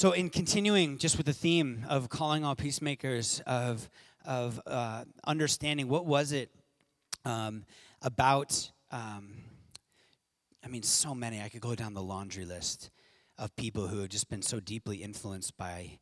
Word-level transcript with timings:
So, 0.00 0.12
in 0.12 0.30
continuing 0.30 0.96
just 0.96 1.18
with 1.18 1.26
the 1.26 1.34
theme 1.34 1.84
of 1.86 2.08
calling 2.08 2.42
all 2.42 2.56
peacemakers, 2.56 3.42
of, 3.46 3.90
of 4.24 4.58
uh, 4.66 5.04
understanding 5.26 5.88
what 5.88 6.06
was 6.06 6.32
it 6.32 6.48
um, 7.26 7.66
about, 8.00 8.70
um, 8.90 9.34
I 10.64 10.68
mean, 10.68 10.84
so 10.84 11.14
many, 11.14 11.42
I 11.42 11.50
could 11.50 11.60
go 11.60 11.74
down 11.74 11.92
the 11.92 12.02
laundry 12.02 12.46
list 12.46 12.88
of 13.36 13.54
people 13.56 13.88
who 13.88 13.98
have 13.98 14.08
just 14.08 14.30
been 14.30 14.40
so 14.40 14.58
deeply 14.58 15.02
influenced 15.02 15.58
by 15.58 15.98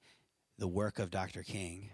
the 0.58 0.68
work 0.68 1.00
of 1.00 1.10
Dr. 1.10 1.42
King. 1.42 1.90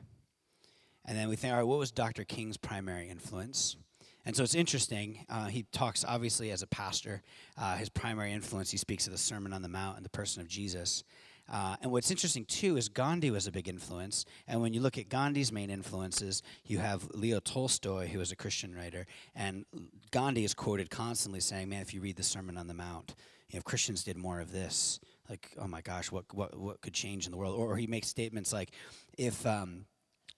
And 1.07 1.17
then 1.17 1.31
we 1.31 1.37
think, 1.37 1.53
all 1.53 1.61
right, 1.61 1.67
what 1.67 1.79
was 1.79 1.91
Dr. 1.91 2.25
King's 2.25 2.59
primary 2.59 3.09
influence? 3.09 3.79
And 4.27 4.37
so 4.37 4.43
it's 4.43 4.55
interesting. 4.55 5.25
Uh, 5.31 5.47
he 5.47 5.63
talks, 5.73 6.05
obviously, 6.07 6.51
as 6.51 6.61
a 6.61 6.67
pastor. 6.67 7.23
Uh, 7.57 7.77
his 7.77 7.89
primary 7.89 8.33
influence, 8.33 8.71
he 8.71 8.77
speaks 8.77 9.07
of 9.07 9.13
the 9.15 9.19
Sermon 9.19 9.55
on 9.55 9.63
the 9.63 9.69
Mount 9.69 9.97
and 9.97 10.05
the 10.05 10.11
person 10.11 10.43
of 10.43 10.49
Jesus. 10.49 11.03
Uh, 11.51 11.77
and 11.83 11.93
what's 11.93 12.11
interesting 12.11 12.45
too 12.45 12.77
is 12.77 12.89
Gandhi 12.89 13.31
was 13.31 13.47
a 13.47 13.53
big 13.53 13.69
influence. 13.69 14.25
And 14.49 14.63
when 14.63 14.73
you 14.73 14.81
look 14.81 14.97
at 14.97 15.09
Gandhi's 15.09 15.53
main 15.53 15.71
influences, 15.71 16.43
you 16.65 16.79
have 16.79 17.09
Leo 17.13 17.41
Tolstoy, 17.41 18.09
who 18.09 18.19
was 18.19 18.33
a 18.33 18.37
Christian 18.37 18.75
writer, 18.75 19.07
and 19.35 19.67
Gandhi 20.11 20.45
is 20.45 20.55
quoted 20.55 20.91
constantly 20.91 21.41
saying, 21.41 21.69
"Man, 21.69 21.83
if 21.83 21.93
you 21.93 22.01
read 22.01 22.17
the 22.17 22.23
Sermon 22.23 22.57
on 22.57 22.67
the 22.67 22.75
Mount, 22.75 23.15
you 23.51 23.57
know, 23.57 23.59
if 23.59 23.65
Christians 23.65 24.05
did 24.05 24.17
more 24.17 24.41
of 24.41 24.53
this, 24.53 25.01
like, 25.29 25.55
oh 25.59 25.67
my 25.67 25.83
gosh, 25.83 26.11
what 26.11 26.25
what 26.33 26.59
what 26.59 26.81
could 26.81 26.95
change 26.95 27.27
in 27.27 27.33
the 27.33 27.39
world?" 27.39 27.57
Or, 27.59 27.77
he 27.77 27.87
makes 27.87 28.09
statements 28.09 28.53
like, 28.53 28.71
"If 29.19 29.45
um, 29.47 29.85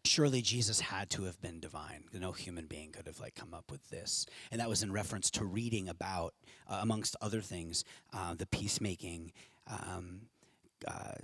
surely 0.06 0.40
Jesus 0.40 0.80
had 0.80 1.10
to 1.10 1.24
have 1.24 1.40
been 1.40 1.60
divine. 1.60 2.04
No 2.12 2.32
human 2.32 2.66
being 2.66 2.92
could 2.92 3.06
have 3.06 3.20
like 3.20 3.34
come 3.34 3.52
up 3.52 3.70
with 3.70 3.90
this. 3.90 4.26
And 4.50 4.60
that 4.60 4.68
was 4.68 4.82
in 4.82 4.92
reference 4.92 5.30
to 5.32 5.44
reading 5.44 5.88
about, 5.88 6.34
uh, 6.68 6.78
amongst 6.80 7.16
other 7.20 7.40
things, 7.40 7.84
uh, 8.12 8.34
the 8.34 8.46
peacemaking 8.46 9.32
um, 9.66 10.22
uh, 10.86 11.14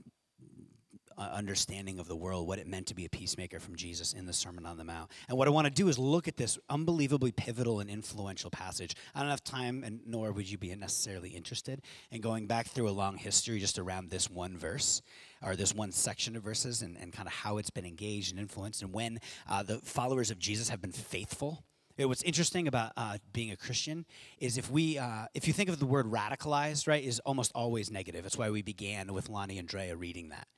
understanding 1.19 1.99
of 1.99 2.09
the 2.09 2.17
world, 2.17 2.47
what 2.47 2.59
it 2.59 2.67
meant 2.67 2.87
to 2.89 2.95
be 2.95 3.05
a 3.05 3.09
peacemaker 3.09 3.61
from 3.61 3.77
Jesus 3.77 4.13
in 4.13 4.27
the 4.27 4.33
Sermon 4.33 4.67
on 4.67 4.77
the 4.77 4.85
Mount. 4.85 5.11
And 5.29 5.39
what 5.39 5.49
I 5.49 5.51
want 5.51 5.67
to 5.67 5.71
do 5.71 5.89
is 5.89 5.99
look 5.99 6.29
at 6.29 6.37
this 6.37 6.59
unbelievably 6.69 7.33
pivotal 7.33 7.81
and 7.81 7.91
influential 7.91 8.51
passage. 8.51 8.95
I 9.15 9.21
don't 9.21 9.31
have 9.31 9.45
time, 9.45 9.85
and 9.85 10.01
nor 10.07 10.33
would 10.33 10.51
you 10.51 10.59
be 10.59 10.75
necessarily 10.75 11.31
interested 11.31 11.83
in 12.11 12.21
going 12.21 12.47
back 12.47 12.69
through 12.69 12.89
a 12.89 12.91
long 12.91 13.17
history 13.17 13.59
just 13.59 13.79
around 13.79 14.11
this 14.11 14.31
one 14.31 14.57
verse 14.57 15.03
or 15.43 15.57
this 15.57 15.75
one 15.75 15.93
section 15.93 16.37
of 16.37 16.43
verses 16.43 16.83
and, 16.83 16.97
and 16.97 17.13
kind 17.13 17.27
of 17.27 17.35
how 17.35 17.59
it's 17.59 17.71
been 17.71 17.87
engaged 17.87 18.33
and 18.33 18.41
influenced 18.41 18.83
and 18.83 18.93
when 18.93 19.19
uh, 19.49 19.63
the 19.63 19.79
followers 19.79 20.31
of 20.31 20.39
Jesus 20.39 20.69
have 20.69 20.81
been 20.81 20.93
faithful 20.93 21.65
what's 21.99 22.23
interesting 22.23 22.69
about 22.69 22.93
uh, 22.97 23.19
being 23.33 23.51
a 23.51 23.57
Christian 23.57 24.07
is 24.39 24.59
if 24.59 24.71
we, 24.71 24.99
uh, 24.99 25.27
if 25.35 25.47
you 25.47 25.53
think 25.53 25.69
of 25.69 25.79
the 25.79 25.87
word 25.87 26.07
radicalized, 26.07 26.87
right, 26.89 27.03
is 27.03 27.21
almost 27.21 27.53
always 27.55 27.91
negative. 27.91 28.23
That's 28.23 28.39
why 28.39 28.51
we 28.51 28.63
began 28.63 29.13
with 29.13 29.29
Lonnie 29.29 29.59
and 29.59 29.69
Drea 29.69 29.97
reading 29.97 30.31
that. 30.31 30.49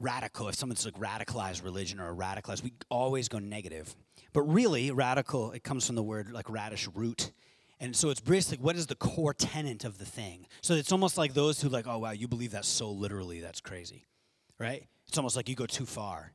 Radical, 0.00 0.48
if 0.48 0.56
someone's 0.56 0.84
like 0.84 0.98
radicalized 0.98 1.62
religion 1.62 2.00
or 2.00 2.10
a 2.10 2.14
radicalized, 2.14 2.62
we 2.62 2.72
always 2.90 3.28
go 3.28 3.38
negative. 3.38 3.94
But 4.32 4.42
really, 4.42 4.90
radical, 4.90 5.52
it 5.52 5.62
comes 5.62 5.86
from 5.86 5.94
the 5.94 6.02
word 6.02 6.32
like 6.32 6.50
radish 6.50 6.88
root. 6.92 7.30
And 7.78 7.94
so 7.94 8.10
it's 8.10 8.20
basically 8.20 8.64
what 8.64 8.76
is 8.76 8.86
the 8.86 8.94
core 8.94 9.34
tenet 9.34 9.84
of 9.84 9.98
the 9.98 10.04
thing? 10.04 10.46
So 10.60 10.74
it's 10.74 10.92
almost 10.92 11.18
like 11.18 11.34
those 11.34 11.60
who 11.60 11.68
like, 11.68 11.86
oh 11.86 11.98
wow, 11.98 12.10
you 12.10 12.26
believe 12.26 12.52
that 12.52 12.64
so 12.64 12.90
literally, 12.90 13.40
that's 13.40 13.60
crazy. 13.60 14.06
Right? 14.58 14.86
It's 15.06 15.18
almost 15.18 15.36
like 15.36 15.48
you 15.48 15.54
go 15.54 15.66
too 15.66 15.86
far 15.86 16.32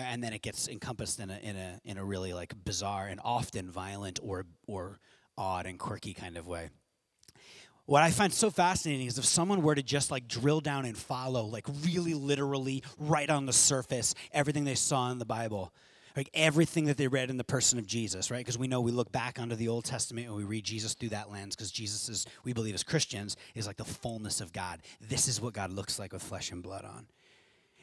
and 0.00 0.22
then 0.22 0.32
it 0.32 0.42
gets 0.42 0.68
encompassed 0.68 1.20
in 1.20 1.30
a 1.30 1.38
in 1.42 1.56
a 1.56 1.80
in 1.84 1.98
a 1.98 2.04
really 2.04 2.32
like 2.32 2.54
bizarre 2.64 3.06
and 3.06 3.20
often 3.24 3.70
violent 3.70 4.18
or 4.22 4.46
or 4.66 4.98
odd 5.36 5.66
and 5.66 5.78
quirky 5.78 6.14
kind 6.14 6.36
of 6.36 6.46
way. 6.46 6.70
What 7.86 8.02
I 8.02 8.10
find 8.10 8.32
so 8.32 8.50
fascinating 8.50 9.06
is 9.06 9.18
if 9.18 9.24
someone 9.24 9.62
were 9.62 9.74
to 9.74 9.82
just 9.82 10.12
like 10.12 10.28
drill 10.28 10.60
down 10.60 10.84
and 10.84 10.96
follow, 10.96 11.46
like 11.46 11.66
really 11.84 12.14
literally 12.14 12.84
right 12.98 13.28
on 13.28 13.46
the 13.46 13.52
surface, 13.52 14.14
everything 14.32 14.64
they 14.64 14.76
saw 14.76 15.10
in 15.10 15.18
the 15.18 15.24
Bible, 15.24 15.72
like 16.16 16.30
everything 16.34 16.84
that 16.84 16.96
they 16.96 17.08
read 17.08 17.30
in 17.30 17.36
the 17.36 17.42
person 17.42 17.78
of 17.78 17.86
Jesus, 17.86 18.30
right? 18.30 18.38
Because 18.38 18.58
we 18.58 18.68
know 18.68 18.80
we 18.80 18.92
look 18.92 19.10
back 19.10 19.40
onto 19.40 19.56
the 19.56 19.68
Old 19.68 19.84
Testament 19.84 20.28
and 20.28 20.36
we 20.36 20.44
read 20.44 20.64
Jesus 20.64 20.94
through 20.94 21.08
that 21.10 21.32
lens 21.32 21.56
because 21.56 21.72
Jesus 21.72 22.08
is, 22.08 22.26
we 22.44 22.52
believe 22.52 22.74
as 22.74 22.82
Christians, 22.84 23.36
is 23.54 23.66
like 23.66 23.76
the 23.76 23.84
fullness 23.84 24.40
of 24.40 24.52
God. 24.52 24.82
This 25.00 25.26
is 25.26 25.40
what 25.40 25.52
God 25.52 25.72
looks 25.72 25.98
like 25.98 26.12
with 26.12 26.22
flesh 26.22 26.52
and 26.52 26.62
blood 26.62 26.84
on. 26.84 27.06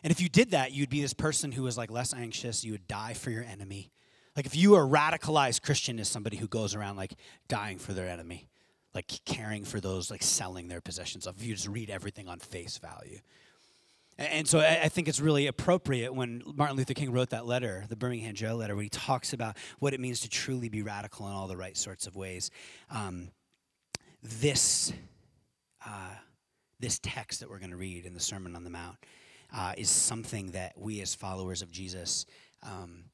And 0.03 0.11
if 0.11 0.21
you 0.21 0.29
did 0.29 0.51
that, 0.51 0.71
you'd 0.71 0.89
be 0.89 1.01
this 1.01 1.13
person 1.13 1.51
who 1.51 1.63
was 1.63 1.77
like 1.77 1.91
less 1.91 2.13
anxious. 2.13 2.63
You 2.63 2.73
would 2.73 2.87
die 2.87 3.13
for 3.13 3.29
your 3.29 3.43
enemy. 3.43 3.91
Like 4.35 4.45
if 4.45 4.55
you 4.55 4.75
are 4.75 4.83
a 4.83 4.87
radicalized 4.87 5.63
Christian 5.63 5.97
is 5.97 6.07
somebody 6.07 6.37
who 6.37 6.47
goes 6.47 6.75
around 6.75 6.95
like 6.95 7.15
dying 7.47 7.79
for 7.79 7.93
their 7.93 8.07
enemy, 8.07 8.49
like 8.93 9.11
caring 9.25 9.65
for 9.65 9.79
those, 9.79 10.11
like 10.11 10.21
selling 10.21 10.67
their 10.67 10.81
possessions. 10.81 11.25
If 11.25 11.43
you 11.43 11.55
just 11.55 11.67
read 11.67 11.89
everything 11.89 12.27
on 12.27 12.39
face 12.39 12.77
value. 12.77 13.19
And 14.19 14.47
so 14.47 14.59
I 14.59 14.89
think 14.89 15.07
it's 15.07 15.19
really 15.19 15.45
appropriate 15.45 16.11
when 16.11 16.41
Martin 16.55 16.75
Luther 16.75 16.95
King 16.95 17.11
wrote 17.11 17.29
that 17.29 17.45
letter, 17.45 17.85
the 17.87 17.95
Birmingham 17.95 18.33
Jail 18.33 18.55
letter, 18.55 18.75
where 18.75 18.81
he 18.81 18.89
talks 18.89 19.31
about 19.31 19.57
what 19.77 19.93
it 19.93 19.99
means 19.99 20.21
to 20.21 20.29
truly 20.29 20.69
be 20.69 20.81
radical 20.81 21.27
in 21.27 21.33
all 21.33 21.47
the 21.47 21.57
right 21.57 21.77
sorts 21.77 22.07
of 22.07 22.15
ways. 22.15 22.49
Um, 22.89 23.29
this, 24.23 24.91
uh, 25.85 26.15
this 26.79 26.99
text 27.03 27.41
that 27.41 27.49
we're 27.49 27.59
going 27.59 27.69
to 27.69 27.77
read 27.77 28.07
in 28.07 28.15
the 28.15 28.19
Sermon 28.19 28.55
on 28.55 28.63
the 28.63 28.71
Mount 28.71 28.97
uh, 29.55 29.73
is 29.77 29.89
something 29.89 30.51
that 30.51 30.73
we 30.77 31.01
as 31.01 31.15
followers 31.15 31.61
of 31.61 31.71
Jesus, 31.71 32.25
um, 32.63 33.05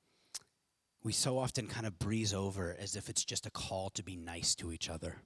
we 1.03 1.11
so 1.11 1.37
often 1.37 1.67
kind 1.67 1.85
of 1.85 1.99
breeze 1.99 2.33
over 2.33 2.75
as 2.79 2.95
if 2.95 3.09
it's 3.09 3.25
just 3.25 3.45
a 3.45 3.51
call 3.51 3.89
to 3.91 4.03
be 4.03 4.15
nice 4.15 4.55
to 4.55 4.71
each 4.71 4.89
other. 4.89 5.17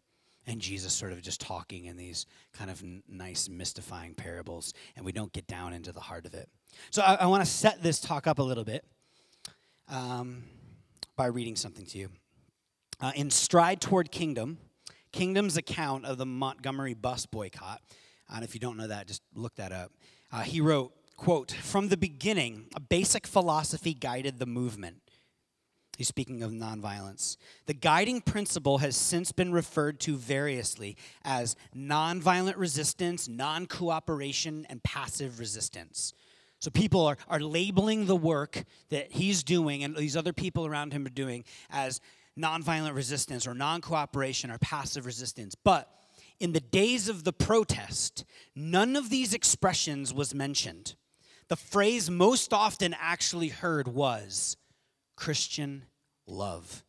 And 0.45 0.61
Jesus 0.61 0.93
sort 0.93 1.11
of 1.11 1.21
just 1.21 1.41
talking 1.41 1.85
in 1.85 1.97
these 1.97 2.25
kind 2.53 2.71
of 2.71 2.81
n- 2.81 3.03
nice, 3.07 3.49
mystifying 3.49 4.13
parables, 4.13 4.73
and 4.95 5.05
we 5.05 5.11
don't 5.11 5.31
get 5.33 5.45
down 5.45 5.73
into 5.73 5.91
the 5.91 5.99
heart 5.99 6.25
of 6.25 6.33
it. 6.33 6.49
So 6.89 7.01
I, 7.01 7.15
I 7.15 7.25
want 7.27 7.43
to 7.43 7.49
set 7.49 7.83
this 7.83 7.99
talk 7.99 8.27
up 8.27 8.39
a 8.39 8.43
little 8.43 8.63
bit 8.63 8.85
um, 9.89 10.43
by 11.15 11.25
reading 11.25 11.55
something 11.55 11.85
to 11.87 11.97
you. 11.97 12.09
Uh, 12.99 13.11
in 13.15 13.29
Stride 13.29 13.81
Toward 13.81 14.11
Kingdom, 14.11 14.57
Kingdom's 15.11 15.57
account 15.57 16.05
of 16.05 16.17
the 16.17 16.25
Montgomery 16.25 16.93
bus 16.93 17.25
boycott, 17.25 17.81
and 18.33 18.43
if 18.43 18.53
you 18.53 18.59
don't 18.59 18.77
know 18.77 18.87
that, 18.87 19.05
just 19.07 19.21
look 19.35 19.55
that 19.55 19.71
up. 19.71 19.91
Uh, 20.31 20.41
he 20.41 20.61
wrote, 20.61 20.93
quote, 21.17 21.51
From 21.51 21.89
the 21.89 21.97
beginning, 21.97 22.67
a 22.75 22.79
basic 22.79 23.27
philosophy 23.27 23.93
guided 23.93 24.39
the 24.39 24.45
movement. 24.45 25.01
He's 25.97 26.07
speaking 26.07 26.43
of 26.43 26.51
nonviolence. 26.51 27.37
The 27.65 27.73
guiding 27.73 28.21
principle 28.21 28.77
has 28.77 28.95
since 28.95 29.31
been 29.31 29.51
referred 29.51 29.99
to 30.01 30.15
variously 30.15 30.95
as 31.25 31.55
nonviolent 31.75 32.55
resistance, 32.55 33.27
non 33.27 33.65
cooperation, 33.65 34.67
and 34.69 34.81
passive 34.83 35.39
resistance. 35.39 36.13
So 36.59 36.69
people 36.69 37.05
are, 37.05 37.17
are 37.27 37.39
labeling 37.39 38.05
the 38.05 38.15
work 38.15 38.63
that 38.89 39.11
he's 39.11 39.43
doing 39.43 39.83
and 39.83 39.95
these 39.95 40.15
other 40.15 40.33
people 40.33 40.67
around 40.67 40.93
him 40.93 41.05
are 41.05 41.09
doing 41.09 41.43
as 41.71 41.99
nonviolent 42.37 42.93
resistance 42.93 43.47
or 43.47 43.55
non 43.55 43.81
cooperation 43.81 44.51
or 44.51 44.59
passive 44.59 45.07
resistance. 45.07 45.55
But 45.55 45.91
in 46.39 46.51
the 46.51 46.59
days 46.59 47.09
of 47.09 47.23
the 47.23 47.33
protest, 47.33 48.23
none 48.55 48.95
of 48.95 49.09
these 49.09 49.33
expressions 49.33 50.13
was 50.13 50.35
mentioned 50.35 50.95
the 51.49 51.55
phrase 51.55 52.09
most 52.09 52.53
often 52.53 52.95
actually 52.99 53.49
heard 53.49 53.87
was 53.87 54.57
Christian 55.15 55.85
love. 56.25 56.83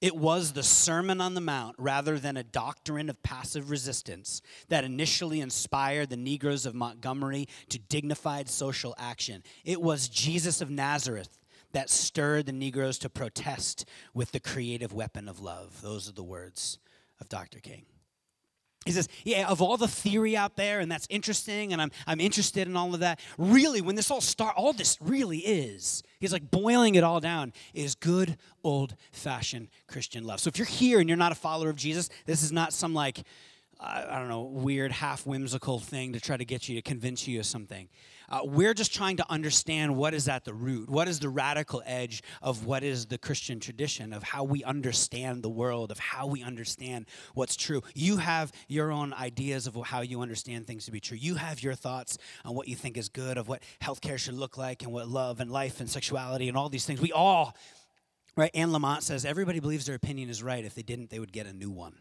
It 0.00 0.16
was 0.16 0.52
the 0.52 0.64
Sermon 0.64 1.20
on 1.20 1.34
the 1.34 1.40
Mount 1.40 1.76
rather 1.78 2.18
than 2.18 2.36
a 2.36 2.42
doctrine 2.42 3.08
of 3.08 3.22
passive 3.22 3.70
resistance 3.70 4.42
that 4.68 4.82
initially 4.82 5.40
inspired 5.40 6.10
the 6.10 6.16
Negroes 6.16 6.66
of 6.66 6.74
Montgomery 6.74 7.46
to 7.68 7.78
dignified 7.78 8.48
social 8.48 8.96
action. 8.98 9.44
It 9.64 9.80
was 9.80 10.08
Jesus 10.08 10.60
of 10.60 10.70
Nazareth 10.70 11.38
that 11.70 11.88
stirred 11.88 12.46
the 12.46 12.52
Negroes 12.52 12.98
to 12.98 13.08
protest 13.08 13.84
with 14.12 14.32
the 14.32 14.40
creative 14.40 14.92
weapon 14.92 15.28
of 15.28 15.38
love. 15.40 15.80
Those 15.82 16.08
are 16.08 16.12
the 16.12 16.24
words 16.24 16.78
of 17.20 17.28
Dr. 17.28 17.60
King. 17.60 17.84
He 18.84 18.92
says, 18.92 19.08
Yeah, 19.24 19.48
of 19.48 19.62
all 19.62 19.76
the 19.76 19.88
theory 19.88 20.36
out 20.36 20.56
there, 20.56 20.80
and 20.80 20.90
that's 20.90 21.06
interesting, 21.10 21.72
and 21.72 21.80
I'm, 21.80 21.90
I'm 22.06 22.20
interested 22.20 22.66
in 22.68 22.76
all 22.76 22.94
of 22.94 23.00
that, 23.00 23.20
really, 23.38 23.80
when 23.80 23.94
this 23.94 24.10
all 24.10 24.20
start, 24.20 24.54
all 24.56 24.72
this 24.72 24.98
really 25.00 25.38
is, 25.38 26.02
he's 26.20 26.32
like 26.32 26.50
boiling 26.50 26.94
it 26.94 27.04
all 27.04 27.20
down, 27.20 27.52
is 27.74 27.94
good 27.94 28.36
old 28.64 28.96
fashioned 29.12 29.68
Christian 29.86 30.24
love. 30.24 30.40
So 30.40 30.48
if 30.48 30.58
you're 30.58 30.66
here 30.66 31.00
and 31.00 31.08
you're 31.08 31.18
not 31.18 31.32
a 31.32 31.36
follower 31.36 31.70
of 31.70 31.76
Jesus, 31.76 32.08
this 32.26 32.42
is 32.42 32.52
not 32.52 32.72
some 32.72 32.94
like, 32.94 33.22
I 33.80 34.18
don't 34.18 34.28
know, 34.28 34.42
weird, 34.42 34.92
half 34.92 35.26
whimsical 35.26 35.80
thing 35.80 36.12
to 36.12 36.20
try 36.20 36.36
to 36.36 36.44
get 36.44 36.68
you 36.68 36.76
to 36.76 36.82
convince 36.82 37.26
you 37.26 37.40
of 37.40 37.46
something. 37.46 37.88
Uh, 38.32 38.40
we're 38.44 38.72
just 38.72 38.94
trying 38.94 39.18
to 39.18 39.30
understand 39.30 39.94
what 39.94 40.14
is 40.14 40.26
at 40.26 40.46
the 40.46 40.54
root, 40.54 40.88
what 40.88 41.06
is 41.06 41.20
the 41.20 41.28
radical 41.28 41.82
edge 41.84 42.22
of 42.40 42.64
what 42.64 42.82
is 42.82 43.04
the 43.04 43.18
Christian 43.18 43.60
tradition, 43.60 44.14
of 44.14 44.22
how 44.22 44.42
we 44.42 44.64
understand 44.64 45.42
the 45.42 45.50
world, 45.50 45.90
of 45.90 45.98
how 45.98 46.26
we 46.26 46.42
understand 46.42 47.04
what's 47.34 47.56
true. 47.56 47.82
You 47.94 48.16
have 48.16 48.50
your 48.68 48.90
own 48.90 49.12
ideas 49.12 49.66
of 49.66 49.76
how 49.84 50.00
you 50.00 50.22
understand 50.22 50.66
things 50.66 50.86
to 50.86 50.90
be 50.90 50.98
true. 50.98 51.18
You 51.18 51.34
have 51.34 51.62
your 51.62 51.74
thoughts 51.74 52.16
on 52.42 52.54
what 52.54 52.68
you 52.68 52.74
think 52.74 52.96
is 52.96 53.10
good, 53.10 53.36
of 53.36 53.48
what 53.48 53.62
healthcare 53.82 54.16
should 54.16 54.34
look 54.34 54.56
like, 54.56 54.82
and 54.82 54.90
what 54.90 55.08
love 55.08 55.38
and 55.38 55.50
life 55.50 55.80
and 55.80 55.90
sexuality 55.90 56.48
and 56.48 56.56
all 56.56 56.70
these 56.70 56.86
things. 56.86 57.02
We 57.02 57.12
all, 57.12 57.54
right? 58.34 58.50
Anne 58.54 58.70
Lamott 58.70 59.02
says 59.02 59.26
everybody 59.26 59.60
believes 59.60 59.84
their 59.84 59.96
opinion 59.96 60.30
is 60.30 60.42
right. 60.42 60.64
If 60.64 60.74
they 60.74 60.82
didn't, 60.82 61.10
they 61.10 61.18
would 61.18 61.32
get 61.32 61.46
a 61.46 61.52
new 61.52 61.70
one. 61.70 61.98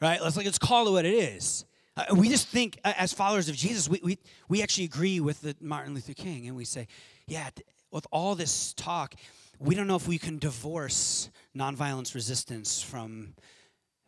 Right? 0.00 0.22
Let's 0.22 0.36
like 0.36 0.46
let's 0.46 0.58
call 0.58 0.86
it 0.86 0.92
what 0.92 1.04
it 1.04 1.14
is. 1.14 1.64
Uh, 1.96 2.14
we 2.16 2.28
just 2.28 2.48
think, 2.48 2.78
uh, 2.84 2.92
as 2.96 3.12
followers 3.12 3.48
of 3.48 3.54
Jesus, 3.54 3.88
we, 3.88 4.00
we, 4.02 4.18
we 4.48 4.62
actually 4.62 4.84
agree 4.84 5.20
with 5.20 5.40
the 5.40 5.54
Martin 5.60 5.94
Luther 5.94 6.14
King, 6.14 6.48
and 6.48 6.56
we 6.56 6.64
say, 6.64 6.88
yeah, 7.26 7.50
th- 7.54 7.66
with 7.92 8.06
all 8.10 8.34
this 8.34 8.74
talk, 8.74 9.14
we 9.60 9.76
don't 9.76 9.86
know 9.86 9.94
if 9.94 10.08
we 10.08 10.18
can 10.18 10.38
divorce 10.38 11.30
nonviolence 11.56 12.14
resistance 12.14 12.82
from 12.82 13.34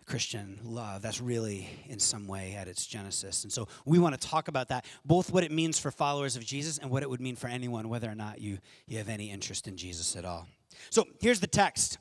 Christian 0.04 0.58
love. 0.64 1.02
That's 1.02 1.20
really, 1.20 1.68
in 1.88 1.98
some 1.98 2.26
way, 2.26 2.54
at 2.54 2.68
its 2.68 2.86
genesis. 2.86 3.44
And 3.44 3.52
so 3.52 3.68
we 3.84 3.98
want 3.98 4.20
to 4.20 4.28
talk 4.28 4.48
about 4.48 4.68
that, 4.68 4.84
both 5.04 5.32
what 5.32 5.44
it 5.44 5.52
means 5.52 5.78
for 5.78 5.90
followers 5.90 6.36
of 6.36 6.44
Jesus 6.44 6.78
and 6.78 6.90
what 6.90 7.02
it 7.02 7.10
would 7.10 7.20
mean 7.20 7.36
for 7.36 7.48
anyone, 7.48 7.88
whether 7.88 8.10
or 8.10 8.14
not 8.14 8.40
you, 8.40 8.58
you 8.86 8.98
have 8.98 9.08
any 9.08 9.30
interest 9.30 9.68
in 9.68 9.76
Jesus 9.76 10.16
at 10.16 10.24
all. 10.24 10.46
So 10.90 11.06
here's 11.20 11.40
the 11.40 11.46
text. 11.46 11.98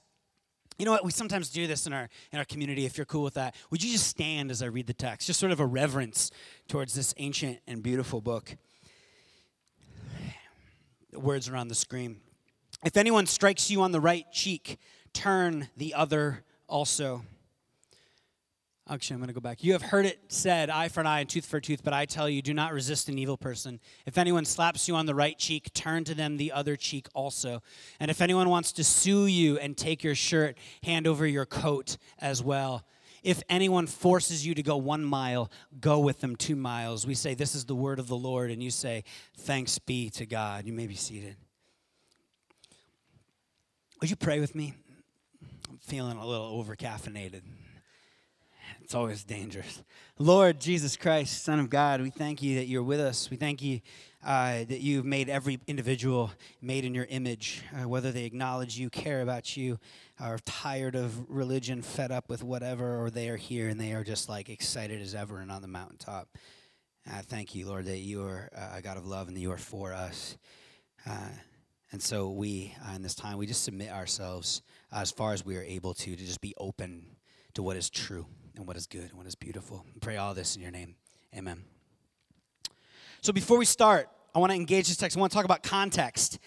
You 0.78 0.86
know 0.86 0.92
what? 0.92 1.06
We 1.06 1.12
sometimes 1.12 1.50
do 1.50 1.68
this 1.68 1.88
in 1.88 1.94
our 1.94 2.10
in 2.32 2.40
our 2.40 2.46
community. 2.46 2.86
If 2.86 2.98
you're 2.98 3.06
cool 3.06 3.24
with 3.24 3.36
that, 3.36 3.56
would 3.70 3.82
you 3.82 3.92
just 3.92 4.08
stand 4.08 4.52
as 4.52 4.62
I 4.62 4.66
read 4.66 4.88
the 4.88 4.94
text? 4.94 5.28
Just 5.28 5.40
sort 5.40 5.52
of 5.52 5.60
a 5.60 5.66
reverence 5.66 6.32
towards 6.68 6.94
this 6.94 7.14
ancient 7.18 7.60
and 7.66 7.82
beautiful 7.82 8.20
book. 8.20 8.58
The 11.12 11.20
words 11.20 11.48
are 11.48 11.56
on 11.56 11.70
the 11.70 11.76
screen. 11.76 12.18
If 12.84 12.98
anyone 12.98 13.26
strikes 13.26 13.72
you 13.72 13.82
on 13.82 13.94
the 13.94 14.02
right 14.02 14.26
cheek, 14.34 14.78
turn 15.14 15.70
the 15.78 15.94
other 15.94 16.44
also. 16.68 17.24
Actually, 18.88 19.16
I'm 19.16 19.20
going 19.22 19.30
to 19.30 19.34
go 19.34 19.42
back. 19.42 19.64
You 19.64 19.74
have 19.74 19.82
heard 19.82 20.06
it 20.06 20.20
said, 20.28 20.70
eye 20.70 20.90
for 20.90 21.00
an 21.00 21.08
eye 21.08 21.22
and 21.22 21.30
tooth 21.30 21.46
for 21.46 21.58
a 21.58 21.62
tooth, 21.62 21.84
but 21.84 21.92
I 21.92 22.06
tell 22.06 22.30
you, 22.30 22.44
do 22.44 22.54
not 22.54 22.72
resist 22.72 23.10
an 23.10 23.18
evil 23.18 23.36
person. 23.36 23.80
If 24.06 24.20
anyone 24.20 24.46
slaps 24.46 24.88
you 24.88 24.96
on 24.96 25.08
the 25.08 25.16
right 25.16 25.36
cheek, 25.40 25.74
turn 25.74 26.04
to 26.04 26.14
them 26.14 26.38
the 26.38 26.52
other 26.52 26.76
cheek 26.76 27.08
also. 27.16 27.64
And 28.00 28.12
if 28.12 28.22
anyone 28.22 28.48
wants 28.48 28.72
to 28.74 28.84
sue 28.84 29.26
you 29.26 29.58
and 29.58 29.76
take 29.76 30.04
your 30.04 30.14
shirt, 30.14 30.56
hand 30.84 31.08
over 31.08 31.26
your 31.26 31.48
coat 31.48 31.98
as 32.20 32.44
well. 32.44 32.86
If 33.24 33.42
anyone 33.50 33.88
forces 33.88 34.46
you 34.46 34.54
to 34.54 34.62
go 34.62 34.78
one 34.78 35.04
mile, 35.04 35.50
go 35.80 35.98
with 35.98 36.22
them 36.22 36.36
two 36.36 36.56
miles. 36.56 37.08
We 37.08 37.16
say, 37.16 37.34
This 37.34 37.56
is 37.56 37.66
the 37.66 37.74
word 37.74 37.98
of 37.98 38.08
the 38.08 38.16
Lord, 38.16 38.52
and 38.52 38.62
you 38.62 38.70
say, 38.70 39.04
Thanks 39.36 39.80
be 39.80 40.12
to 40.12 40.28
God. 40.28 40.68
You 40.68 40.74
may 40.74 40.86
be 40.86 40.94
seated. 40.94 41.36
Would 44.00 44.12
you 44.12 44.16
pray 44.16 44.40
with 44.40 44.54
me? 44.54 44.76
I'm 45.72 45.80
feeling 45.80 46.18
a 46.18 46.26
little 46.26 46.46
over 46.46 46.76
caffeinated. 46.76 47.42
It's 48.86 48.94
always 48.94 49.24
dangerous. 49.24 49.84
Lord 50.20 50.62
Jesus 50.62 50.96
Christ, 50.96 51.44
Son 51.44 51.60
of 51.60 51.72
God, 51.72 52.02
we 52.02 52.12
thank 52.12 52.44
you 52.44 52.58
that 52.58 52.68
you're 52.68 52.84
with 52.84 53.00
us. 53.00 53.32
We 53.32 53.36
thank 53.36 53.64
you 53.64 53.82
uh, 54.24 54.64
that 54.66 54.82
you've 54.82 55.06
made 55.06 55.28
every 55.28 55.60
individual 55.66 56.32
made 56.62 56.86
in 56.86 56.94
your 56.94 57.06
image, 57.06 57.64
uh, 57.74 57.90
whether 57.90 58.12
they 58.12 58.26
acknowledge 58.26 58.78
you, 58.78 58.92
care 58.92 59.24
about 59.24 59.58
you, 59.58 59.80
are 60.20 60.38
tired 60.46 60.94
of 60.94 61.28
religion, 61.32 61.82
fed 61.82 62.12
up 62.12 62.30
with 62.30 62.44
whatever, 62.44 63.04
or 63.04 63.10
they 63.10 63.28
are 63.30 63.38
here 63.38 63.70
and 63.70 63.82
they 63.82 63.94
are 63.94 64.04
just 64.04 64.30
like 64.30 64.50
excited 64.50 65.02
as 65.02 65.16
ever 65.16 65.40
and 65.40 65.52
on 65.52 65.64
the 65.64 65.68
mountaintop. 65.68 66.30
Uh, 67.12 67.24
thank 67.24 67.56
you, 67.56 67.68
Lord, 67.68 67.86
that 67.86 67.98
you 67.98 68.22
are 68.22 68.52
a 68.72 68.84
God 68.84 68.98
of 68.98 69.08
love 69.08 69.28
and 69.28 69.36
that 69.36 69.42
you 69.42 69.52
are 69.52 69.58
for 69.58 69.94
us. 69.94 70.38
Uh, 71.10 71.30
and 71.92 72.04
so 72.04 72.30
we, 72.30 72.76
uh, 72.88 72.94
in 72.94 73.02
this 73.02 73.16
time, 73.16 73.40
we 73.40 73.48
just 73.48 73.64
submit 73.64 73.90
ourselves 73.90 74.62
as 74.92 75.10
far 75.10 75.34
as 75.34 75.44
we 75.44 75.58
are 75.58 75.64
able 75.64 75.96
to, 75.96 76.16
to 76.16 76.24
just 76.24 76.40
be 76.40 76.54
open 76.60 77.08
to 77.56 77.64
what 77.64 77.78
is 77.78 77.90
true 77.90 78.28
and 78.56 78.68
what 78.68 78.78
is 78.78 78.88
good 78.88 79.10
and 79.10 79.14
what 79.14 79.28
is 79.28 79.36
beautiful. 79.36 79.86
Pray 80.02 80.18
all 80.18 80.34
this 80.34 80.56
in 80.56 80.62
your 80.62 80.72
name. 80.72 80.96
Amen. 81.36 81.64
So 83.22 83.34
before 83.34 83.58
we 83.58 83.66
start, 83.66 84.10
I 84.34 84.40
want 84.40 84.52
to 84.52 84.56
engage 84.56 84.88
this 84.88 84.98
text. 84.98 85.18
I 85.18 85.20
want 85.20 85.32
to 85.32 85.36
talk 85.36 85.46
about 85.46 85.64
context. 85.64 86.40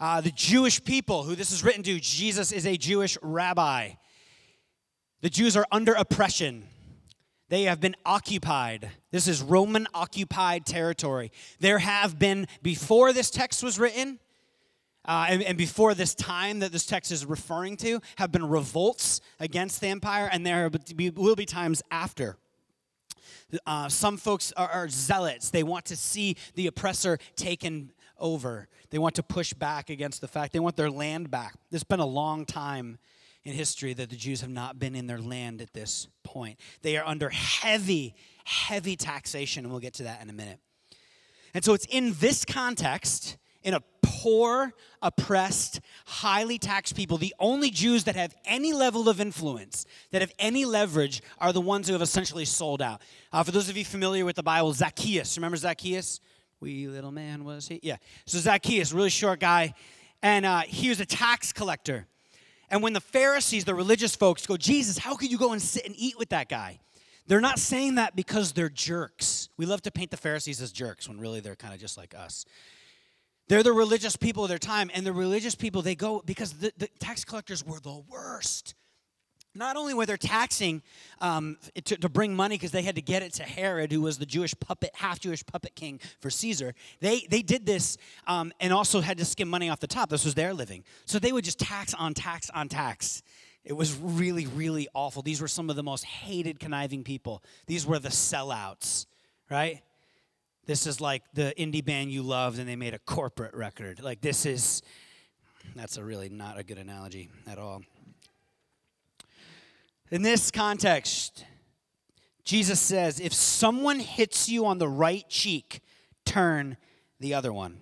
Uh, 0.00 0.20
the 0.20 0.30
Jewish 0.32 0.82
people 0.82 1.22
who 1.22 1.34
this 1.34 1.52
is 1.52 1.62
written 1.62 1.82
to, 1.84 2.00
Jesus 2.00 2.52
is 2.52 2.66
a 2.66 2.76
Jewish 2.76 3.16
rabbi. 3.22 3.90
The 5.20 5.30
Jews 5.30 5.56
are 5.56 5.66
under 5.70 5.92
oppression. 5.92 6.64
They 7.48 7.62
have 7.64 7.80
been 7.80 7.94
occupied. 8.04 8.90
This 9.10 9.28
is 9.28 9.42
Roman 9.42 9.86
occupied 9.94 10.66
territory. 10.66 11.30
There 11.60 11.78
have 11.78 12.18
been, 12.18 12.48
before 12.62 13.12
this 13.12 13.30
text 13.30 13.62
was 13.62 13.78
written, 13.78 14.18
uh, 15.04 15.26
and, 15.28 15.42
and, 15.42 15.58
before 15.58 15.94
this 15.94 16.14
time 16.14 16.60
that 16.60 16.72
this 16.72 16.86
text 16.86 17.12
is 17.12 17.26
referring 17.26 17.76
to, 17.76 18.00
have 18.16 18.32
been 18.32 18.48
revolts 18.48 19.20
against 19.38 19.80
the 19.80 19.88
empire, 19.88 20.28
and 20.32 20.46
there 20.46 20.70
will 21.14 21.36
be 21.36 21.46
times 21.46 21.82
after. 21.90 22.36
Uh, 23.66 23.88
some 23.88 24.16
folks 24.16 24.52
are, 24.56 24.68
are 24.68 24.88
zealots. 24.88 25.50
They 25.50 25.62
want 25.62 25.84
to 25.86 25.96
see 25.96 26.36
the 26.54 26.66
oppressor 26.66 27.18
taken 27.36 27.92
over. 28.18 28.68
They 28.90 28.98
want 28.98 29.16
to 29.16 29.22
push 29.22 29.52
back 29.52 29.90
against 29.90 30.20
the 30.20 30.28
fact. 30.28 30.52
They 30.52 30.60
want 30.60 30.76
their 30.76 30.90
land 30.90 31.30
back. 31.30 31.54
It's 31.70 31.84
been 31.84 32.00
a 32.00 32.06
long 32.06 32.46
time 32.46 32.98
in 33.44 33.52
history 33.52 33.92
that 33.92 34.08
the 34.08 34.16
Jews 34.16 34.40
have 34.40 34.50
not 34.50 34.78
been 34.78 34.94
in 34.94 35.06
their 35.06 35.20
land 35.20 35.60
at 35.60 35.72
this 35.74 36.08
point. 36.22 36.58
They 36.82 36.96
are 36.96 37.06
under 37.06 37.28
heavy, 37.28 38.14
heavy 38.44 38.96
taxation, 38.96 39.64
and 39.64 39.72
we'll 39.72 39.80
get 39.80 39.94
to 39.94 40.04
that 40.04 40.22
in 40.22 40.30
a 40.30 40.32
minute. 40.32 40.60
And 41.52 41.62
so 41.62 41.74
it's 41.74 41.86
in 41.90 42.14
this 42.18 42.44
context 42.44 43.36
in 43.64 43.74
a 43.74 43.82
poor, 44.02 44.72
oppressed, 45.02 45.80
highly 46.06 46.58
taxed 46.58 46.94
people. 46.94 47.18
The 47.18 47.34
only 47.38 47.70
Jews 47.70 48.04
that 48.04 48.14
have 48.14 48.34
any 48.44 48.72
level 48.72 49.08
of 49.08 49.20
influence, 49.20 49.86
that 50.12 50.20
have 50.20 50.32
any 50.38 50.64
leverage, 50.64 51.22
are 51.38 51.52
the 51.52 51.60
ones 51.60 51.88
who 51.88 51.94
have 51.94 52.02
essentially 52.02 52.44
sold 52.44 52.80
out. 52.80 53.02
Uh, 53.32 53.42
for 53.42 53.50
those 53.50 53.68
of 53.68 53.76
you 53.76 53.84
familiar 53.84 54.24
with 54.24 54.36
the 54.36 54.42
Bible, 54.42 54.72
Zacchaeus, 54.72 55.36
remember 55.36 55.56
Zacchaeus? 55.56 56.20
Wee 56.60 56.86
little 56.86 57.12
man 57.12 57.44
was 57.44 57.68
he? 57.68 57.80
Yeah. 57.82 57.96
So 58.26 58.38
Zacchaeus, 58.38 58.92
really 58.92 59.10
short 59.10 59.40
guy, 59.40 59.74
and 60.22 60.46
uh, 60.46 60.60
he 60.60 60.88
was 60.88 61.00
a 61.00 61.06
tax 61.06 61.52
collector. 61.52 62.06
And 62.70 62.82
when 62.82 62.92
the 62.92 63.00
Pharisees, 63.00 63.64
the 63.64 63.74
religious 63.74 64.16
folks, 64.16 64.46
go, 64.46 64.56
Jesus, 64.56 64.98
how 64.98 65.16
could 65.16 65.30
you 65.30 65.38
go 65.38 65.52
and 65.52 65.60
sit 65.60 65.84
and 65.84 65.94
eat 65.98 66.18
with 66.18 66.30
that 66.30 66.48
guy? 66.48 66.80
They're 67.26 67.40
not 67.40 67.58
saying 67.58 67.96
that 67.96 68.16
because 68.16 68.52
they're 68.52 68.68
jerks. 68.68 69.48
We 69.56 69.66
love 69.66 69.82
to 69.82 69.90
paint 69.90 70.10
the 70.10 70.16
Pharisees 70.16 70.60
as 70.60 70.72
jerks 70.72 71.08
when 71.08 71.20
really 71.20 71.40
they're 71.40 71.56
kind 71.56 71.74
of 71.74 71.80
just 71.80 71.96
like 71.96 72.14
us. 72.14 72.44
They're 73.48 73.62
the 73.62 73.72
religious 73.72 74.16
people 74.16 74.44
of 74.44 74.48
their 74.48 74.58
time, 74.58 74.90
and 74.94 75.06
the 75.06 75.12
religious 75.12 75.54
people, 75.54 75.82
they 75.82 75.94
go 75.94 76.22
because 76.24 76.54
the, 76.54 76.72
the 76.78 76.88
tax 76.98 77.24
collectors 77.24 77.64
were 77.64 77.80
the 77.80 78.02
worst. 78.08 78.74
Not 79.56 79.76
only 79.76 79.94
were 79.94 80.04
they 80.04 80.16
taxing 80.16 80.82
um, 81.20 81.58
to, 81.84 81.96
to, 81.96 82.08
bring 82.08 82.34
money 82.34 82.56
because 82.56 82.72
they 82.72 82.82
had 82.82 82.96
to 82.96 83.02
get 83.02 83.22
it 83.22 83.34
to 83.34 83.44
Herod, 83.44 83.92
who 83.92 84.00
was 84.00 84.18
the 84.18 84.26
Jewish 84.26 84.52
puppet, 84.58 84.90
half 84.94 85.20
Jewish 85.20 85.46
puppet 85.46 85.76
king 85.76 86.00
for 86.20 86.28
Caesar, 86.28 86.74
they, 86.98 87.26
they 87.30 87.40
did 87.40 87.64
this 87.64 87.96
um, 88.26 88.52
and 88.58 88.72
also 88.72 89.00
had 89.00 89.16
to 89.18 89.24
skim 89.24 89.48
money 89.48 89.70
off 89.70 89.78
the 89.78 89.86
top. 89.86 90.10
This 90.10 90.24
was 90.24 90.34
their 90.34 90.52
living. 90.52 90.82
So 91.04 91.20
they 91.20 91.30
would 91.30 91.44
just 91.44 91.60
tax 91.60 91.94
on 91.94 92.14
tax 92.14 92.50
on 92.50 92.68
tax. 92.68 93.22
It 93.64 93.74
was 93.74 93.96
really, 93.96 94.46
really 94.46 94.88
awful. 94.92 95.22
These 95.22 95.40
were 95.40 95.48
some 95.48 95.70
of 95.70 95.76
the 95.76 95.84
most 95.84 96.04
hated, 96.04 96.58
conniving 96.58 97.04
people. 97.04 97.42
These 97.66 97.86
were 97.86 98.00
the 98.00 98.08
sellouts, 98.08 99.06
right? 99.48 99.82
This 100.66 100.86
is 100.86 101.00
like 101.00 101.22
the 101.34 101.52
indie 101.58 101.84
band 101.84 102.10
you 102.10 102.22
loved 102.22 102.58
and 102.58 102.68
they 102.68 102.76
made 102.76 102.94
a 102.94 102.98
corporate 102.98 103.54
record. 103.54 104.02
Like, 104.02 104.20
this 104.20 104.46
is, 104.46 104.82
that's 105.76 105.98
a 105.98 106.04
really 106.04 106.28
not 106.28 106.58
a 106.58 106.62
good 106.62 106.78
analogy 106.78 107.28
at 107.46 107.58
all. 107.58 107.82
In 110.10 110.22
this 110.22 110.50
context, 110.50 111.44
Jesus 112.44 112.80
says, 112.80 113.20
if 113.20 113.34
someone 113.34 113.98
hits 113.98 114.48
you 114.48 114.64
on 114.64 114.78
the 114.78 114.88
right 114.88 115.28
cheek, 115.28 115.80
turn 116.24 116.76
the 117.20 117.34
other 117.34 117.52
one. 117.52 117.78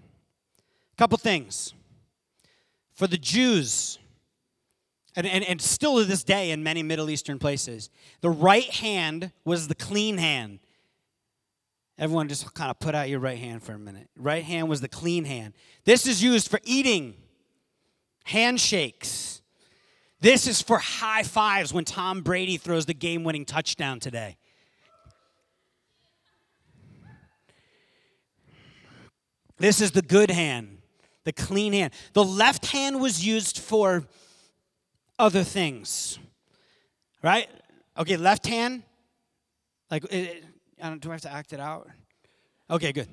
A 0.93 0.97
couple 0.97 1.19
things. 1.19 1.75
For 2.95 3.07
the 3.07 3.19
Jews, 3.19 3.99
and, 5.15 5.27
and, 5.27 5.45
and 5.45 5.61
still 5.61 5.99
to 5.99 6.05
this 6.05 6.25
day 6.25 6.51
in 6.51 6.63
many 6.63 6.83
Middle 6.83 7.11
Eastern 7.11 7.39
places, 7.39 7.91
the 8.21 8.31
right 8.31 8.71
hand 8.71 9.33
was 9.45 9.69
the 9.69 9.75
clean 9.75 10.19
hand. 10.19 10.61
Everyone 12.03 12.27
just 12.27 12.53
kind 12.55 12.69
of 12.69 12.81
put 12.81 12.97
out 12.97 13.09
your 13.09 13.21
right 13.21 13.39
hand 13.39 13.63
for 13.63 13.75
a 13.75 13.79
minute. 13.79 14.09
Right 14.17 14.43
hand 14.43 14.69
was 14.69 14.81
the 14.81 14.89
clean 14.89 15.25
hand. 15.25 15.55
This 15.85 16.05
is 16.05 16.21
used 16.21 16.51
for 16.51 16.59
eating, 16.65 17.15
handshakes. 18.25 19.41
This 20.21 20.49
is 20.49 20.61
for 20.61 20.79
high 20.79 21.23
fives 21.23 21.73
when 21.73 21.85
Tom 21.85 22.23
Brady 22.23 22.57
throws 22.57 22.87
the 22.87 22.93
game 22.93 23.23
winning 23.23 23.45
touchdown 23.45 24.01
today. 24.01 24.37
This 29.59 29.81
is 29.81 29.93
the 29.93 30.03
good 30.03 30.33
hand, 30.33 30.79
the 31.23 31.33
clean 31.33 31.73
hand. 31.73 31.93
The 32.15 32.25
left 32.25 32.67
hand 32.67 33.01
was 33.01 33.25
used 33.25 33.61
for 33.61 34.09
other 35.21 35.45
things, 35.45 36.19
right? 37.23 37.49
Okay, 37.97 38.17
left 38.17 38.49
hand, 38.49 38.83
like 39.89 40.03
it, 40.11 40.43
do 41.01 41.11
I 41.11 41.13
have 41.13 41.23
to 41.23 41.33
act 41.33 41.53
it 41.53 41.61
out? 41.61 41.89
Okay, 42.71 42.93
good. 42.93 43.09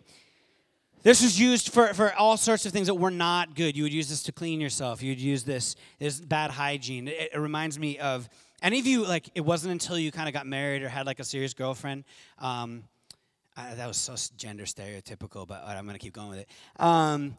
This 1.01 1.23
was 1.23 1.39
used 1.39 1.71
for, 1.71 1.93
for 1.93 2.13
all 2.15 2.35
sorts 2.35 2.65
of 2.65 2.73
things 2.73 2.87
that 2.87 2.95
were 2.95 3.11
not 3.11 3.55
good. 3.55 3.77
You 3.77 3.83
would 3.83 3.93
use 3.93 4.09
this 4.09 4.23
to 4.23 4.33
clean 4.33 4.59
yourself. 4.59 5.01
You'd 5.01 5.19
use 5.19 5.43
this 5.43 5.75
as 6.01 6.19
bad 6.19 6.51
hygiene. 6.51 7.07
It, 7.07 7.29
it, 7.33 7.39
reminds 7.39 7.79
me 7.79 7.97
of 7.99 8.27
any 8.61 8.79
of 8.79 8.85
you 8.85 9.05
like. 9.05 9.29
It 9.33 9.41
wasn't 9.41 9.71
until 9.71 9.97
you 9.97 10.11
kind 10.11 10.27
of 10.27 10.33
got 10.33 10.45
married 10.45 10.83
or 10.83 10.89
had 10.89 11.05
like 11.05 11.19
a 11.19 11.23
serious 11.23 11.53
girlfriend. 11.53 12.03
Um, 12.37 12.83
I, 13.55 13.75
that 13.75 13.87
was 13.87 13.95
so 13.95 14.15
gender 14.35 14.65
stereotypical, 14.65 15.47
but 15.47 15.63
I'm 15.65 15.85
gonna 15.85 15.99
keep 15.99 16.13
going 16.13 16.29
with 16.29 16.39
it. 16.39 16.49
Um, 16.81 17.37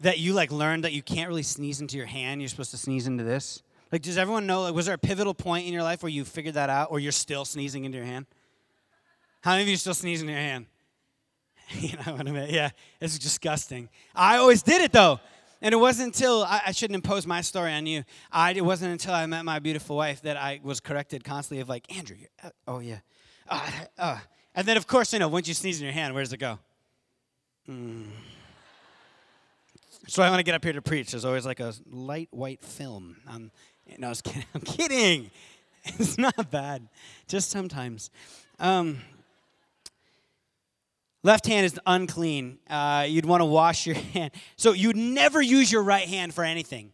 that 0.00 0.18
you 0.18 0.32
like 0.32 0.50
learned 0.50 0.84
that 0.84 0.92
you 0.92 1.02
can't 1.02 1.28
really 1.28 1.42
sneeze 1.42 1.82
into 1.82 1.98
your 1.98 2.06
hand. 2.06 2.40
You're 2.40 2.48
supposed 2.48 2.70
to 2.70 2.78
sneeze 2.78 3.06
into 3.06 3.24
this. 3.24 3.62
Like, 3.92 4.00
does 4.02 4.16
everyone 4.16 4.46
know? 4.46 4.62
Like, 4.62 4.74
was 4.74 4.86
there 4.86 4.94
a 4.94 4.98
pivotal 4.98 5.34
point 5.34 5.66
in 5.66 5.72
your 5.72 5.82
life 5.82 6.02
where 6.02 6.10
you 6.10 6.24
figured 6.24 6.54
that 6.54 6.70
out, 6.70 6.90
or 6.90 6.98
you're 7.00 7.12
still 7.12 7.44
sneezing 7.44 7.84
into 7.84 7.98
your 7.98 8.06
hand? 8.06 8.26
How 9.44 9.50
many 9.50 9.64
of 9.64 9.68
you 9.68 9.76
still 9.76 9.92
sneeze 9.92 10.22
in 10.22 10.28
your 10.28 10.38
hand? 10.38 10.64
you 11.68 11.98
know 11.98 12.14
what 12.14 12.26
I 12.26 12.30
mean? 12.30 12.48
Yeah, 12.48 12.70
it's 12.98 13.18
disgusting. 13.18 13.90
I 14.14 14.38
always 14.38 14.62
did 14.62 14.80
it 14.80 14.90
though. 14.90 15.20
And 15.60 15.74
it 15.74 15.76
wasn't 15.76 16.14
until 16.14 16.44
I, 16.44 16.62
I, 16.68 16.72
shouldn't 16.72 16.94
impose 16.94 17.26
my 17.26 17.42
story 17.42 17.74
on 17.74 17.84
you. 17.84 18.04
I, 18.32 18.52
it 18.52 18.64
wasn't 18.64 18.92
until 18.92 19.12
I 19.12 19.26
met 19.26 19.44
my 19.44 19.58
beautiful 19.58 19.96
wife 19.96 20.22
that 20.22 20.38
I 20.38 20.60
was 20.62 20.80
corrected 20.80 21.24
constantly 21.24 21.60
of 21.60 21.68
like, 21.68 21.94
Andrew, 21.94 22.16
uh, 22.42 22.48
oh 22.66 22.78
yeah. 22.78 23.00
Uh, 23.46 23.70
uh. 23.98 24.18
And 24.54 24.66
then, 24.66 24.78
of 24.78 24.86
course, 24.86 25.12
you 25.12 25.18
know, 25.18 25.28
once 25.28 25.46
you 25.46 25.52
sneeze 25.52 25.78
in 25.78 25.84
your 25.84 25.92
hand, 25.92 26.14
where 26.14 26.22
does 26.22 26.32
it 26.32 26.38
go? 26.38 26.58
Mm. 27.68 28.06
So 30.08 30.22
I 30.22 30.30
want 30.30 30.38
to 30.38 30.44
get 30.44 30.54
up 30.54 30.64
here 30.64 30.72
to 30.72 30.80
preach. 30.80 31.10
There's 31.10 31.26
always 31.26 31.44
like 31.44 31.60
a 31.60 31.74
light 31.90 32.28
white 32.30 32.62
film. 32.62 33.16
I'm, 33.28 33.50
no, 33.98 34.06
I 34.06 34.10
was 34.10 34.22
kidding. 34.22 34.44
I'm 34.54 34.62
kidding. 34.62 35.30
It's 35.84 36.16
not 36.16 36.50
bad. 36.50 36.88
Just 37.28 37.50
sometimes. 37.50 38.10
Um, 38.58 39.00
left 41.24 41.46
hand 41.46 41.66
is 41.66 41.80
unclean. 41.86 42.58
Uh, 42.70 43.06
you'd 43.08 43.26
want 43.26 43.40
to 43.40 43.46
wash 43.46 43.86
your 43.86 43.96
hand. 44.14 44.30
So 44.56 44.72
you'd 44.72 44.96
never 44.96 45.42
use 45.42 45.72
your 45.72 45.82
right 45.82 46.06
hand 46.06 46.32
for 46.32 46.44
anything. 46.44 46.92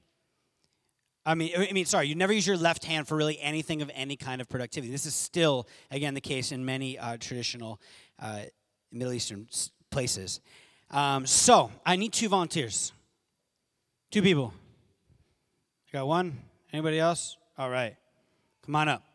I 1.27 1.35
mean, 1.35 1.53
I 1.55 1.71
mean, 1.73 1.85
sorry, 1.85 2.09
you 2.09 2.15
never 2.15 2.33
use 2.33 2.47
your 2.47 2.57
left 2.57 2.87
hand 2.87 3.07
for 3.07 3.15
really 3.15 3.39
anything 3.41 3.83
of 3.83 3.91
any 3.95 4.17
kind 4.17 4.41
of 4.41 4.49
productivity. 4.49 4.91
This 4.91 5.05
is 5.05 5.15
still, 5.15 5.69
again, 5.91 6.15
the 6.15 6.21
case 6.21 6.51
in 6.51 6.65
many 6.65 6.99
uh, 6.99 7.19
traditional 7.21 7.79
uh, 8.19 8.45
Middle 8.91 9.13
Eastern 9.13 9.47
places. 9.91 10.41
Um, 10.91 11.27
so 11.27 11.71
I 11.85 11.97
need 11.97 12.15
two 12.15 12.29
volunteers. 12.29 12.93
Two 14.11 14.23
people. 14.23 14.55
I 15.89 15.99
got 15.99 16.07
one. 16.07 16.39
Anybody 16.73 16.99
else? 16.99 17.37
All 17.59 17.69
right. 17.69 17.97
Come 18.65 18.77
on 18.77 18.89
up. 18.89 19.10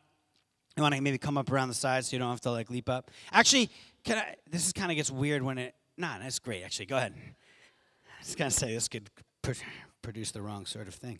You 0.75 0.83
want 0.83 0.93
to 0.93 1.01
maybe 1.01 1.17
come 1.17 1.37
up 1.37 1.51
around 1.51 1.69
the 1.69 1.73
side 1.73 2.03
so 2.05 2.15
you 2.15 2.19
don't 2.19 2.29
have 2.29 2.41
to 2.41 2.51
like 2.51 2.69
leap 2.69 2.89
up. 2.89 3.09
Actually, 3.31 3.69
can 4.03 4.17
I? 4.17 4.35
This 4.49 4.67
is 4.67 4.73
kind 4.73 4.91
of 4.91 4.97
gets 4.97 5.09
weird 5.09 5.41
when 5.41 5.57
it. 5.57 5.75
Nah, 5.97 6.19
that's 6.19 6.39
great. 6.39 6.63
Actually, 6.63 6.87
go 6.87 6.97
ahead. 6.97 7.13
I 7.15 8.19
was 8.19 8.35
gonna 8.35 8.51
say 8.51 8.73
this 8.73 8.87
could 8.87 9.09
pr- 9.41 9.53
produce 10.01 10.31
the 10.31 10.41
wrong 10.41 10.65
sort 10.65 10.87
of 10.87 10.95
thing. 10.95 11.19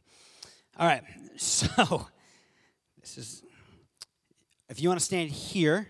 All 0.78 0.88
right. 0.88 1.04
So 1.38 2.08
this 3.02 3.18
is. 3.18 3.44
If 4.70 4.82
you 4.82 4.90
want 4.90 5.00
to 5.00 5.06
stand 5.06 5.30
here, 5.30 5.90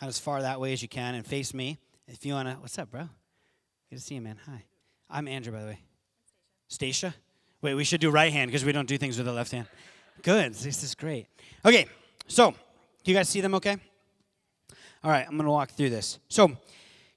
as 0.00 0.18
far 0.18 0.42
that 0.42 0.60
way 0.60 0.72
as 0.72 0.82
you 0.82 0.88
can, 0.88 1.14
and 1.14 1.26
face 1.26 1.52
me. 1.52 1.78
If 2.06 2.24
you 2.24 2.32
want 2.32 2.48
to, 2.48 2.54
what's 2.54 2.78
up, 2.78 2.90
bro? 2.90 3.08
Good 3.90 3.96
to 3.96 4.00
see 4.00 4.14
you, 4.14 4.20
man. 4.20 4.36
Hi. 4.46 4.64
I'm 5.10 5.28
Andrew, 5.28 5.52
by 5.52 5.60
the 5.60 5.66
way. 5.66 5.80
Stacia? 6.68 7.14
Wait, 7.60 7.74
we 7.74 7.84
should 7.84 8.00
do 8.00 8.10
right 8.10 8.32
hand 8.32 8.50
because 8.50 8.64
we 8.64 8.72
don't 8.72 8.88
do 8.88 8.98
things 8.98 9.16
with 9.16 9.26
the 9.26 9.32
left 9.32 9.52
hand. 9.52 9.66
Good. 10.22 10.54
This 10.54 10.82
is 10.82 10.94
great. 10.94 11.26
Okay, 11.64 11.86
so 12.28 12.52
do 12.52 13.10
you 13.10 13.16
guys 13.16 13.28
see 13.28 13.40
them 13.40 13.54
okay? 13.56 13.76
All 15.02 15.10
right, 15.10 15.24
I'm 15.26 15.32
going 15.32 15.44
to 15.44 15.50
walk 15.50 15.70
through 15.70 15.90
this. 15.90 16.18
So 16.28 16.52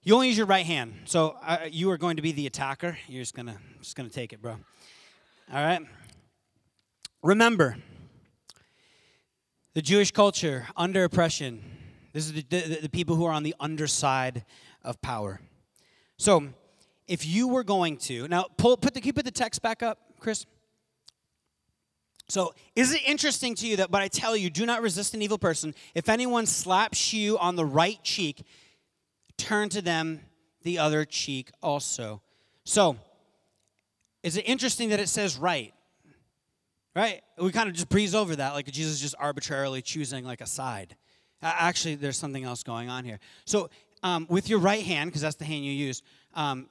you 0.04 0.16
only 0.16 0.30
use 0.30 0.38
your 0.38 0.48
right 0.48 0.66
hand. 0.66 0.94
So 1.06 1.38
uh, 1.46 1.60
you 1.70 1.92
are 1.92 1.98
going 1.98 2.16
to 2.16 2.22
be 2.22 2.32
the 2.32 2.48
attacker. 2.48 2.98
You're 3.08 3.22
just 3.22 3.36
going 3.36 3.48
to 3.48 3.58
just 3.82 3.96
going 3.96 4.10
to 4.10 4.14
take 4.14 4.34
it, 4.34 4.42
bro. 4.42 4.54
All 5.54 5.64
right. 5.64 5.82
Remember, 7.22 7.78
the 9.74 9.82
Jewish 9.82 10.12
culture 10.12 10.68
under 10.76 11.04
oppression. 11.04 11.62
This 12.14 12.26
is 12.26 12.34
the, 12.34 12.42
the, 12.44 12.80
the 12.84 12.90
people 12.90 13.16
who 13.16 13.26
are 13.26 13.34
on 13.34 13.44
the 13.44 13.56
underside 13.60 14.44
of 14.84 15.02
power. 15.02 15.40
So 16.18 16.48
if 17.08 17.26
you 17.26 17.48
were 17.48 17.64
going 17.64 17.98
to 17.98 18.28
now 18.28 18.46
pull 18.58 18.78
put 18.78 18.94
the 18.94 19.02
can 19.02 19.08
you 19.08 19.14
put 19.14 19.26
the 19.26 19.32
text 19.32 19.62
back 19.62 19.84
up, 19.84 20.00
Chris? 20.20 20.46
So, 22.32 22.54
is 22.78 22.94
it 22.94 23.02
interesting 23.06 23.56
to 23.56 23.68
you 23.68 23.76
that, 23.76 23.92
but 23.92 24.02
I 24.02 24.08
tell 24.08 24.38
you, 24.38 24.50
do 24.50 24.66
not 24.66 24.82
resist 24.82 25.14
an 25.14 25.22
evil 25.22 25.38
person. 25.38 25.76
If 25.94 26.08
anyone 26.08 26.46
slaps 26.46 27.12
you 27.12 27.38
on 27.38 27.58
the 27.58 27.66
right 27.66 28.02
cheek, 28.04 28.46
turn 29.36 29.68
to 29.68 29.82
them 29.82 30.22
the 30.62 30.80
other 30.80 31.04
cheek 31.04 31.52
also. 31.62 32.22
So, 32.64 32.96
is 34.24 34.38
it 34.38 34.44
interesting 34.48 34.88
that 34.90 35.02
it 35.02 35.10
says 35.10 35.38
right? 35.38 35.74
Right? 36.96 37.22
We 37.38 37.52
kind 37.52 37.68
of 37.68 37.76
just 37.76 37.90
breeze 37.90 38.16
over 38.16 38.34
that, 38.38 38.54
like 38.54 38.66
Jesus 38.68 39.02
just 39.02 39.16
arbitrarily 39.20 39.82
choosing 39.82 40.24
like 40.24 40.40
a 40.40 40.48
side. 40.48 40.96
Actually, 41.42 41.96
there's 41.96 42.18
something 42.18 42.46
else 42.46 42.64
going 42.64 42.90
on 42.90 43.04
here. 43.04 43.20
So, 43.44 43.70
um, 44.04 44.26
with 44.30 44.48
your 44.48 44.60
right 44.60 44.86
hand, 44.86 45.10
because 45.10 45.22
that's 45.22 45.36
the 45.36 45.44
hand 45.44 45.66
you 45.66 45.74
use, 45.74 46.02
um, 46.36 46.70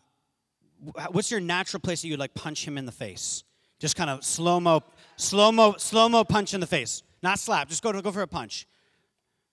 what's 1.10 1.30
your 1.30 1.40
natural 1.40 1.82
place 1.82 2.00
that 2.00 2.08
you'd 2.08 2.18
like 2.18 2.32
punch 2.32 2.66
him 2.66 2.78
in 2.78 2.86
the 2.86 2.92
face? 2.92 3.44
Just 3.80 3.96
kind 3.96 4.10
of 4.10 4.22
slow 4.22 4.60
mo, 4.60 4.82
slow 5.20 5.52
mo, 5.52 5.74
slow 5.78 6.08
mo 6.08 6.24
punch 6.24 6.54
in 6.54 6.60
the 6.60 6.66
face. 6.66 7.02
Not 7.22 7.38
slap. 7.38 7.68
Just 7.68 7.82
go 7.82 7.92
to 7.92 8.02
go 8.02 8.10
for 8.10 8.22
a 8.22 8.26
punch. 8.26 8.66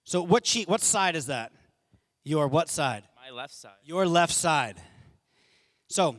So 0.03 0.21
what 0.21 0.43
cheek? 0.43 0.69
What 0.69 0.81
side 0.81 1.15
is 1.15 1.27
that? 1.27 1.51
Your 2.23 2.47
what 2.47 2.69
side? 2.69 3.03
My 3.15 3.35
left 3.35 3.53
side. 3.53 3.71
Your 3.83 4.05
left 4.05 4.33
side. 4.33 4.77
So 5.87 6.17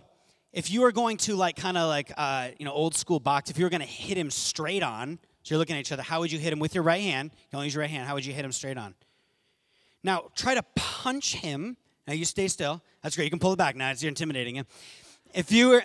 if 0.52 0.70
you 0.70 0.82
were 0.82 0.92
going 0.92 1.16
to 1.18 1.36
like 1.36 1.56
kind 1.56 1.78
of 1.78 1.88
like 1.88 2.12
uh, 2.16 2.48
you 2.58 2.64
know 2.64 2.72
old 2.72 2.94
school 2.94 3.20
box, 3.20 3.50
if 3.50 3.58
you 3.58 3.64
were 3.64 3.70
going 3.70 3.80
to 3.80 3.86
hit 3.86 4.16
him 4.16 4.30
straight 4.30 4.82
on, 4.82 5.18
so 5.42 5.54
you're 5.54 5.58
looking 5.58 5.76
at 5.76 5.80
each 5.80 5.92
other. 5.92 6.02
How 6.02 6.20
would 6.20 6.30
you 6.30 6.38
hit 6.38 6.52
him 6.52 6.58
with 6.58 6.74
your 6.74 6.84
right 6.84 7.02
hand? 7.02 7.30
You 7.50 7.56
only 7.56 7.66
use 7.66 7.74
your 7.74 7.82
right 7.82 7.90
hand. 7.90 8.06
How 8.06 8.14
would 8.14 8.26
you 8.26 8.32
hit 8.32 8.44
him 8.44 8.52
straight 8.52 8.76
on? 8.76 8.94
Now 10.04 10.30
try 10.34 10.54
to 10.54 10.62
punch 10.74 11.36
him. 11.36 11.76
Now 12.06 12.14
you 12.14 12.24
stay 12.24 12.48
still. 12.48 12.82
That's 13.02 13.16
great. 13.16 13.24
You 13.24 13.30
can 13.30 13.38
pull 13.38 13.52
it 13.52 13.58
back 13.58 13.76
now. 13.76 13.92
You're 13.96 14.08
intimidating 14.08 14.54
him. 14.54 14.66
If 15.34 15.52
you 15.52 15.68
were 15.68 15.82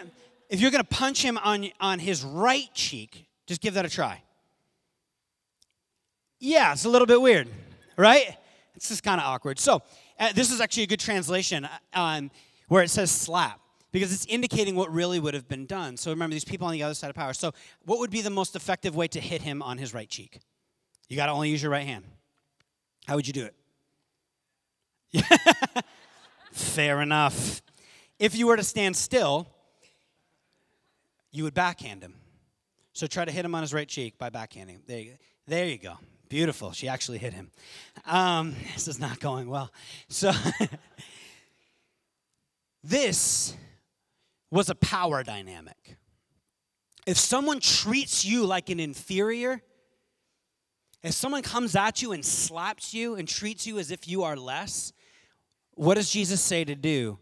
if 0.49 0.61
you're 0.61 0.71
going 0.71 0.83
to 0.83 0.89
punch 0.89 1.23
him 1.23 1.37
on, 1.39 1.69
on 1.79 1.99
his 1.99 2.23
right 2.23 2.69
cheek, 2.73 3.27
just 3.45 3.61
give 3.61 3.73
that 3.75 3.85
a 3.85 3.89
try. 3.89 4.21
Yeah, 6.39 6.73
it's 6.73 6.85
a 6.85 6.89
little 6.89 7.07
bit 7.07 7.21
weird, 7.21 7.47
right? 7.97 8.37
It's 8.75 8.89
just 8.89 9.03
kind 9.03 9.19
of 9.21 9.25
awkward. 9.25 9.59
So, 9.59 9.81
uh, 10.19 10.33
this 10.33 10.51
is 10.51 10.61
actually 10.61 10.83
a 10.83 10.87
good 10.87 10.99
translation 10.99 11.67
um, 11.93 12.31
where 12.67 12.83
it 12.83 12.89
says 12.89 13.11
slap 13.11 13.59
because 13.91 14.13
it's 14.13 14.25
indicating 14.25 14.75
what 14.75 14.91
really 14.91 15.19
would 15.19 15.33
have 15.33 15.47
been 15.47 15.65
done. 15.65 15.95
So, 15.95 16.11
remember, 16.11 16.33
these 16.33 16.43
people 16.43 16.67
on 16.67 16.73
the 16.73 16.83
other 16.83 16.93
side 16.93 17.09
of 17.09 17.15
power. 17.15 17.33
So, 17.33 17.53
what 17.85 17.99
would 17.99 18.11
be 18.11 18.21
the 18.21 18.29
most 18.29 18.55
effective 18.55 18.95
way 18.95 19.07
to 19.07 19.19
hit 19.19 19.41
him 19.41 19.61
on 19.61 19.77
his 19.77 19.93
right 19.93 20.09
cheek? 20.09 20.39
You 21.07 21.15
got 21.15 21.27
to 21.27 21.31
only 21.31 21.49
use 21.49 21.61
your 21.61 21.71
right 21.71 21.85
hand. 21.85 22.05
How 23.05 23.15
would 23.15 23.27
you 23.27 23.33
do 23.33 23.49
it? 25.13 25.23
Fair 26.51 27.01
enough. 27.01 27.61
If 28.19 28.35
you 28.35 28.47
were 28.47 28.57
to 28.57 28.63
stand 28.63 28.95
still, 28.95 29.47
you 31.31 31.43
would 31.43 31.53
backhand 31.53 32.01
him. 32.01 32.15
So 32.93 33.07
try 33.07 33.25
to 33.25 33.31
hit 33.31 33.43
him 33.43 33.55
on 33.55 33.61
his 33.61 33.73
right 33.73 33.87
cheek 33.87 34.17
by 34.17 34.29
backhanding. 34.29 34.85
There 34.85 34.99
you 34.99 35.11
go. 35.11 35.17
There 35.47 35.65
you 35.65 35.77
go. 35.77 35.97
Beautiful. 36.29 36.71
She 36.71 36.87
actually 36.87 37.17
hit 37.17 37.33
him. 37.33 37.51
Um, 38.05 38.55
this 38.73 38.87
is 38.87 38.99
not 38.99 39.19
going 39.19 39.49
well. 39.49 39.71
So 40.09 40.31
this 42.83 43.55
was 44.51 44.69
a 44.69 44.75
power 44.75 45.23
dynamic. 45.23 45.97
If 47.05 47.17
someone 47.17 47.59
treats 47.59 48.23
you 48.23 48.45
like 48.45 48.69
an 48.69 48.79
inferior, 48.79 49.61
if 51.01 51.13
someone 51.13 51.41
comes 51.41 51.75
at 51.75 52.01
you 52.01 52.13
and 52.13 52.23
slaps 52.23 52.93
you 52.93 53.15
and 53.15 53.27
treats 53.27 53.67
you 53.67 53.77
as 53.77 53.91
if 53.91 54.07
you 54.07 54.23
are 54.23 54.37
less, 54.37 54.93
what 55.71 55.95
does 55.95 56.09
Jesus 56.09 56.39
say 56.39 56.63
to 56.63 56.75
do? 56.75 57.19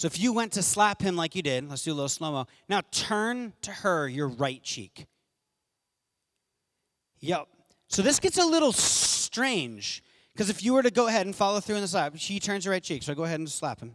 So 0.00 0.06
if 0.06 0.18
you 0.18 0.32
went 0.32 0.52
to 0.52 0.62
slap 0.62 1.02
him 1.02 1.14
like 1.14 1.36
you 1.36 1.42
did, 1.42 1.68
let's 1.68 1.82
do 1.82 1.92
a 1.92 1.92
little 1.92 2.08
slow 2.08 2.32
mo. 2.32 2.46
Now 2.70 2.80
turn 2.90 3.52
to 3.60 3.70
her 3.70 4.08
your 4.08 4.28
right 4.28 4.62
cheek. 4.62 5.06
Yep. 7.18 7.46
So 7.88 8.00
this 8.00 8.18
gets 8.18 8.38
a 8.38 8.46
little 8.46 8.72
strange 8.72 10.02
because 10.32 10.48
if 10.48 10.64
you 10.64 10.72
were 10.72 10.82
to 10.82 10.90
go 10.90 11.08
ahead 11.08 11.26
and 11.26 11.36
follow 11.36 11.60
through 11.60 11.74
in 11.74 11.82
the 11.82 11.88
slap, 11.88 12.14
she 12.16 12.40
turns 12.40 12.64
her 12.64 12.70
right 12.70 12.82
cheek. 12.82 13.02
So 13.02 13.14
go 13.14 13.24
ahead 13.24 13.40
and 13.40 13.50
slap 13.50 13.80
him. 13.80 13.94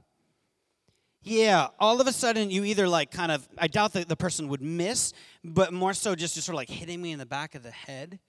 Yeah, 1.24 1.70
all 1.80 2.00
of 2.00 2.06
a 2.06 2.14
sudden 2.14 2.52
you 2.52 2.64
either 2.66 2.88
like 2.88 3.10
kind 3.10 3.32
of, 3.32 3.50
I 3.58 3.66
doubt 3.66 3.94
that 3.94 4.08
the 4.08 4.16
person 4.16 4.48
would 4.50 4.62
miss, 4.62 5.12
but 5.44 5.74
more 5.74 5.96
so 5.96 6.14
just, 6.14 6.36
just 6.36 6.46
sort 6.46 6.54
of 6.54 6.58
like 6.58 6.70
hitting 6.70 7.02
me 7.02 7.14
in 7.14 7.18
the 7.18 7.26
back 7.26 7.56
of 7.56 7.64
the 7.64 7.72
head. 7.72 8.20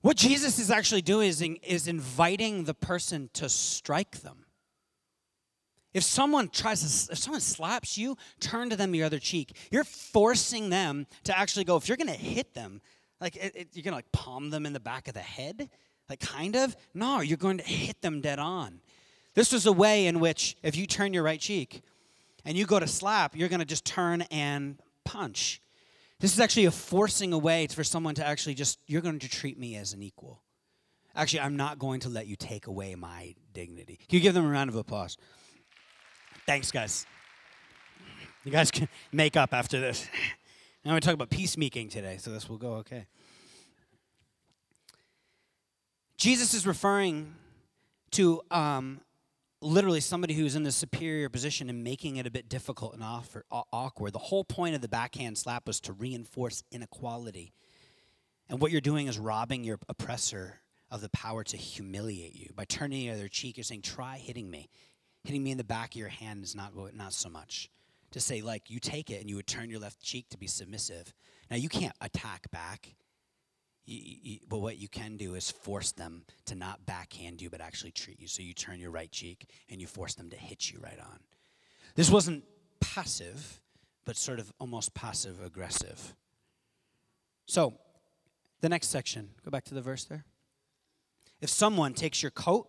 What 0.00 0.16
Jesus 0.16 0.58
is 0.58 0.68
actually 0.68 1.02
doing 1.02 1.28
is, 1.28 1.40
is 1.62 1.86
inviting 1.86 2.64
the 2.64 2.74
person 2.74 3.30
to 3.34 3.48
strike 3.48 4.22
them. 4.22 4.46
If 5.94 6.02
someone 6.02 6.48
tries 6.48 6.80
to, 6.80 7.12
if 7.12 7.18
someone 7.18 7.40
slaps 7.40 7.96
you, 7.96 8.16
turn 8.40 8.70
to 8.70 8.76
them 8.76 8.94
your 8.94 9.06
other 9.06 9.18
cheek. 9.18 9.56
You're 9.70 9.84
forcing 9.84 10.68
them 10.70 11.06
to 11.24 11.36
actually 11.36 11.64
go. 11.64 11.76
If 11.76 11.88
you're 11.88 11.96
going 11.96 12.08
to 12.08 12.12
hit 12.12 12.54
them, 12.54 12.80
like 13.20 13.36
it, 13.36 13.56
it, 13.56 13.68
you're 13.72 13.84
to 13.84 13.92
like 13.92 14.12
palm 14.12 14.50
them 14.50 14.66
in 14.66 14.72
the 14.72 14.80
back 14.80 15.08
of 15.08 15.14
the 15.14 15.20
head, 15.20 15.70
like 16.08 16.20
kind 16.20 16.56
of. 16.56 16.76
No, 16.94 17.20
you're 17.20 17.38
going 17.38 17.58
to 17.58 17.64
hit 17.64 18.00
them 18.02 18.20
dead 18.20 18.38
on. 18.38 18.80
This 19.34 19.52
was 19.52 19.66
a 19.66 19.72
way 19.72 20.06
in 20.06 20.20
which 20.20 20.56
if 20.62 20.76
you 20.76 20.86
turn 20.86 21.12
your 21.12 21.22
right 21.22 21.40
cheek 21.40 21.82
and 22.44 22.56
you 22.56 22.66
go 22.66 22.78
to 22.78 22.86
slap, 22.86 23.36
you're 23.36 23.48
going 23.48 23.60
to 23.60 23.66
just 23.66 23.84
turn 23.84 24.22
and 24.30 24.78
punch. 25.04 25.62
This 26.20 26.34
is 26.34 26.40
actually 26.40 26.64
a 26.64 26.70
forcing 26.70 27.32
a 27.32 27.38
way 27.38 27.66
for 27.68 27.84
someone 27.84 28.14
to 28.16 28.26
actually 28.26 28.54
just, 28.54 28.78
you're 28.86 29.00
going 29.00 29.20
to 29.20 29.28
treat 29.28 29.58
me 29.58 29.76
as 29.76 29.92
an 29.92 30.02
equal. 30.02 30.42
Actually, 31.14 31.40
I'm 31.40 31.56
not 31.56 31.78
going 31.78 32.00
to 32.00 32.08
let 32.08 32.26
you 32.26 32.36
take 32.36 32.66
away 32.66 32.94
my 32.94 33.34
dignity. 33.52 33.96
Can 34.08 34.16
you 34.16 34.20
give 34.20 34.34
them 34.34 34.44
a 34.44 34.48
round 34.48 34.70
of 34.70 34.76
applause? 34.76 35.16
Thanks, 36.48 36.70
guys. 36.70 37.04
You 38.42 38.50
guys 38.50 38.70
can 38.70 38.88
make 39.12 39.36
up 39.36 39.52
after 39.52 39.78
this. 39.78 40.08
I'm 40.82 40.88
going 40.88 40.98
to 40.98 41.04
talk 41.04 41.12
about 41.12 41.28
peacemaking 41.28 41.90
today, 41.90 42.16
so 42.18 42.30
this 42.30 42.48
will 42.48 42.56
go 42.56 42.76
okay. 42.76 43.04
Jesus 46.16 46.54
is 46.54 46.66
referring 46.66 47.34
to 48.12 48.40
um, 48.50 49.02
literally 49.60 50.00
somebody 50.00 50.32
who's 50.32 50.56
in 50.56 50.62
the 50.62 50.72
superior 50.72 51.28
position 51.28 51.68
and 51.68 51.84
making 51.84 52.16
it 52.16 52.26
a 52.26 52.30
bit 52.30 52.48
difficult 52.48 52.94
and 52.94 53.02
awkward. 53.02 54.14
The 54.14 54.18
whole 54.18 54.44
point 54.44 54.74
of 54.74 54.80
the 54.80 54.88
backhand 54.88 55.36
slap 55.36 55.66
was 55.66 55.80
to 55.80 55.92
reinforce 55.92 56.64
inequality. 56.72 57.52
And 58.48 58.58
what 58.58 58.72
you're 58.72 58.80
doing 58.80 59.06
is 59.06 59.18
robbing 59.18 59.64
your 59.64 59.78
oppressor 59.86 60.60
of 60.90 61.02
the 61.02 61.10
power 61.10 61.44
to 61.44 61.58
humiliate 61.58 62.34
you. 62.34 62.48
By 62.56 62.64
turning 62.64 63.00
the 63.00 63.10
other 63.10 63.28
cheek, 63.28 63.58
you're 63.58 63.64
saying, 63.64 63.82
try 63.82 64.16
hitting 64.16 64.50
me. 64.50 64.70
Hitting 65.24 65.42
me 65.42 65.50
in 65.50 65.58
the 65.58 65.64
back 65.64 65.90
of 65.90 65.96
your 65.96 66.08
hand 66.08 66.44
is 66.44 66.54
not, 66.54 66.72
not 66.94 67.12
so 67.12 67.28
much. 67.28 67.70
To 68.12 68.20
say, 68.20 68.40
like, 68.40 68.70
you 68.70 68.80
take 68.80 69.10
it 69.10 69.20
and 69.20 69.28
you 69.28 69.36
would 69.36 69.46
turn 69.46 69.68
your 69.68 69.80
left 69.80 70.00
cheek 70.02 70.30
to 70.30 70.38
be 70.38 70.46
submissive. 70.46 71.12
Now, 71.50 71.56
you 71.56 71.68
can't 71.68 71.94
attack 72.00 72.50
back. 72.50 72.94
You, 73.84 74.00
you, 74.22 74.38
but 74.48 74.58
what 74.58 74.78
you 74.78 74.88
can 74.88 75.16
do 75.16 75.34
is 75.34 75.50
force 75.50 75.92
them 75.92 76.24
to 76.46 76.54
not 76.54 76.86
backhand 76.86 77.42
you, 77.42 77.50
but 77.50 77.60
actually 77.60 77.90
treat 77.90 78.18
you. 78.20 78.26
So 78.26 78.42
you 78.42 78.54
turn 78.54 78.80
your 78.80 78.90
right 78.90 79.10
cheek 79.10 79.50
and 79.68 79.80
you 79.80 79.86
force 79.86 80.14
them 80.14 80.30
to 80.30 80.36
hit 80.36 80.70
you 80.70 80.78
right 80.82 80.98
on. 80.98 81.18
This 81.94 82.10
wasn't 82.10 82.44
passive, 82.80 83.60
but 84.04 84.16
sort 84.16 84.38
of 84.38 84.52
almost 84.58 84.94
passive 84.94 85.42
aggressive. 85.44 86.14
So, 87.46 87.74
the 88.60 88.68
next 88.68 88.88
section, 88.88 89.30
go 89.44 89.50
back 89.50 89.64
to 89.64 89.74
the 89.74 89.82
verse 89.82 90.04
there. 90.04 90.24
If 91.40 91.50
someone 91.50 91.94
takes 91.94 92.22
your 92.22 92.30
coat, 92.30 92.68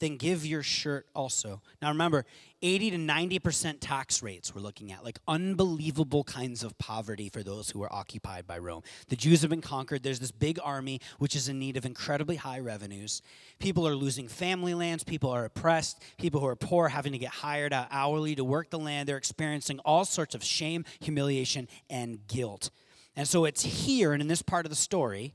then 0.00 0.16
give 0.16 0.46
your 0.46 0.62
shirt 0.62 1.06
also. 1.14 1.60
Now 1.82 1.88
remember, 1.88 2.24
80 2.60 2.90
to 2.90 2.96
90% 2.96 3.76
tax 3.80 4.22
rates 4.22 4.54
we're 4.54 4.60
looking 4.60 4.90
at, 4.90 5.04
like 5.04 5.18
unbelievable 5.28 6.24
kinds 6.24 6.64
of 6.64 6.76
poverty 6.78 7.28
for 7.28 7.42
those 7.42 7.70
who 7.70 7.82
are 7.82 7.92
occupied 7.92 8.46
by 8.46 8.58
Rome. 8.58 8.82
The 9.08 9.16
Jews 9.16 9.42
have 9.42 9.50
been 9.50 9.60
conquered. 9.60 10.02
There's 10.02 10.18
this 10.18 10.32
big 10.32 10.58
army 10.62 11.00
which 11.18 11.36
is 11.36 11.48
in 11.48 11.58
need 11.58 11.76
of 11.76 11.86
incredibly 11.86 12.36
high 12.36 12.58
revenues. 12.58 13.22
People 13.58 13.86
are 13.86 13.94
losing 13.94 14.26
family 14.26 14.74
lands. 14.74 15.04
People 15.04 15.30
are 15.30 15.44
oppressed. 15.44 16.02
People 16.18 16.40
who 16.40 16.46
are 16.46 16.56
poor 16.56 16.88
having 16.88 17.12
to 17.12 17.18
get 17.18 17.30
hired 17.30 17.72
out 17.72 17.86
hourly 17.90 18.34
to 18.34 18.44
work 18.44 18.70
the 18.70 18.78
land. 18.78 19.08
They're 19.08 19.16
experiencing 19.16 19.78
all 19.80 20.04
sorts 20.04 20.34
of 20.34 20.42
shame, 20.42 20.84
humiliation, 21.00 21.68
and 21.88 22.26
guilt. 22.26 22.70
And 23.14 23.26
so 23.26 23.44
it's 23.44 23.62
here 23.62 24.12
and 24.12 24.22
in 24.22 24.28
this 24.28 24.42
part 24.42 24.66
of 24.66 24.70
the 24.70 24.76
story 24.76 25.34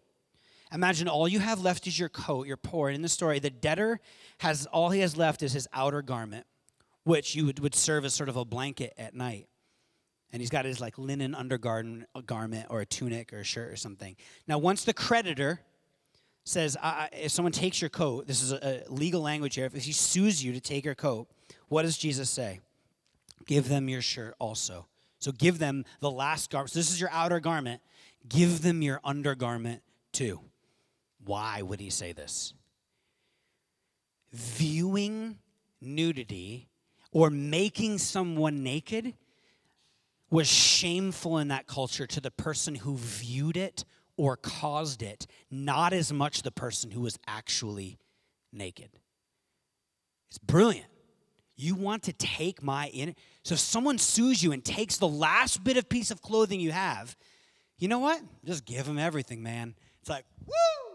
Imagine 0.74 1.08
all 1.08 1.28
you 1.28 1.40
have 1.40 1.62
left 1.62 1.86
is 1.86 2.00
your 2.00 2.10
coat, 2.10 2.48
you're 2.48 2.58
poor. 2.58 2.90
And 2.90 2.96
in 2.96 3.02
the 3.02 3.10
story, 3.10 3.38
the 3.40 3.52
debtor 3.52 4.00
has 4.40 4.66
all 4.66 4.90
he 4.90 5.02
has 5.02 5.16
left 5.16 5.44
is 5.44 5.54
his 5.54 5.68
outer 5.72 6.02
garment, 6.02 6.48
which 7.04 7.36
you 7.36 7.46
would, 7.46 7.60
would 7.60 7.76
serve 7.76 8.06
as 8.06 8.14
sort 8.14 8.28
of 8.28 8.38
a 8.38 8.44
blanket 8.44 8.94
at 8.98 9.14
night. 9.14 9.48
And 10.32 10.42
he's 10.42 10.50
got 10.50 10.66
his 10.66 10.82
like 10.82 10.98
linen 10.98 11.36
undergarment 11.36 12.08
garment 12.26 12.68
or 12.72 12.82
a 12.82 12.88
tunic 12.88 13.32
or 13.32 13.40
a 13.40 13.44
shirt 13.44 13.72
or 13.72 13.76
something. 13.76 14.16
Now, 14.48 14.58
once 14.58 14.84
the 14.84 14.94
creditor 14.94 15.62
says, 16.44 16.76
if 17.12 17.32
someone 17.32 17.52
takes 17.52 17.80
your 17.80 17.92
coat, 17.92 18.26
this 18.26 18.42
is 18.42 18.52
a, 18.52 18.84
a 18.88 18.92
legal 18.92 19.22
language 19.22 19.54
here, 19.54 19.66
if 19.72 19.86
he 19.86 19.92
sues 19.92 20.44
you 20.44 20.54
to 20.54 20.60
take 20.60 20.86
your 20.86 20.96
coat, 20.96 21.28
what 21.68 21.84
does 21.84 21.98
Jesus 21.98 22.32
say? 22.32 22.62
Give 23.46 23.70
them 23.70 23.88
your 23.90 24.02
shirt 24.02 24.34
also. 24.40 24.88
So 25.20 25.32
give 25.32 25.60
them 25.60 25.86
the 26.00 26.12
last 26.12 26.50
garment. 26.50 26.72
So 26.72 26.80
this 26.80 26.92
is 26.92 27.00
your 27.00 27.12
outer 27.12 27.40
garment. 27.40 27.82
Give 28.28 28.62
them 28.64 28.82
your 28.82 29.00
undergarment 29.04 29.84
too. 30.12 30.42
Why 31.26 31.62
would 31.62 31.80
he 31.80 31.90
say 31.90 32.12
this? 32.12 32.54
Viewing 34.32 35.38
nudity 35.82 36.70
or 37.12 37.30
making 37.30 38.00
someone 38.00 38.64
naked 38.64 39.14
was 40.30 40.48
shameful 40.48 41.38
in 41.38 41.50
that 41.50 41.68
culture 41.68 42.08
to 42.08 42.20
the 42.20 42.32
person 42.32 42.74
who 42.76 42.98
viewed 42.98 43.56
it 43.56 43.86
or 44.18 44.36
caused 44.36 45.04
it, 45.04 45.28
not 45.52 45.94
as 45.94 46.12
much 46.12 46.42
the 46.42 46.52
person 46.52 46.92
who 46.92 47.02
was 47.02 47.20
actually 47.28 48.00
naked. 48.52 48.90
It's 50.30 50.40
brilliant. 50.40 50.88
You 51.56 51.76
want 51.76 52.04
to 52.04 52.14
take 52.14 52.64
my 52.64 52.88
in 52.88 53.16
so 53.44 53.54
if 53.54 53.60
someone 53.60 54.00
sues 54.00 54.42
you 54.42 54.52
and 54.52 54.64
takes 54.64 54.98
the 54.98 55.08
last 55.08 55.64
bit 55.64 55.78
of 55.78 55.88
piece 55.88 56.10
of 56.10 56.22
clothing 56.22 56.60
you 56.60 56.72
have, 56.72 57.16
you 57.78 57.88
know 57.88 58.00
what? 58.00 58.22
Just 58.44 58.66
give 58.66 58.86
them 58.86 58.98
everything, 58.98 59.44
man. 59.44 59.76
It's 60.02 60.10
like, 60.10 60.26
woo! 60.46 60.93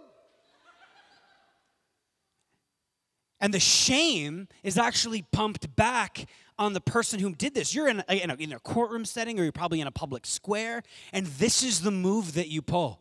And 3.41 3.55
the 3.55 3.61
shame 3.61 4.49
is 4.63 4.77
actually 4.77 5.23
pumped 5.23 5.75
back 5.77 6.27
on 6.59 6.73
the 6.73 6.81
person 6.81 7.21
who 7.21 7.35
did 7.35 7.55
this. 7.55 7.75
You're 7.75 7.89
in 7.89 8.03
a, 8.09 8.23
in, 8.23 8.31
a, 8.31 8.35
in 8.35 8.53
a 8.53 8.59
courtroom 8.59 9.05
setting 9.05 9.39
or 9.39 9.45
you're 9.45 9.53
probably 9.53 9.81
in 9.81 9.87
a 9.87 9.93
public 9.93 10.27
square, 10.27 10.83
and 11.13 11.27
this 11.27 11.63
is 11.63 11.83
the 11.83 11.93
move 11.93 12.35
that 12.35 12.49
you 12.49 12.63
pull. 12.63 13.01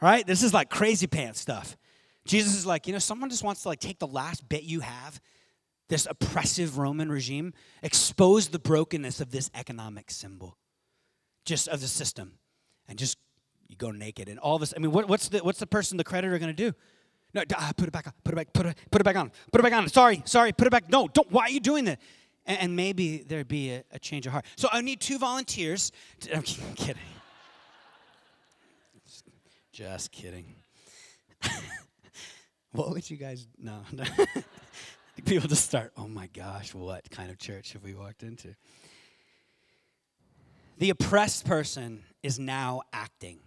Right? 0.00 0.26
This 0.26 0.42
is 0.42 0.54
like 0.54 0.70
crazy 0.70 1.06
pants 1.06 1.40
stuff. 1.40 1.76
Jesus 2.24 2.54
is 2.54 2.64
like, 2.64 2.86
you 2.86 2.92
know, 2.92 2.98
someone 2.98 3.30
just 3.30 3.42
wants 3.42 3.62
to 3.62 3.68
like 3.68 3.80
take 3.80 3.98
the 3.98 4.06
last 4.06 4.48
bit 4.48 4.62
you 4.62 4.80
have, 4.80 5.20
this 5.88 6.06
oppressive 6.08 6.78
Roman 6.78 7.10
regime, 7.10 7.52
expose 7.82 8.48
the 8.48 8.58
brokenness 8.58 9.20
of 9.20 9.30
this 9.30 9.50
economic 9.54 10.10
symbol, 10.10 10.56
just 11.44 11.68
of 11.68 11.80
the 11.80 11.88
system, 11.88 12.32
and 12.86 12.98
just 12.98 13.18
you 13.66 13.76
go 13.76 13.90
naked. 13.90 14.28
And 14.28 14.38
all 14.38 14.56
of 14.56 14.62
us, 14.62 14.72
I 14.76 14.78
mean, 14.78 14.92
what, 14.92 15.08
what's 15.08 15.28
the 15.28 15.38
what's 15.38 15.58
the 15.58 15.66
person, 15.66 15.96
the 15.96 16.04
creditor, 16.04 16.38
going 16.38 16.54
to 16.54 16.70
do? 16.70 16.76
No, 17.34 17.42
uh, 17.56 17.72
put 17.76 17.88
it 17.88 17.92
back 17.92 18.06
on. 18.06 18.12
Put 18.24 18.34
it 18.34 18.36
back. 18.36 18.52
Put 18.52 18.66
it, 18.66 18.78
put 18.90 19.00
it 19.00 19.04
back 19.04 19.16
on. 19.16 19.30
Put 19.52 19.60
it 19.60 19.64
back 19.64 19.72
on. 19.72 19.88
Sorry, 19.88 20.22
sorry. 20.24 20.52
Put 20.52 20.66
it 20.66 20.70
back. 20.70 20.88
No, 20.88 21.08
don't. 21.08 21.30
Why 21.30 21.42
are 21.42 21.50
you 21.50 21.60
doing 21.60 21.84
that? 21.84 22.00
And, 22.46 22.58
and 22.60 22.76
maybe 22.76 23.18
there'd 23.18 23.48
be 23.48 23.72
a, 23.72 23.84
a, 23.92 23.98
change 23.98 24.26
of 24.26 24.32
heart. 24.32 24.46
So 24.56 24.68
I 24.72 24.80
need 24.80 25.00
two 25.00 25.18
volunteers. 25.18 25.92
To, 26.20 26.36
I'm 26.36 26.42
kidding. 26.76 27.02
Just 29.72 30.10
kidding. 30.10 30.54
what 32.72 32.90
would 32.90 33.08
you 33.08 33.16
guys? 33.16 33.46
No. 33.58 33.82
People 35.24 35.48
just 35.48 35.64
start. 35.64 35.92
Oh 35.96 36.08
my 36.08 36.28
gosh, 36.28 36.74
what 36.74 37.10
kind 37.10 37.30
of 37.30 37.38
church 37.38 37.74
have 37.74 37.82
we 37.82 37.94
walked 37.94 38.22
into? 38.22 38.54
The 40.78 40.90
oppressed 40.90 41.44
person 41.44 42.04
is 42.22 42.38
now 42.38 42.82
acting. 42.92 43.40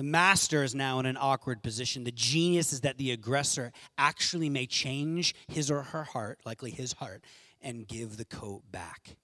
The 0.00 0.04
master 0.04 0.62
is 0.62 0.74
now 0.74 0.98
in 0.98 1.04
an 1.04 1.18
awkward 1.20 1.62
position. 1.62 2.04
The 2.04 2.10
genius 2.10 2.72
is 2.72 2.80
that 2.80 2.96
the 2.96 3.10
aggressor 3.10 3.70
actually 3.98 4.48
may 4.48 4.64
change 4.64 5.34
his 5.46 5.70
or 5.70 5.82
her 5.82 6.04
heart, 6.04 6.40
likely 6.46 6.70
his 6.70 6.94
heart, 6.94 7.22
and 7.60 7.86
give 7.86 8.16
the 8.16 8.24
coat 8.24 8.62
back. 8.72 9.18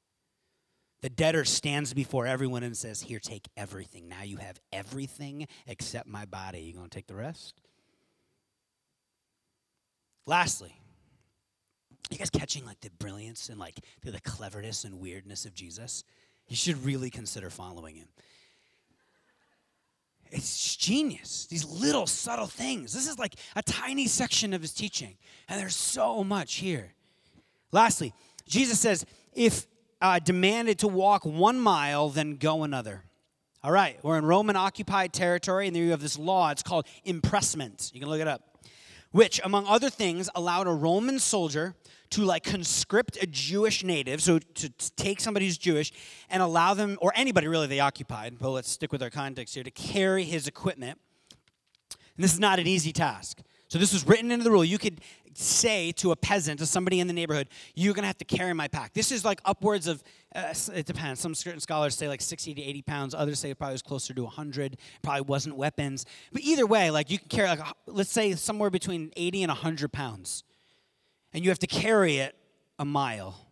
The 1.00 1.08
debtor 1.08 1.46
stands 1.46 1.94
before 1.94 2.26
everyone 2.26 2.62
and 2.62 2.76
says, 2.76 3.00
Here, 3.00 3.18
take 3.18 3.48
everything. 3.56 4.06
Now 4.06 4.22
you 4.22 4.36
have 4.36 4.60
everything 4.70 5.46
except 5.66 6.08
my 6.08 6.26
body. 6.26 6.60
You 6.60 6.74
going 6.74 6.90
to 6.90 6.94
take 6.94 7.06
the 7.06 7.14
rest? 7.14 7.58
Lastly, 10.26 10.78
you 12.10 12.18
guys 12.18 12.28
catching 12.28 12.66
like 12.66 12.82
the 12.82 12.90
brilliance 12.90 13.48
and 13.48 13.58
like 13.58 13.80
the 14.04 14.20
cleverness 14.20 14.84
and 14.84 15.00
weirdness 15.00 15.46
of 15.46 15.54
Jesus? 15.54 16.04
You 16.48 16.56
should 16.56 16.84
really 16.84 17.08
consider 17.08 17.48
following 17.48 17.96
him. 17.96 18.08
It's 20.30 20.76
genius. 20.76 21.46
These 21.48 21.64
little 21.64 22.06
subtle 22.06 22.46
things. 22.46 22.92
This 22.92 23.08
is 23.08 23.18
like 23.18 23.34
a 23.54 23.62
tiny 23.62 24.06
section 24.06 24.52
of 24.52 24.60
his 24.60 24.72
teaching, 24.72 25.16
and 25.48 25.60
there's 25.60 25.76
so 25.76 26.24
much 26.24 26.56
here. 26.56 26.94
Lastly, 27.72 28.12
Jesus 28.46 28.78
says, 28.80 29.04
if 29.32 29.66
uh, 30.00 30.18
demanded 30.18 30.78
to 30.80 30.88
walk 30.88 31.24
one 31.24 31.58
mile, 31.58 32.08
then 32.08 32.36
go 32.36 32.62
another. 32.64 33.04
All 33.62 33.72
right, 33.72 33.98
we're 34.02 34.18
in 34.18 34.24
Roman 34.24 34.54
occupied 34.54 35.12
territory, 35.12 35.66
and 35.66 35.74
there 35.74 35.82
you 35.82 35.90
have 35.90 36.00
this 36.00 36.18
law. 36.18 36.50
It's 36.50 36.62
called 36.62 36.86
impressment. 37.04 37.90
You 37.92 38.00
can 38.00 38.08
look 38.08 38.20
it 38.20 38.28
up. 38.28 38.55
Which, 39.16 39.40
among 39.42 39.66
other 39.66 39.88
things, 39.88 40.28
allowed 40.34 40.66
a 40.66 40.74
Roman 40.74 41.18
soldier 41.18 41.74
to 42.10 42.22
like 42.22 42.44
conscript 42.44 43.16
a 43.22 43.26
Jewish 43.26 43.82
native, 43.82 44.22
so 44.22 44.38
to 44.38 44.68
take 44.94 45.20
somebody 45.20 45.46
who's 45.46 45.56
Jewish 45.56 45.90
and 46.28 46.42
allow 46.42 46.74
them, 46.74 46.98
or 47.00 47.14
anybody 47.16 47.48
really 47.48 47.66
they 47.66 47.80
occupied, 47.80 48.36
but 48.38 48.50
let's 48.50 48.70
stick 48.70 48.92
with 48.92 49.02
our 49.02 49.08
context 49.08 49.54
here, 49.54 49.64
to 49.64 49.70
carry 49.70 50.24
his 50.24 50.46
equipment. 50.46 50.98
And 51.90 52.24
this 52.24 52.34
is 52.34 52.38
not 52.38 52.58
an 52.58 52.66
easy 52.66 52.92
task. 52.92 53.40
So 53.68 53.78
this 53.78 53.92
was 53.92 54.06
written 54.06 54.30
into 54.30 54.44
the 54.44 54.50
rule. 54.50 54.64
You 54.64 54.78
could 54.78 55.00
say 55.34 55.92
to 55.92 56.12
a 56.12 56.16
peasant, 56.16 56.60
to 56.60 56.66
somebody 56.66 57.00
in 57.00 57.06
the 57.06 57.12
neighborhood, 57.12 57.48
you're 57.74 57.92
going 57.94 58.04
to 58.04 58.06
have 58.06 58.18
to 58.18 58.24
carry 58.24 58.54
my 58.54 58.68
pack. 58.68 58.94
This 58.94 59.12
is 59.12 59.24
like 59.24 59.40
upwards 59.44 59.86
of, 59.86 60.02
uh, 60.34 60.54
it 60.74 60.86
depends. 60.86 61.20
Some 61.20 61.34
certain 61.34 61.60
scholars 61.60 61.94
say 61.94 62.08
like 62.08 62.22
60 62.22 62.54
to 62.54 62.62
80 62.62 62.82
pounds. 62.82 63.14
Others 63.14 63.40
say 63.40 63.50
it 63.50 63.58
probably 63.58 63.74
was 63.74 63.82
closer 63.82 64.14
to 64.14 64.22
100. 64.22 64.78
Probably 65.02 65.22
wasn't 65.22 65.56
weapons. 65.56 66.06
But 66.32 66.42
either 66.42 66.66
way, 66.66 66.90
like 66.90 67.10
you 67.10 67.18
can 67.18 67.28
carry, 67.28 67.48
like, 67.48 67.60
let's 67.86 68.10
say 68.10 68.34
somewhere 68.34 68.70
between 68.70 69.12
80 69.16 69.42
and 69.42 69.50
100 69.50 69.92
pounds 69.92 70.44
and 71.36 71.44
you 71.44 71.50
have 71.50 71.58
to 71.58 71.66
carry 71.66 72.16
it 72.16 72.34
a 72.78 72.84
mile. 72.84 73.45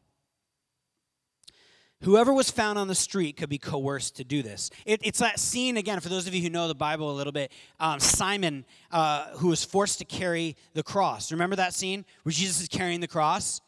Whoever 2.05 2.35
was 2.35 2.51
found 2.51 2.79
on 2.79 2.87
the 2.87 2.95
street 2.95 3.39
could 3.39 3.49
be 3.49 3.57
coerced 3.57 4.17
to 4.17 4.25
do 4.25 4.43
this. 4.43 4.71
It, 4.85 5.01
it's 5.03 5.21
that 5.21 5.39
scene, 5.39 5.79
again, 5.79 6.01
for 6.01 6.11
those 6.11 6.27
of 6.27 6.35
you 6.35 6.43
who 6.43 6.51
know 6.51 6.69
the 6.69 6.75
Bible 6.75 7.11
a 7.11 7.17
little 7.17 7.33
bit, 7.33 7.51
um, 7.81 7.99
Simon, 7.99 8.67
uh, 8.91 9.29
who 9.37 9.49
was 9.49 9.65
forced 9.65 10.01
to 10.01 10.05
carry 10.05 10.55
the 10.75 10.83
cross. 10.83 11.33
Remember 11.33 11.57
that 11.57 11.73
scene 11.73 12.05
where 12.23 12.33
Jesus 12.33 12.61
is 12.61 12.69
carrying 12.69 13.01
the 13.01 13.09
cross? 13.09 13.63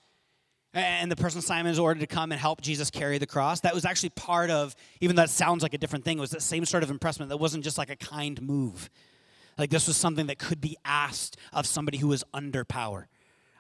And 0.75 1.11
the 1.11 1.17
person 1.17 1.41
Simon 1.41 1.73
is 1.73 1.79
ordered 1.79 2.01
to 2.01 2.07
come 2.07 2.31
and 2.31 2.39
help 2.39 2.61
Jesus 2.61 2.91
carry 2.91 3.17
the 3.17 3.27
cross. 3.27 3.61
That 3.61 3.75
was 3.75 3.87
actually 3.87 4.11
part 4.11 4.51
of, 4.51 4.77
even 5.01 5.17
though 5.17 5.23
that 5.23 5.31
sounds 5.31 5.63
like 5.63 5.73
a 5.73 5.79
different 5.79 6.05
thing, 6.05 6.19
it 6.19 6.21
was 6.21 6.31
the 6.31 6.41
same 6.41 6.67
sort 6.67 6.83
of 6.83 6.91
impressment. 6.91 7.31
That 7.31 7.39
wasn't 7.39 7.65
just 7.65 7.79
like 7.79 7.89
a 7.89 7.97
kind 7.97 8.43
move. 8.43 8.91
Like 9.57 9.71
this 9.71 9.89
was 9.89 9.97
something 9.97 10.27
that 10.27 10.39
could 10.39 10.61
be 10.61 10.77
asked 10.85 11.39
of 11.55 11.67
somebody 11.67 11.97
who 11.97 12.09
was 12.09 12.23
under 12.35 12.67
power. 12.67 13.09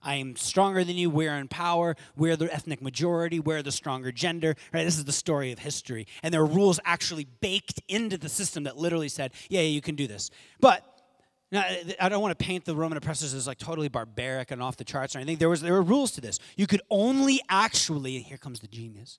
I 0.06 0.14
am 0.14 0.36
stronger 0.36 0.84
than 0.84 0.96
you. 0.96 1.10
We're 1.10 1.34
in 1.34 1.48
power. 1.48 1.96
We're 2.16 2.36
the 2.36 2.52
ethnic 2.54 2.80
majority. 2.80 3.40
We're 3.40 3.62
the 3.62 3.72
stronger 3.72 4.12
gender. 4.12 4.54
Right? 4.72 4.84
This 4.84 4.96
is 4.96 5.04
the 5.04 5.12
story 5.12 5.50
of 5.50 5.58
history. 5.58 6.06
And 6.22 6.32
there 6.32 6.40
are 6.40 6.46
rules 6.46 6.78
actually 6.84 7.26
baked 7.40 7.82
into 7.88 8.16
the 8.16 8.28
system 8.28 8.64
that 8.64 8.76
literally 8.78 9.08
said, 9.08 9.32
yeah, 9.48 9.60
yeah 9.60 9.68
you 9.68 9.80
can 9.80 9.96
do 9.96 10.06
this. 10.06 10.30
But 10.60 10.84
now, 11.50 11.64
I 12.00 12.08
don't 12.08 12.22
want 12.22 12.38
to 12.38 12.44
paint 12.44 12.64
the 12.64 12.76
Roman 12.76 12.96
oppressors 12.96 13.34
as 13.34 13.48
like 13.48 13.58
totally 13.58 13.88
barbaric 13.88 14.52
and 14.52 14.62
off 14.62 14.76
the 14.76 14.84
charts 14.84 15.16
or 15.16 15.18
anything. 15.18 15.38
There 15.38 15.48
was 15.48 15.60
there 15.60 15.72
were 15.72 15.82
rules 15.82 16.12
to 16.12 16.20
this. 16.20 16.38
You 16.56 16.68
could 16.68 16.82
only 16.88 17.40
actually, 17.48 18.20
here 18.20 18.38
comes 18.38 18.60
the 18.60 18.68
genius. 18.68 19.18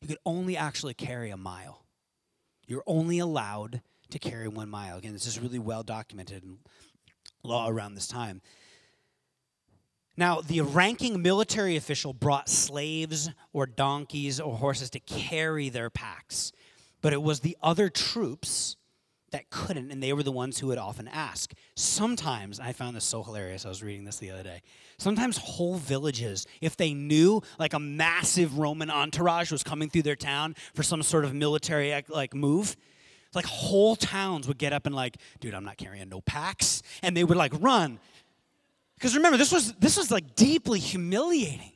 You 0.00 0.08
could 0.08 0.18
only 0.26 0.56
actually 0.56 0.94
carry 0.94 1.30
a 1.30 1.36
mile. 1.36 1.84
You're 2.66 2.84
only 2.86 3.20
allowed 3.20 3.82
to 4.10 4.18
carry 4.18 4.48
one 4.48 4.68
mile. 4.68 4.98
Again, 4.98 5.12
this 5.12 5.26
is 5.26 5.38
really 5.38 5.58
well 5.58 5.82
documented 5.82 6.42
in 6.42 6.58
law 7.42 7.68
around 7.68 7.94
this 7.94 8.06
time. 8.06 8.40
Now, 10.16 10.40
the 10.40 10.60
ranking 10.60 11.22
military 11.22 11.76
official 11.76 12.12
brought 12.12 12.48
slaves 12.48 13.30
or 13.52 13.66
donkeys 13.66 14.40
or 14.40 14.56
horses 14.56 14.90
to 14.90 15.00
carry 15.00 15.68
their 15.68 15.90
packs, 15.90 16.52
but 17.02 17.12
it 17.12 17.22
was 17.22 17.40
the 17.40 17.56
other 17.62 17.88
troops 17.88 18.76
that 19.32 19.50
couldn't, 19.50 19.90
and 19.90 20.00
they 20.00 20.12
were 20.12 20.22
the 20.22 20.30
ones 20.30 20.60
who 20.60 20.68
would 20.68 20.78
often 20.78 21.08
ask. 21.08 21.52
Sometimes, 21.74 22.60
I 22.60 22.70
found 22.72 22.94
this 22.94 23.04
so 23.04 23.24
hilarious, 23.24 23.66
I 23.66 23.68
was 23.68 23.82
reading 23.82 24.04
this 24.04 24.18
the 24.18 24.30
other 24.30 24.44
day. 24.44 24.62
Sometimes 24.96 25.36
whole 25.36 25.74
villages, 25.74 26.46
if 26.60 26.76
they 26.76 26.94
knew 26.94 27.42
like 27.58 27.72
a 27.72 27.80
massive 27.80 28.58
Roman 28.58 28.90
entourage 28.90 29.50
was 29.50 29.64
coming 29.64 29.90
through 29.90 30.02
their 30.02 30.14
town 30.14 30.54
for 30.72 30.84
some 30.84 31.02
sort 31.02 31.24
of 31.24 31.34
military 31.34 32.00
like 32.08 32.32
move, 32.32 32.76
like 33.34 33.44
whole 33.46 33.96
towns 33.96 34.46
would 34.46 34.58
get 34.58 34.72
up 34.72 34.86
and 34.86 34.94
like, 34.94 35.16
dude, 35.40 35.54
I'm 35.54 35.64
not 35.64 35.76
carrying 35.76 36.08
no 36.08 36.20
packs. 36.20 36.82
And 37.02 37.16
they 37.16 37.24
would 37.24 37.36
like 37.36 37.52
run 37.58 37.98
because 38.96 39.16
remember, 39.16 39.36
this 39.36 39.52
was 39.52 39.72
this 39.74 39.96
was 39.96 40.10
like 40.10 40.34
deeply 40.34 40.78
humiliating. 40.78 41.72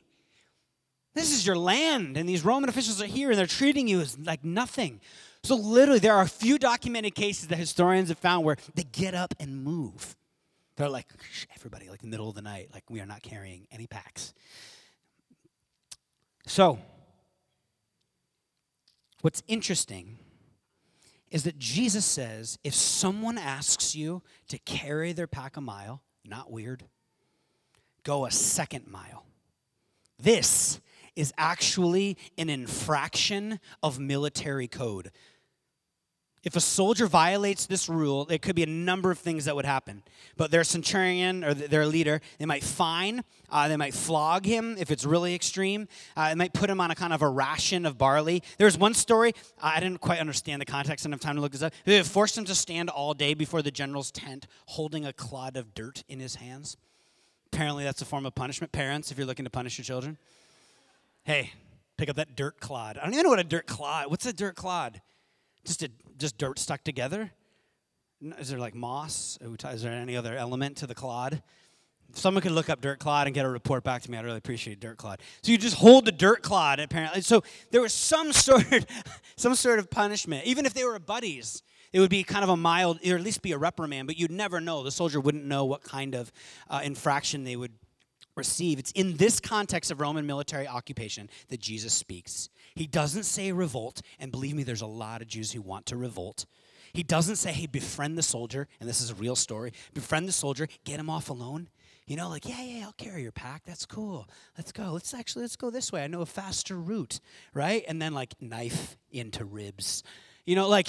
This 1.15 1.33
is 1.33 1.45
your 1.45 1.57
land, 1.57 2.17
and 2.17 2.29
these 2.29 2.45
Roman 2.45 2.69
officials 2.69 3.01
are 3.01 3.05
here, 3.07 3.29
and 3.29 3.37
they're 3.37 3.45
treating 3.47 3.87
you 3.87 3.99
as 4.01 4.17
like 4.19 4.43
nothing. 4.43 5.01
So 5.43 5.55
literally, 5.55 5.99
there 5.99 6.15
are 6.15 6.23
a 6.23 6.27
few 6.29 6.57
documented 6.57 7.15
cases 7.15 7.47
that 7.47 7.57
historians 7.57 8.09
have 8.09 8.17
found 8.17 8.45
where 8.45 8.57
they 8.75 8.83
get 8.83 9.15
up 9.15 9.33
and 9.39 9.63
move. 9.63 10.15
They're 10.75 10.89
like, 10.89 11.07
everybody, 11.55 11.89
like 11.89 12.01
the 12.01 12.07
middle 12.07 12.29
of 12.29 12.35
the 12.35 12.41
night, 12.41 12.69
like 12.73 12.83
we 12.89 13.01
are 13.01 13.05
not 13.05 13.21
carrying 13.21 13.67
any 13.71 13.87
packs. 13.87 14.33
So, 16.45 16.79
what's 19.21 19.43
interesting 19.47 20.19
is 21.31 21.43
that 21.43 21.59
Jesus 21.59 22.05
says 22.05 22.57
if 22.63 22.73
someone 22.73 23.37
asks 23.37 23.95
you 23.95 24.23
to 24.47 24.57
carry 24.59 25.11
their 25.11 25.27
pack 25.27 25.57
a 25.57 25.61
mile, 25.61 26.01
not 26.25 26.51
weird, 26.51 26.85
go 28.09 28.25
a 28.25 28.31
second 28.31 28.87
mile. 28.87 29.23
This 30.17 30.79
is 31.15 31.31
actually 31.37 32.17
an 32.39 32.49
infraction 32.49 33.59
of 33.83 33.99
military 33.99 34.67
code. 34.67 35.11
If 36.43 36.55
a 36.55 36.59
soldier 36.59 37.05
violates 37.05 37.67
this 37.67 37.87
rule, 37.87 38.25
there 38.25 38.39
could 38.39 38.55
be 38.55 38.63
a 38.63 38.73
number 38.89 39.11
of 39.11 39.19
things 39.19 39.45
that 39.45 39.55
would 39.55 39.65
happen. 39.65 40.01
But 40.37 40.49
their 40.49 40.63
centurion 40.63 41.43
or 41.43 41.53
their 41.53 41.85
leader, 41.85 42.19
they 42.39 42.47
might 42.47 42.63
fine, 42.63 43.23
uh, 43.47 43.67
they 43.67 43.77
might 43.77 43.93
flog 43.93 44.43
him 44.43 44.75
if 44.79 44.89
it's 44.89 45.05
really 45.05 45.35
extreme. 45.35 45.87
Uh, 46.17 46.29
they 46.29 46.35
might 46.35 46.53
put 46.53 46.67
him 46.67 46.81
on 46.81 46.89
a 46.89 46.95
kind 46.95 47.13
of 47.13 47.21
a 47.21 47.29
ration 47.29 47.85
of 47.85 47.99
barley. 47.99 48.41
There's 48.57 48.75
one 48.75 48.95
story, 48.95 49.33
I 49.61 49.79
didn't 49.79 50.01
quite 50.01 50.19
understand 50.19 50.61
the 50.63 50.65
context, 50.65 51.05
I 51.05 51.09
didn't 51.09 51.21
have 51.21 51.27
time 51.27 51.35
to 51.35 51.41
look 51.41 51.51
this 51.51 51.61
up. 51.61 51.73
They 51.85 52.01
forced 52.01 52.35
him 52.35 52.45
to 52.45 52.55
stand 52.55 52.89
all 52.89 53.13
day 53.13 53.35
before 53.35 53.61
the 53.61 53.69
general's 53.69 54.09
tent 54.09 54.47
holding 54.65 55.05
a 55.05 55.13
clod 55.13 55.55
of 55.55 55.75
dirt 55.75 56.03
in 56.07 56.19
his 56.19 56.37
hands. 56.37 56.75
Apparently, 57.51 57.83
that's 57.83 58.01
a 58.01 58.05
form 58.05 58.25
of 58.25 58.35
punishment. 58.35 58.71
Parents, 58.71 59.11
if 59.11 59.17
you're 59.17 59.27
looking 59.27 59.45
to 59.45 59.49
punish 59.49 59.77
your 59.77 59.85
children, 59.85 60.17
hey, 61.23 61.51
pick 61.97 62.09
up 62.09 62.15
that 62.15 62.35
dirt 62.35 62.59
clod. 62.59 62.97
I 62.97 63.03
don't 63.03 63.13
even 63.13 63.23
know 63.23 63.29
what 63.29 63.39
a 63.39 63.43
dirt 63.43 63.65
clod. 63.65 64.09
What's 64.09 64.25
a 64.25 64.33
dirt 64.33 64.55
clod? 64.55 65.01
Just 65.65 65.83
a 65.83 65.89
just 66.17 66.37
dirt 66.37 66.59
stuck 66.59 66.83
together. 66.83 67.31
Is 68.37 68.49
there 68.49 68.59
like 68.59 68.75
moss? 68.75 69.37
Is 69.41 69.81
there 69.81 69.93
any 69.93 70.15
other 70.17 70.35
element 70.35 70.77
to 70.77 70.87
the 70.87 70.95
clod? 70.95 71.41
If 72.11 72.17
someone 72.17 72.41
could 72.41 72.51
look 72.51 72.69
up 72.69 72.81
dirt 72.81 72.99
clod 72.99 73.27
and 73.27 73.33
get 73.33 73.45
a 73.45 73.49
report 73.49 73.83
back 73.83 74.01
to 74.01 74.11
me, 74.11 74.17
I'd 74.17 74.25
really 74.25 74.37
appreciate 74.37 74.79
dirt 74.79 74.97
clod. 74.97 75.21
So 75.41 75.51
you 75.51 75.57
just 75.57 75.75
hold 75.75 76.05
the 76.05 76.11
dirt 76.11 76.41
clod, 76.41 76.79
apparently. 76.79 77.21
So 77.21 77.43
there 77.71 77.81
was 77.81 77.93
some 77.93 78.33
sort, 78.33 78.85
some 79.37 79.55
sort 79.55 79.79
of 79.79 79.89
punishment, 79.89 80.45
even 80.45 80.65
if 80.65 80.73
they 80.73 80.83
were 80.83 80.97
buddies. 80.99 81.61
It 81.91 81.99
would 81.99 82.09
be 82.09 82.23
kind 82.23 82.43
of 82.43 82.49
a 82.49 82.57
mild, 82.57 82.99
or 83.05 83.15
at 83.15 83.21
least 83.21 83.41
be 83.41 83.51
a 83.51 83.57
reprimand, 83.57 84.07
but 84.07 84.17
you'd 84.17 84.31
never 84.31 84.61
know. 84.61 84.83
The 84.83 84.91
soldier 84.91 85.19
wouldn't 85.19 85.45
know 85.45 85.65
what 85.65 85.83
kind 85.83 86.15
of 86.15 86.31
uh, 86.69 86.81
infraction 86.83 87.43
they 87.43 87.55
would 87.55 87.73
receive. 88.35 88.79
It's 88.79 88.91
in 88.91 89.17
this 89.17 89.39
context 89.39 89.91
of 89.91 89.99
Roman 89.99 90.25
military 90.25 90.67
occupation 90.67 91.29
that 91.49 91.59
Jesus 91.59 91.93
speaks. 91.93 92.49
He 92.75 92.87
doesn't 92.87 93.23
say 93.23 93.51
revolt, 93.51 94.01
and 94.19 94.31
believe 94.31 94.55
me, 94.55 94.63
there's 94.63 94.81
a 94.81 94.87
lot 94.87 95.21
of 95.21 95.27
Jews 95.27 95.51
who 95.51 95.61
want 95.61 95.87
to 95.87 95.97
revolt. 95.97 96.45
He 96.93 97.03
doesn't 97.03 97.35
say, 97.35 97.51
hey, 97.51 97.67
befriend 97.67 98.17
the 98.17 98.23
soldier, 98.23 98.67
and 98.79 98.87
this 98.87 99.01
is 99.01 99.11
a 99.11 99.15
real 99.15 99.35
story. 99.35 99.73
Befriend 99.93 100.27
the 100.27 100.31
soldier, 100.31 100.67
get 100.85 100.99
him 100.99 101.09
off 101.09 101.29
alone. 101.29 101.69
You 102.07 102.15
know, 102.15 102.29
like, 102.29 102.47
yeah, 102.47 102.63
yeah, 102.63 102.85
I'll 102.85 102.93
carry 102.93 103.21
your 103.21 103.31
pack. 103.31 103.63
That's 103.65 103.85
cool. 103.85 104.27
Let's 104.57 104.71
go. 104.71 104.91
Let's 104.93 105.13
actually, 105.13 105.43
let's 105.43 105.55
go 105.55 105.69
this 105.69 105.91
way. 105.91 106.03
I 106.03 106.07
know 106.07 106.21
a 106.21 106.25
faster 106.25 106.75
route, 106.75 107.19
right? 107.53 107.83
And 107.87 108.01
then, 108.01 108.13
like, 108.13 108.33
knife 108.41 108.97
into 109.11 109.45
ribs. 109.45 110.01
You 110.45 110.55
know, 110.55 110.67
like, 110.67 110.87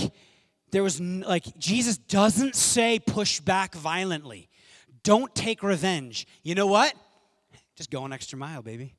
there 0.70 0.82
was 0.82 1.00
like 1.00 1.58
Jesus 1.58 1.98
doesn't 1.98 2.54
say 2.56 2.98
push 2.98 3.40
back 3.40 3.74
violently. 3.74 4.48
Don't 5.02 5.34
take 5.34 5.62
revenge. 5.62 6.26
You 6.42 6.54
know 6.54 6.66
what? 6.66 6.94
Just 7.76 7.90
go 7.90 8.04
an 8.04 8.12
extra 8.12 8.38
mile, 8.38 8.62
baby. 8.62 8.94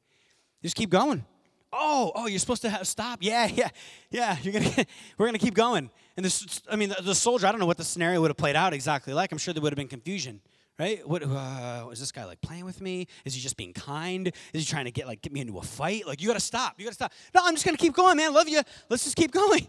Just 0.61 0.75
keep 0.75 0.89
going. 0.89 1.25
Oh, 1.73 2.11
oh, 2.15 2.27
you're 2.27 2.39
supposed 2.39 2.63
to 2.63 2.69
have, 2.69 2.85
stop. 2.85 3.19
Yeah, 3.21 3.45
yeah, 3.53 3.69
yeah. 4.09 4.37
You're 4.41 4.53
gonna, 4.53 4.85
we're 5.17 5.25
gonna 5.25 5.37
keep 5.37 5.53
going. 5.53 5.89
And 6.17 6.25
this, 6.25 6.61
I 6.69 6.75
mean, 6.75 6.89
the, 6.89 7.01
the, 7.01 7.15
soldier. 7.15 7.47
I 7.47 7.51
don't 7.51 7.59
know 7.59 7.65
what 7.65 7.77
the 7.77 7.83
scenario 7.83 8.19
would 8.21 8.29
have 8.29 8.37
played 8.37 8.55
out 8.55 8.73
exactly 8.73 9.13
like. 9.13 9.31
I'm 9.31 9.37
sure 9.37 9.53
there 9.53 9.63
would 9.63 9.71
have 9.71 9.77
been 9.77 9.87
confusion, 9.87 10.41
right? 10.77 11.07
What 11.07 11.23
uh, 11.23 11.87
is 11.91 11.99
this 11.99 12.11
guy 12.11 12.25
like 12.25 12.41
playing 12.41 12.65
with 12.65 12.81
me? 12.81 13.07
Is 13.23 13.33
he 13.33 13.39
just 13.39 13.55
being 13.55 13.73
kind? 13.73 14.27
Is 14.53 14.61
he 14.61 14.65
trying 14.65 14.85
to 14.85 14.91
get 14.91 15.07
like 15.07 15.21
get 15.21 15.31
me 15.31 15.39
into 15.39 15.57
a 15.57 15.63
fight? 15.63 16.05
Like 16.05 16.21
you 16.21 16.27
gotta 16.27 16.41
stop. 16.41 16.75
You 16.77 16.85
gotta 16.85 16.95
stop. 16.95 17.13
No, 17.33 17.41
I'm 17.45 17.55
just 17.55 17.65
gonna 17.65 17.77
keep 17.77 17.93
going, 17.93 18.17
man. 18.17 18.33
Love 18.33 18.49
you. 18.49 18.61
Let's 18.89 19.05
just 19.05 19.15
keep 19.15 19.31
going. 19.31 19.67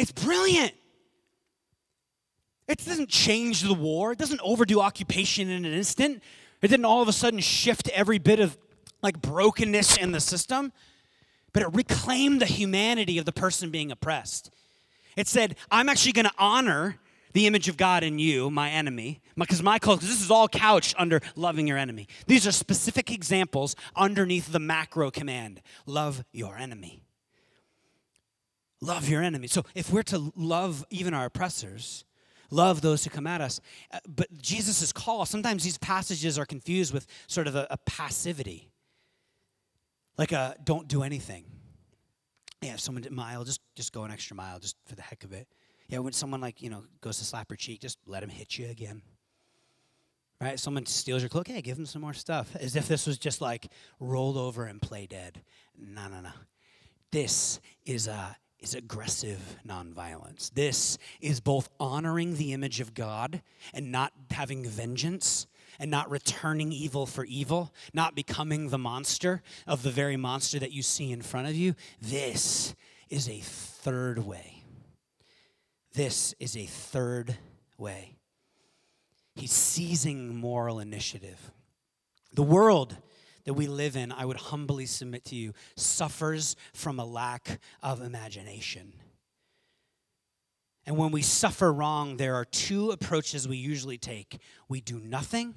It's 0.00 0.12
brilliant. 0.12 0.72
It 2.66 2.78
doesn't 2.78 3.10
change 3.10 3.60
the 3.60 3.74
war, 3.74 4.12
it 4.12 4.18
doesn't 4.18 4.40
overdo 4.42 4.80
occupation 4.80 5.50
in 5.50 5.66
an 5.66 5.72
instant. 5.72 6.22
It 6.62 6.68
didn't 6.68 6.86
all 6.86 7.02
of 7.02 7.08
a 7.08 7.12
sudden 7.12 7.40
shift 7.40 7.88
every 7.90 8.18
bit 8.18 8.40
of 8.40 8.56
like 9.02 9.20
brokenness 9.20 9.98
in 9.98 10.12
the 10.12 10.20
system, 10.20 10.72
but 11.52 11.62
it 11.62 11.68
reclaimed 11.74 12.40
the 12.40 12.46
humanity 12.46 13.18
of 13.18 13.24
the 13.26 13.32
person 13.32 13.70
being 13.70 13.90
oppressed. 13.90 14.50
It 15.16 15.26
said, 15.26 15.56
I'm 15.70 15.88
actually 15.88 16.12
going 16.12 16.26
to 16.26 16.34
honor 16.38 16.96
the 17.32 17.46
image 17.46 17.68
of 17.68 17.76
God 17.76 18.02
in 18.02 18.18
you, 18.18 18.50
my 18.50 18.70
enemy, 18.70 19.20
because 19.36 19.62
my 19.62 19.78
culture, 19.78 20.06
this 20.06 20.22
is 20.22 20.30
all 20.30 20.48
couched 20.48 20.94
under 20.98 21.20
loving 21.36 21.66
your 21.66 21.78
enemy. 21.78 22.08
These 22.26 22.46
are 22.46 22.52
specific 22.52 23.10
examples 23.10 23.76
underneath 23.94 24.50
the 24.50 24.60
macro 24.60 25.10
command 25.10 25.60
love 25.86 26.24
your 26.32 26.56
enemy. 26.56 27.02
Love 28.80 29.08
your 29.08 29.22
enemy. 29.22 29.46
So 29.46 29.64
if 29.74 29.92
we're 29.92 30.02
to 30.04 30.32
love 30.36 30.84
even 30.90 31.12
our 31.12 31.26
oppressors, 31.26 32.04
love 32.50 32.80
those 32.80 33.04
who 33.04 33.10
come 33.10 33.26
at 33.26 33.40
us. 33.40 33.60
Uh, 33.92 33.98
but 34.08 34.26
Jesus' 34.40 34.92
call, 34.92 35.26
sometimes 35.26 35.64
these 35.64 35.78
passages 35.78 36.38
are 36.38 36.46
confused 36.46 36.92
with 36.94 37.06
sort 37.26 37.46
of 37.46 37.54
a, 37.54 37.66
a 37.70 37.76
passivity, 37.78 38.70
like 40.16 40.32
a 40.32 40.56
don't 40.64 40.88
do 40.88 41.02
anything. 41.02 41.44
Yeah, 42.62 42.74
if 42.74 42.80
someone 42.80 43.02
did 43.02 43.12
mile, 43.12 43.44
just 43.44 43.60
just 43.74 43.92
go 43.92 44.04
an 44.04 44.10
extra 44.10 44.36
mile, 44.36 44.58
just 44.58 44.76
for 44.86 44.94
the 44.94 45.02
heck 45.02 45.24
of 45.24 45.32
it. 45.32 45.48
Yeah, 45.88 45.98
when 45.98 46.12
someone 46.12 46.40
like 46.40 46.62
you 46.62 46.70
know 46.70 46.84
goes 47.00 47.18
to 47.18 47.24
slap 47.24 47.50
your 47.50 47.56
cheek, 47.56 47.80
just 47.80 47.98
let 48.06 48.22
him 48.22 48.28
hit 48.28 48.58
you 48.58 48.68
again. 48.68 49.02
Right? 50.40 50.58
Someone 50.58 50.86
steals 50.86 51.20
your 51.20 51.28
cloak, 51.28 51.48
hey, 51.48 51.60
give 51.60 51.76
them 51.76 51.84
some 51.84 52.00
more 52.00 52.14
stuff. 52.14 52.56
As 52.56 52.74
if 52.74 52.88
this 52.88 53.06
was 53.06 53.18
just 53.18 53.42
like 53.42 53.66
roll 53.98 54.38
over 54.38 54.64
and 54.64 54.80
play 54.80 55.06
dead. 55.06 55.42
No, 55.78 56.08
no, 56.08 56.20
no. 56.20 56.30
This 57.10 57.60
is 57.84 58.08
a 58.08 58.36
is 58.60 58.74
aggressive 58.74 59.56
nonviolence. 59.66 60.52
This 60.52 60.98
is 61.20 61.40
both 61.40 61.68
honoring 61.78 62.36
the 62.36 62.52
image 62.52 62.80
of 62.80 62.94
God 62.94 63.42
and 63.72 63.90
not 63.90 64.12
having 64.30 64.64
vengeance 64.64 65.46
and 65.78 65.90
not 65.90 66.10
returning 66.10 66.72
evil 66.72 67.06
for 67.06 67.24
evil, 67.24 67.72
not 67.94 68.14
becoming 68.14 68.68
the 68.68 68.78
monster 68.78 69.42
of 69.66 69.82
the 69.82 69.90
very 69.90 70.16
monster 70.16 70.58
that 70.58 70.72
you 70.72 70.82
see 70.82 71.10
in 71.10 71.22
front 71.22 71.48
of 71.48 71.54
you. 71.54 71.74
This 72.00 72.74
is 73.08 73.28
a 73.28 73.40
third 73.40 74.18
way. 74.18 74.62
This 75.94 76.34
is 76.38 76.56
a 76.56 76.66
third 76.66 77.36
way. 77.78 78.16
He's 79.34 79.52
seizing 79.52 80.36
moral 80.36 80.80
initiative. 80.80 81.50
The 82.32 82.42
world 82.42 82.96
that 83.50 83.54
we 83.54 83.66
live 83.66 83.96
in, 83.96 84.12
I 84.12 84.26
would 84.26 84.36
humbly 84.36 84.86
submit 84.86 85.24
to 85.24 85.34
you, 85.34 85.54
suffers 85.74 86.54
from 86.72 87.00
a 87.00 87.04
lack 87.04 87.58
of 87.82 88.00
imagination. 88.00 88.92
And 90.86 90.96
when 90.96 91.10
we 91.10 91.22
suffer 91.22 91.72
wrong, 91.72 92.16
there 92.16 92.36
are 92.36 92.44
two 92.44 92.92
approaches 92.92 93.48
we 93.48 93.56
usually 93.56 93.98
take. 93.98 94.38
We 94.68 94.80
do 94.80 95.00
nothing, 95.00 95.56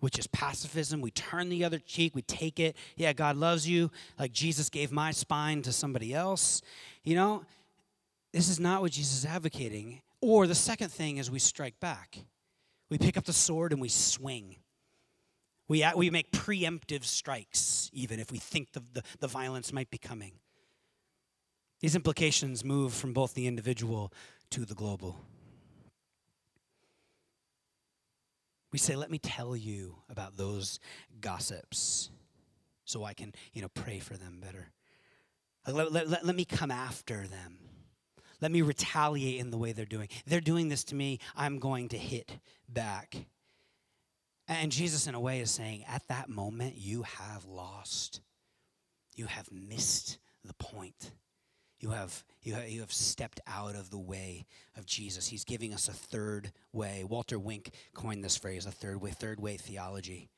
which 0.00 0.18
is 0.18 0.26
pacifism. 0.26 1.00
We 1.00 1.12
turn 1.12 1.48
the 1.48 1.62
other 1.62 1.78
cheek, 1.78 2.16
we 2.16 2.22
take 2.22 2.58
it. 2.58 2.74
Yeah, 2.96 3.12
God 3.12 3.36
loves 3.36 3.68
you, 3.68 3.92
like 4.18 4.32
Jesus 4.32 4.68
gave 4.68 4.90
my 4.90 5.12
spine 5.12 5.62
to 5.62 5.70
somebody 5.70 6.12
else. 6.12 6.60
You 7.04 7.14
know, 7.14 7.44
this 8.32 8.48
is 8.48 8.58
not 8.58 8.82
what 8.82 8.90
Jesus 8.90 9.18
is 9.18 9.26
advocating. 9.26 10.02
Or 10.20 10.48
the 10.48 10.56
second 10.56 10.88
thing 10.88 11.18
is 11.18 11.30
we 11.30 11.38
strike 11.38 11.78
back. 11.78 12.18
We 12.90 12.98
pick 12.98 13.16
up 13.16 13.26
the 13.26 13.32
sword 13.32 13.70
and 13.70 13.80
we 13.80 13.90
swing. 13.90 14.56
We, 15.72 15.82
we 15.96 16.10
make 16.10 16.32
preemptive 16.32 17.02
strikes, 17.02 17.88
even 17.94 18.20
if 18.20 18.30
we 18.30 18.36
think 18.36 18.72
the, 18.72 18.82
the, 18.92 19.02
the 19.20 19.26
violence 19.26 19.72
might 19.72 19.90
be 19.90 19.96
coming. 19.96 20.32
These 21.80 21.96
implications 21.96 22.62
move 22.62 22.92
from 22.92 23.14
both 23.14 23.32
the 23.32 23.46
individual 23.46 24.12
to 24.50 24.66
the 24.66 24.74
global. 24.74 25.24
We 28.70 28.78
say, 28.78 28.96
let 28.96 29.10
me 29.10 29.16
tell 29.18 29.56
you 29.56 29.96
about 30.10 30.36
those 30.36 30.78
gossips 31.22 32.10
so 32.84 33.04
I 33.04 33.14
can, 33.14 33.32
you 33.54 33.62
know, 33.62 33.68
pray 33.72 33.98
for 33.98 34.18
them 34.18 34.40
better. 34.42 34.72
Let, 35.66 35.90
let, 35.90 36.06
let, 36.06 36.26
let 36.26 36.36
me 36.36 36.44
come 36.44 36.70
after 36.70 37.26
them. 37.26 37.56
Let 38.42 38.52
me 38.52 38.60
retaliate 38.60 39.40
in 39.40 39.50
the 39.50 39.56
way 39.56 39.72
they're 39.72 39.86
doing. 39.86 40.10
They're 40.26 40.42
doing 40.42 40.68
this 40.68 40.84
to 40.84 40.94
me, 40.94 41.18
I'm 41.34 41.58
going 41.58 41.88
to 41.88 41.96
hit 41.96 42.40
back. 42.68 43.16
And 44.48 44.72
Jesus, 44.72 45.06
in 45.06 45.14
a 45.14 45.20
way, 45.20 45.40
is 45.40 45.50
saying, 45.50 45.84
at 45.88 46.06
that 46.08 46.28
moment, 46.28 46.74
you 46.76 47.02
have 47.02 47.44
lost. 47.44 48.20
You 49.14 49.26
have 49.26 49.50
missed 49.52 50.18
the 50.44 50.54
point. 50.54 51.12
You 51.78 51.90
have, 51.90 52.24
you 52.42 52.54
have, 52.54 52.68
you 52.68 52.80
have 52.80 52.92
stepped 52.92 53.40
out 53.46 53.74
of 53.74 53.90
the 53.90 53.98
way 53.98 54.46
of 54.76 54.86
Jesus. 54.86 55.28
He's 55.28 55.44
giving 55.44 55.74
us 55.74 55.88
a 55.88 55.92
third 55.92 56.52
way. 56.72 57.04
Walter 57.04 57.38
Wink 57.38 57.74
coined 57.94 58.24
this 58.24 58.36
phrase, 58.36 58.66
a 58.66 58.70
third 58.70 59.00
way, 59.00 59.10
third 59.10 59.40
way 59.40 59.56
theology. 59.56 60.30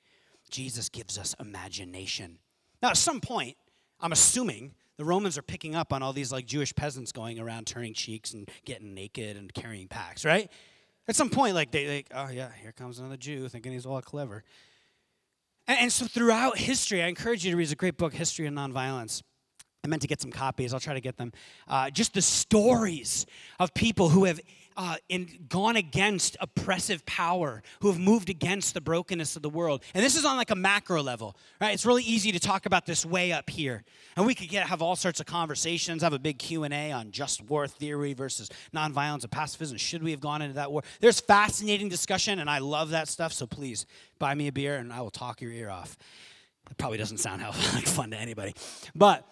Jesus 0.50 0.88
gives 0.88 1.18
us 1.18 1.34
imagination. 1.38 2.38
Now, 2.82 2.90
at 2.90 2.96
some 2.96 3.20
point, 3.20 3.56
I'm 4.00 4.12
assuming 4.12 4.74
the 4.96 5.04
Romans 5.04 5.36
are 5.36 5.42
picking 5.42 5.74
up 5.74 5.92
on 5.92 6.02
all 6.02 6.12
these 6.12 6.32
like 6.32 6.46
Jewish 6.46 6.74
peasants 6.74 7.12
going 7.12 7.38
around 7.38 7.66
turning 7.66 7.94
cheeks 7.94 8.32
and 8.32 8.48
getting 8.64 8.94
naked 8.94 9.36
and 9.36 9.52
carrying 9.52 9.88
packs, 9.88 10.24
right? 10.24 10.50
At 11.06 11.16
some 11.16 11.28
point, 11.30 11.54
like 11.54 11.70
they, 11.70 11.86
like, 11.86 12.06
oh 12.14 12.28
yeah, 12.30 12.50
here 12.60 12.72
comes 12.72 12.98
another 12.98 13.16
Jew 13.16 13.48
thinking 13.48 13.72
he's 13.72 13.86
all 13.86 14.00
clever. 14.00 14.42
And, 15.66 15.78
and 15.82 15.92
so 15.92 16.06
throughout 16.06 16.58
history, 16.58 17.02
I 17.02 17.08
encourage 17.08 17.44
you 17.44 17.50
to 17.50 17.56
read 17.56 17.70
a 17.70 17.74
great 17.74 17.96
book, 17.98 18.14
History 18.14 18.46
of 18.46 18.54
Nonviolence. 18.54 19.22
I 19.84 19.86
meant 19.86 20.00
to 20.02 20.08
get 20.08 20.22
some 20.22 20.30
copies. 20.30 20.72
I'll 20.72 20.80
try 20.80 20.94
to 20.94 21.00
get 21.00 21.18
them. 21.18 21.32
Uh, 21.68 21.90
just 21.90 22.14
the 22.14 22.22
stories 22.22 23.26
of 23.60 23.74
people 23.74 24.08
who 24.08 24.24
have 24.24 24.40
uh, 24.76 24.96
gone 25.48 25.76
against 25.76 26.36
oppressive 26.40 27.04
power, 27.06 27.62
who 27.80 27.88
have 27.88 27.98
moved 27.98 28.30
against 28.30 28.74
the 28.74 28.80
brokenness 28.80 29.36
of 29.36 29.42
the 29.42 29.48
world. 29.48 29.82
And 29.94 30.04
this 30.04 30.16
is 30.16 30.24
on 30.24 30.36
like 30.36 30.50
a 30.50 30.56
macro 30.56 31.02
level, 31.02 31.36
right? 31.60 31.72
It's 31.72 31.86
really 31.86 32.02
easy 32.02 32.32
to 32.32 32.40
talk 32.40 32.66
about 32.66 32.86
this 32.86 33.06
way 33.06 33.32
up 33.32 33.48
here, 33.50 33.84
and 34.16 34.26
we 34.26 34.34
could 34.34 34.48
get 34.48 34.66
have 34.66 34.82
all 34.82 34.96
sorts 34.96 35.20
of 35.20 35.26
conversations. 35.26 36.02
Have 36.02 36.12
a 36.12 36.18
big 36.18 36.38
Q 36.38 36.64
and 36.64 36.74
A 36.74 36.92
on 36.92 37.10
just 37.10 37.42
war 37.42 37.66
theory 37.68 38.12
versus 38.12 38.50
nonviolence 38.74 39.22
and 39.22 39.30
pacifism. 39.30 39.76
Should 39.76 40.02
we 40.02 40.10
have 40.10 40.20
gone 40.20 40.42
into 40.42 40.54
that 40.54 40.70
war? 40.70 40.82
There's 41.00 41.20
fascinating 41.20 41.88
discussion, 41.88 42.38
and 42.38 42.50
I 42.50 42.58
love 42.58 42.90
that 42.90 43.08
stuff. 43.08 43.32
So 43.32 43.46
please 43.46 43.86
buy 44.18 44.34
me 44.34 44.48
a 44.48 44.52
beer, 44.52 44.76
and 44.76 44.92
I 44.92 45.00
will 45.00 45.10
talk 45.10 45.40
your 45.40 45.52
ear 45.52 45.70
off. 45.70 45.96
It 46.70 46.78
probably 46.78 46.98
doesn't 46.98 47.18
sound 47.18 47.42
like 47.74 47.86
fun 47.86 48.10
to 48.10 48.16
anybody, 48.16 48.54
but 48.94 49.28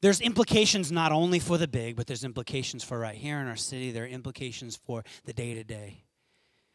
there's 0.00 0.20
implications 0.20 0.92
not 0.92 1.12
only 1.12 1.38
for 1.38 1.58
the 1.58 1.68
big, 1.68 1.96
but 1.96 2.06
there's 2.06 2.24
implications 2.24 2.84
for 2.84 2.98
right 2.98 3.16
here 3.16 3.38
in 3.38 3.48
our 3.48 3.56
city. 3.56 3.90
There 3.90 4.04
are 4.04 4.08
implications 4.08 4.76
for 4.76 5.04
the 5.24 5.32
day 5.32 5.54
to 5.54 5.64
day, 5.64 6.04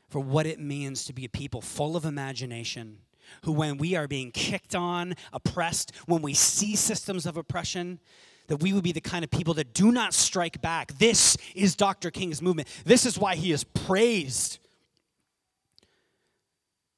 for 0.10 0.20
what 0.20 0.46
it 0.46 0.60
means 0.60 1.06
to 1.06 1.14
be 1.14 1.26
a 1.26 1.30
people 1.30 1.62
full 1.62 1.96
of 1.96 2.06
imagination, 2.06 2.98
who, 3.44 3.54
when 3.54 3.78
we 3.78 3.96
are 3.96 4.08
being 4.08 4.32
kicked 4.32 4.76
on, 4.76 5.16
oppressed, 5.32 5.94
when 6.06 6.22
we 6.22 6.34
see 6.34 6.76
systems 6.76 7.26
of 7.26 7.38
oppression, 7.38 8.00
that 8.48 8.58
we 8.58 8.74
would 8.74 8.84
be 8.84 8.92
the 8.92 9.00
kind 9.00 9.24
of 9.24 9.32
people 9.32 9.54
that 9.54 9.74
do 9.74 9.92
not 9.92 10.14
strike 10.14 10.62
back. 10.62 10.92
This 10.98 11.38
is 11.56 11.76
Dr. 11.78 12.12
King's 12.12 12.42
movement. 12.42 12.68
This 12.84 13.06
is 13.06 13.18
why 13.18 13.36
he 13.36 13.54
is 13.54 13.64
praised. 13.64 14.60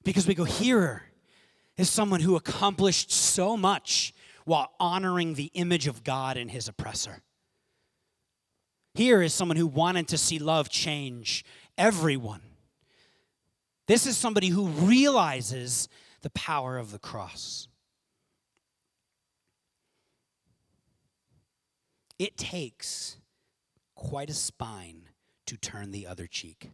Because 0.04 0.28
we 0.28 0.34
go, 0.34 0.44
here 0.44 1.04
is 1.78 1.90
someone 1.90 2.22
who 2.22 2.36
accomplished 2.36 3.12
so 3.12 3.56
much 3.56 4.14
while 4.46 4.72
honoring 4.80 5.34
the 5.34 5.52
image 5.54 5.88
of 5.88 6.04
God 6.04 6.38
in 6.38 6.50
his 6.50 6.68
oppressor. 6.68 7.22
Here 8.94 9.22
is 9.22 9.34
someone 9.34 9.58
who 9.58 9.68
wanted 9.68 10.08
to 10.10 10.18
see 10.18 10.40
love 10.40 10.70
change 10.70 11.44
everyone. 11.78 12.42
This 13.88 14.08
is 14.08 14.18
somebody 14.18 14.48
who 14.48 14.68
realizes 14.68 15.90
the 16.22 16.30
power 16.30 16.78
of 16.78 16.92
the 16.92 17.00
cross. 17.00 17.68
It 22.18 22.38
takes 22.38 23.18
quite 23.96 24.30
a 24.30 24.34
spine 24.34 25.10
to 25.48 25.58
turn 25.58 25.92
the 25.92 26.08
other 26.08 26.28
cheek. 26.28 26.72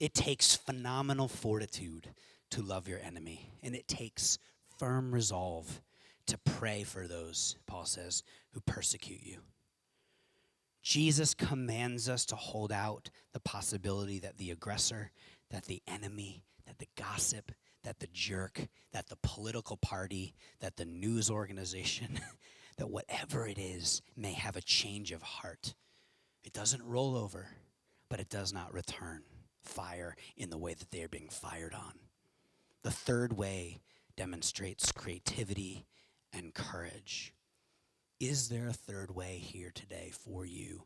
It 0.00 0.12
takes 0.12 0.56
phenomenal 0.56 1.28
fortitude 1.28 2.08
to 2.50 2.62
love 2.62 2.88
your 2.88 2.98
enemy, 2.98 3.52
and 3.62 3.74
it 3.74 3.88
takes 3.88 4.38
firm 4.78 5.12
resolve 5.12 5.80
to 6.26 6.38
pray 6.38 6.82
for 6.82 7.06
those, 7.06 7.56
Paul 7.66 7.84
says, 7.84 8.22
who 8.52 8.60
persecute 8.60 9.22
you. 9.22 9.38
Jesus 10.82 11.34
commands 11.34 12.08
us 12.08 12.24
to 12.26 12.36
hold 12.36 12.70
out 12.70 13.10
the 13.32 13.40
possibility 13.40 14.20
that 14.20 14.38
the 14.38 14.50
aggressor, 14.50 15.10
that 15.50 15.64
the 15.64 15.82
enemy, 15.88 16.44
that 16.66 16.78
the 16.78 16.88
gossip, 16.96 17.50
that 17.82 17.98
the 17.98 18.08
jerk, 18.12 18.68
that 18.92 19.08
the 19.08 19.18
political 19.22 19.76
party, 19.76 20.34
that 20.60 20.76
the 20.76 20.84
news 20.84 21.30
organization, 21.30 22.20
that 22.78 22.90
whatever 22.90 23.46
it 23.46 23.58
is 23.58 24.02
may 24.16 24.32
have 24.32 24.56
a 24.56 24.62
change 24.62 25.12
of 25.12 25.22
heart. 25.22 25.74
It 26.44 26.52
doesn't 26.52 26.84
roll 26.84 27.16
over, 27.16 27.48
but 28.08 28.20
it 28.20 28.28
does 28.28 28.52
not 28.52 28.72
return 28.72 29.22
fire 29.62 30.16
in 30.36 30.50
the 30.50 30.58
way 30.58 30.74
that 30.74 30.90
they 30.90 31.02
are 31.02 31.08
being 31.08 31.28
fired 31.28 31.74
on. 31.74 31.94
The 32.82 32.90
third 32.90 33.36
way 33.36 33.80
demonstrates 34.16 34.92
creativity 34.92 35.84
and 36.36 36.52
courage. 36.52 37.32
Is 38.20 38.48
there 38.48 38.68
a 38.68 38.72
third 38.72 39.14
way 39.14 39.38
here 39.38 39.70
today 39.74 40.10
for 40.12 40.44
you 40.44 40.84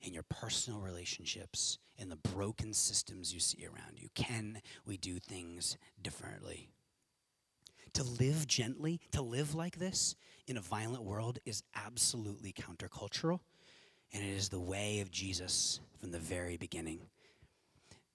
in 0.00 0.12
your 0.12 0.24
personal 0.24 0.80
relationships, 0.80 1.78
in 1.96 2.08
the 2.08 2.16
broken 2.16 2.72
systems 2.72 3.32
you 3.32 3.40
see 3.40 3.64
around 3.64 3.98
you? 3.98 4.08
Can 4.14 4.60
we 4.86 4.96
do 4.96 5.18
things 5.18 5.76
differently? 6.02 6.68
To 7.94 8.02
live 8.02 8.46
gently, 8.46 9.00
to 9.12 9.22
live 9.22 9.54
like 9.54 9.78
this 9.78 10.16
in 10.46 10.56
a 10.56 10.60
violent 10.60 11.04
world 11.04 11.38
is 11.44 11.62
absolutely 11.74 12.52
countercultural, 12.52 13.40
and 14.12 14.22
it 14.22 14.30
is 14.30 14.48
the 14.48 14.60
way 14.60 15.00
of 15.00 15.10
Jesus 15.10 15.80
from 16.00 16.10
the 16.10 16.18
very 16.18 16.56
beginning. 16.56 17.00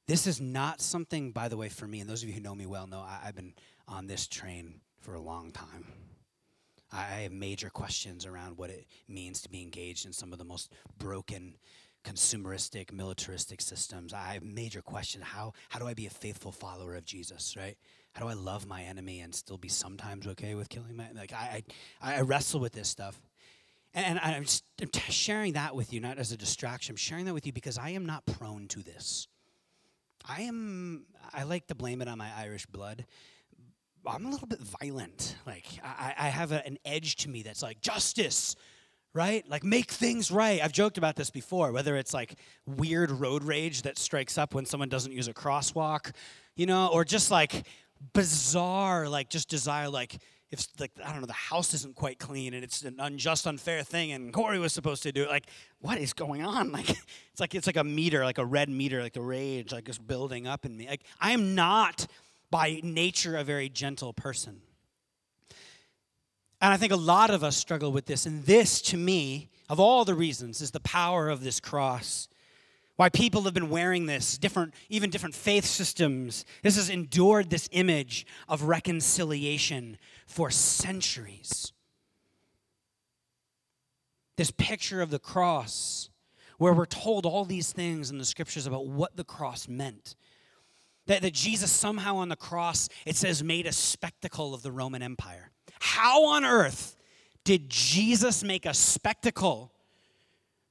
This 0.06 0.28
is 0.28 0.42
not 0.42 0.82
something, 0.82 1.32
by 1.32 1.48
the 1.48 1.58
way, 1.58 1.70
for 1.70 1.88
me, 1.88 2.02
and 2.02 2.10
those 2.10 2.24
of 2.24 2.30
you 2.30 2.36
who 2.36 2.42
know 2.42 2.56
me 2.56 2.66
well 2.66 2.88
know 2.88 3.00
I, 3.00 3.20
have 3.26 3.36
been 3.36 3.54
on 3.88 4.08
this 4.08 4.28
train 4.28 4.82
for 5.00 5.14
a 5.14 5.22
long 5.22 5.52
time. 5.52 5.86
I 6.92 7.22
have 7.22 7.32
major 7.32 7.70
questions 7.70 8.26
around 8.26 8.58
what 8.58 8.70
it 8.70 8.86
means 9.08 9.42
to 9.42 9.50
be 9.50 9.62
engaged 9.62 10.06
in 10.06 10.14
some 10.14 10.34
of 10.34 10.40
the 10.40 10.46
most 10.46 10.72
broken, 10.98 11.56
consumeristic, 12.04 12.92
militaristic 12.92 13.62
systems. 13.62 14.14
I 14.14 14.34
have 14.34 14.44
major 14.44 14.82
questions. 14.82 15.24
How, 15.26 15.54
how 15.70 15.80
do 15.80 15.88
I 15.88 15.94
be 15.94 16.08
a 16.08 16.12
faithful 16.12 16.52
follower 16.52 16.96
of 16.96 17.06
Jesus, 17.06 17.56
right? 17.56 17.78
How 18.14 18.26
do 18.26 18.30
I 18.30 18.34
love 18.34 18.68
my 18.68 18.82
enemy 18.84 19.20
and 19.20 19.34
still 19.34 19.58
be 19.58 19.68
sometimes 19.68 20.26
okay 20.28 20.56
with 20.56 20.70
killing 20.70 20.96
my 20.96 21.10
like 21.16 21.32
I 21.32 21.64
I, 22.02 22.16
I 22.16 22.22
wrestle 22.22 22.60
with 22.60 22.74
this 22.74 22.88
stuff. 22.90 23.22
And, 23.94 24.20
I'm, 24.20 24.46
I'm 24.82 24.90
sharing 24.92 25.54
that 25.54 25.76
with 25.76 25.94
you, 25.94 26.00
not 26.00 26.20
as 26.20 26.32
a 26.32 26.38
distraction. 26.38 26.94
I'm 26.94 26.98
sharing 26.98 27.26
that 27.26 27.34
with 27.34 27.48
you 27.48 27.54
because 27.54 27.78
I 27.78 27.90
am 27.92 28.06
not 28.06 28.26
prone 28.26 28.68
to 28.70 28.84
this. 28.84 29.28
I 30.28 30.42
am, 30.44 31.06
I 31.34 31.44
like 31.44 31.68
to 31.68 31.76
blame 31.76 32.02
it 32.02 32.08
on 32.08 32.18
my 32.18 32.30
Irish 32.38 32.68
blood. 32.68 33.06
I'm 34.06 34.26
a 34.26 34.30
little 34.30 34.48
bit 34.48 34.60
violent. 34.60 35.36
Like 35.46 35.66
I, 35.84 36.14
I 36.18 36.28
have 36.30 36.52
a, 36.52 36.66
an 36.66 36.78
edge 36.86 37.16
to 37.18 37.30
me 37.30 37.44
that's 37.44 37.62
like 37.62 37.82
justice, 37.82 38.56
right? 39.14 39.48
Like 39.50 39.64
make 39.64 39.92
things 39.92 40.32
right. 40.32 40.62
I've 40.64 40.72
joked 40.72 40.98
about 40.98 41.16
this 41.16 41.30
before, 41.30 41.72
whether 41.72 41.96
it's 41.96 42.14
like 42.14 42.36
weird 42.66 43.12
road 43.12 43.44
rage 43.44 43.84
that 43.84 43.98
strikes 43.98 44.38
up 44.38 44.54
when 44.54 44.66
someone 44.66 44.90
doesn't 44.90 45.12
use 45.12 45.28
a 45.28 45.34
crosswalk, 45.34 46.12
you 46.56 46.66
know, 46.66 46.90
or 46.94 47.04
just 47.04 47.32
like 47.32 47.66
bizarre, 48.14 49.10
like 49.10 49.30
just 49.30 49.50
desire, 49.50 49.90
like 49.90 50.18
if 50.52 50.66
like 50.80 50.92
I 51.04 51.12
don't 51.12 51.22
know, 51.22 51.28
the 51.28 51.34
house 51.34 51.74
isn't 51.74 51.96
quite 51.96 52.18
clean 52.18 52.54
and 52.54 52.64
it's 52.64 52.82
an 52.82 52.96
unjust, 53.00 53.46
unfair 53.46 53.84
thing, 53.84 54.12
and 54.12 54.34
Corey 54.34 54.58
was 54.58 54.74
supposed 54.74 55.04
to 55.04 55.12
do 55.12 55.24
it. 55.24 55.30
Like, 55.30 55.46
what 55.80 55.98
is 56.00 56.14
going 56.14 56.44
on? 56.44 56.72
Like, 56.80 56.90
it's 56.90 57.40
like 57.40 57.56
it's 57.56 57.68
like 57.68 57.78
a 57.78 57.84
meter, 57.84 58.24
like 58.24 58.38
a 58.38 58.46
red 58.46 58.70
meter, 58.70 59.02
like 59.02 59.14
the 59.14 59.22
rage, 59.22 59.72
like 59.72 59.86
just 59.86 60.06
building 60.06 60.48
up 60.48 60.66
in 60.66 60.76
me. 60.76 60.88
Like, 60.88 61.04
I 61.20 61.32
am 61.32 61.56
not 61.56 62.08
by 62.52 62.80
nature 62.84 63.36
a 63.36 63.44
very 63.44 63.70
gentle 63.70 64.14
person. 64.14 64.62
And 66.62 66.74
I 66.74 66.78
think 66.78 66.92
a 66.92 66.98
lot 66.98 67.30
of 67.30 67.44
us 67.44 67.56
struggle 67.56 67.92
with 67.92 68.06
this. 68.06 68.26
And 68.26 68.44
this, 68.46 68.82
to 68.84 68.98
me, 68.98 69.50
of 69.70 69.80
all 69.80 70.04
the 70.04 70.16
reasons, 70.16 70.62
is 70.62 70.72
the 70.72 70.80
power 70.82 71.30
of 71.30 71.44
this 71.44 71.60
cross. 71.60 72.28
Why 72.98 73.08
people 73.08 73.44
have 73.44 73.54
been 73.54 73.70
wearing 73.70 74.08
this, 74.08 74.38
different, 74.38 74.74
even 74.90 75.10
different 75.10 75.36
faith 75.36 75.64
systems. 75.64 76.44
This 76.64 76.76
has 76.76 76.90
endured 76.90 77.50
this 77.50 77.70
image 77.72 78.26
of 78.50 78.64
reconciliation 78.64 79.98
for 80.28 80.52
centuries. 80.52 81.72
This 84.36 84.52
picture 84.52 85.02
of 85.02 85.12
the 85.12 85.20
cross, 85.20 86.10
where 86.58 86.74
we're 86.74 86.86
told 86.86 87.26
all 87.26 87.46
these 87.46 87.72
things 87.72 88.12
in 88.12 88.18
the 88.18 88.26
scriptures 88.26 88.68
about 88.68 88.86
what 88.86 89.16
the 89.16 89.24
cross 89.24 89.70
meant. 89.70 90.16
That, 91.10 91.24
that 91.24 91.34
Jesus 91.34 91.72
somehow 91.72 92.18
on 92.18 92.30
the 92.30 92.36
cross, 92.36 92.88
it 93.04 93.16
says, 93.16 93.44
made 93.44 93.66
a 93.66 93.72
spectacle 93.72 94.54
of 94.54 94.62
the 94.62 94.72
Roman 94.72 95.02
Empire. 95.02 95.50
How 95.80 96.26
on 96.28 96.46
earth 96.46 96.96
did 97.44 97.68
Jesus 97.68 98.44
make 98.44 98.68
a 98.68 98.76
spectacle? 98.76 99.72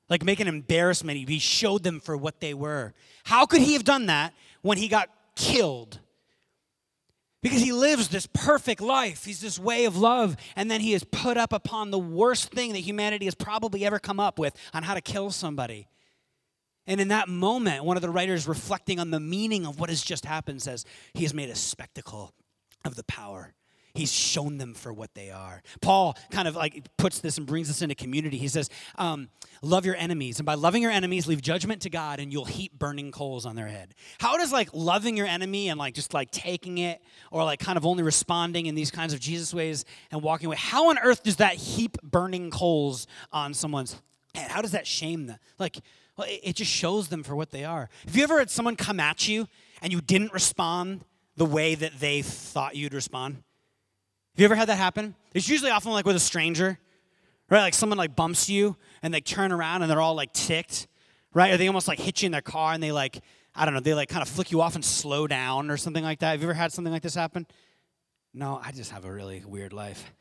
Like 0.09 0.23
make 0.23 0.39
an 0.39 0.47
embarrassment. 0.47 1.29
He 1.29 1.41
showed 1.41 1.83
them 1.83 1.99
for 1.99 2.17
what 2.17 2.39
they 2.39 2.55
were. 2.55 2.95
How 3.25 3.47
could 3.47 3.63
he 3.63 3.73
have 3.73 3.83
done 3.83 4.07
that 4.07 4.33
when 4.63 4.79
he 4.79 4.87
got 4.87 5.09
killed? 5.35 5.99
Because 7.43 7.61
he 7.61 7.73
lives 7.73 8.07
this 8.09 8.29
perfect 8.33 8.81
life. 8.81 9.25
He's 9.25 9.41
this 9.41 9.59
way 9.59 9.87
of 9.87 9.97
love. 9.97 10.37
And 10.55 10.71
then 10.71 10.81
he 10.81 10.95
is 10.95 11.03
put 11.03 11.37
up 11.37 11.53
upon 11.53 11.91
the 11.91 11.99
worst 11.99 12.53
thing 12.53 12.75
that 12.75 12.79
humanity 12.79 13.25
has 13.25 13.35
probably 13.35 13.85
ever 13.85 13.99
come 13.99 14.21
up 14.21 14.39
with 14.39 14.55
on 14.73 14.85
how 14.85 14.95
to 14.95 15.01
kill 15.01 15.33
somebody. 15.33 15.89
And 16.89 17.01
in 17.01 17.09
that 17.09 17.29
moment, 17.29 17.85
one 17.85 17.97
of 17.97 18.03
the 18.03 18.11
writers 18.11 18.49
reflecting 18.49 18.99
on 18.99 19.13
the 19.13 19.21
meaning 19.21 19.65
of 19.65 19.79
what 19.79 19.91
has 19.91 20.03
just 20.03 20.25
happened 20.25 20.61
says, 20.61 20.85
He 21.15 21.23
has 21.23 21.33
made 21.33 21.51
a 21.51 21.55
spectacle 21.55 22.35
of 22.85 22.97
the 22.97 23.05
power 23.05 23.55
He's 23.99 24.13
shown 24.13 24.59
them 24.59 24.75
for 24.75 24.93
what 24.93 25.13
they 25.15 25.31
are. 25.31 25.61
Paul 25.81 26.17
kind 26.31 26.47
of 26.47 26.55
like 26.55 26.87
puts 26.99 27.19
this 27.19 27.37
and 27.37 27.47
brings 27.47 27.67
this 27.67 27.83
into 27.83 27.97
community. 27.97 28.39
He 28.39 28.47
says, 28.47 28.71
um, 28.97 29.29
Love 29.61 29.85
your 29.85 29.97
enemies. 29.97 30.39
And 30.39 30.47
by 30.47 30.55
loving 30.55 30.83
your 30.83 30.93
enemies, 30.93 31.27
leave 31.27 31.43
judgment 31.43 31.83
to 31.83 31.91
God 31.91 32.21
and 32.21 32.33
you'll 32.33 32.45
heap 32.45 32.79
burning 32.79 33.11
coals 33.11 33.45
on 33.45 33.57
their 33.57 33.67
head. 33.67 33.95
How 34.21 34.37
does 34.37 34.53
like 34.53 34.69
loving 34.73 35.17
your 35.17 35.27
enemy 35.27 35.69
and 35.69 35.81
like 35.81 35.95
just 35.95 36.15
like 36.15 36.31
taking 36.31 36.79
it 36.79 37.03
or 37.33 37.43
like 37.43 37.59
kind 37.59 37.77
of 37.77 37.85
only 37.85 38.05
responding 38.05 38.67
in 38.67 38.77
these 38.77 38.93
kinds 38.93 39.13
of 39.13 39.19
Jesus 39.19 39.53
ways 39.53 39.85
and 40.13 40.23
walking 40.23 40.47
away, 40.47 40.57
how 40.57 40.91
on 40.91 40.99
earth 41.01 41.25
does 41.25 41.37
that 41.37 41.55
heap 41.55 41.99
burning 42.05 42.53
coals 42.53 43.09
on 43.33 43.53
someone's 43.53 44.01
head? 44.33 44.49
How 44.49 44.63
does 44.63 44.73
that 44.73 44.87
shame 44.87 45.27
them? 45.27 45.39
Like, 45.59 45.79
well, 46.19 46.29
it, 46.29 46.41
it 46.43 46.57
just 46.57 46.71
shows 46.71 47.09
them 47.09 47.23
for 47.23 47.35
what 47.37 47.51
they 47.51 47.65
are. 47.65 47.89
Have 48.05 48.17
you 48.17 48.25
ever 48.25 48.41
had 48.41 48.51
someone 48.51 48.77
come 48.77 49.01
at 49.01 49.29
you 49.29 49.49
and 49.81 49.93
you 49.93 50.01
didn't 50.01 50.33
respond 50.33 51.05
the 51.37 51.47
way 51.47 51.77
that 51.77 52.01
they 52.01 52.23
thought 52.23 52.77
you'd 52.77 52.93
respond? 52.93 53.37
Have 53.37 54.41
you 54.41 54.45
ever 54.45 54.57
had 54.57 54.69
that 54.69 54.77
happen? 54.77 55.15
It's 55.33 55.49
usually 55.49 55.71
often 55.71 55.93
like 55.93 56.05
with 56.05 56.17
a 56.17 56.21
stranger, 56.21 56.79
right? 57.49 57.61
Like 57.61 57.75
someone 57.75 57.99
like 57.99 58.17
bumps 58.17 58.51
you 58.51 58.77
and 59.01 59.15
they 59.15 59.21
turn 59.21 59.53
around 59.53 59.83
and 59.83 59.91
they're 59.91 60.01
all 60.01 60.15
like 60.15 60.33
ticked, 60.33 60.89
right? 61.33 61.53
Or 61.53 61.57
they 61.57 61.69
almost 61.69 61.87
like 61.87 62.01
hit 62.01 62.23
you 62.23 62.27
in 62.27 62.33
their 62.33 62.43
car 62.43 62.73
and 62.73 62.83
they 62.83 62.93
like, 62.93 63.21
I 63.55 63.65
don't 63.65 63.75
know, 63.75 63.81
they 63.81 63.95
like 63.95 64.09
kind 64.09 64.23
of 64.23 64.29
flick 64.29 64.51
you 64.51 64.61
off 64.61 64.75
and 64.75 64.85
slow 64.85 65.29
down 65.29 65.71
or 65.71 65.77
something 65.77 66.03
like 66.05 66.19
that. 66.19 66.33
Have 66.33 66.43
you 66.43 66.47
ever 66.47 66.55
had 66.55 66.73
something 66.73 66.93
like 66.93 67.03
this 67.03 67.15
happen? 67.15 67.47
No, 68.35 68.61
I 68.63 68.73
just 68.73 68.91
have 68.91 69.05
a 69.05 69.13
really 69.13 69.43
weird 69.47 69.73
life. 69.73 70.13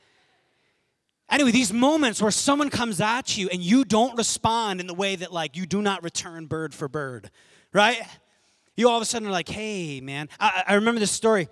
Anyway, 1.30 1.52
these 1.52 1.74
moments 1.74 2.22
where 2.22 2.32
someone 2.32 2.70
comes 2.70 3.02
at 3.02 3.38
you 3.38 3.50
and 3.50 3.62
you 3.62 3.84
don't 3.84 4.18
respond 4.18 4.80
in 4.80 4.88
the 4.88 4.94
way 4.94 5.16
that 5.16 5.34
like 5.34 5.58
you 5.58 5.66
do 5.66 5.82
not 5.82 6.04
return 6.04 6.46
bird 6.46 6.74
for 6.74 6.88
bird, 6.88 7.30
right? 7.74 8.02
You 8.78 8.90
all 8.90 8.96
of 8.96 9.02
a 9.02 9.06
sudden 9.06 9.28
are 9.28 9.32
like, 9.32 9.50
hey, 9.50 10.00
man. 10.00 10.30
I, 10.40 10.64
I 10.68 10.74
remember 10.76 11.00
this 11.00 11.12
story. 11.12 11.50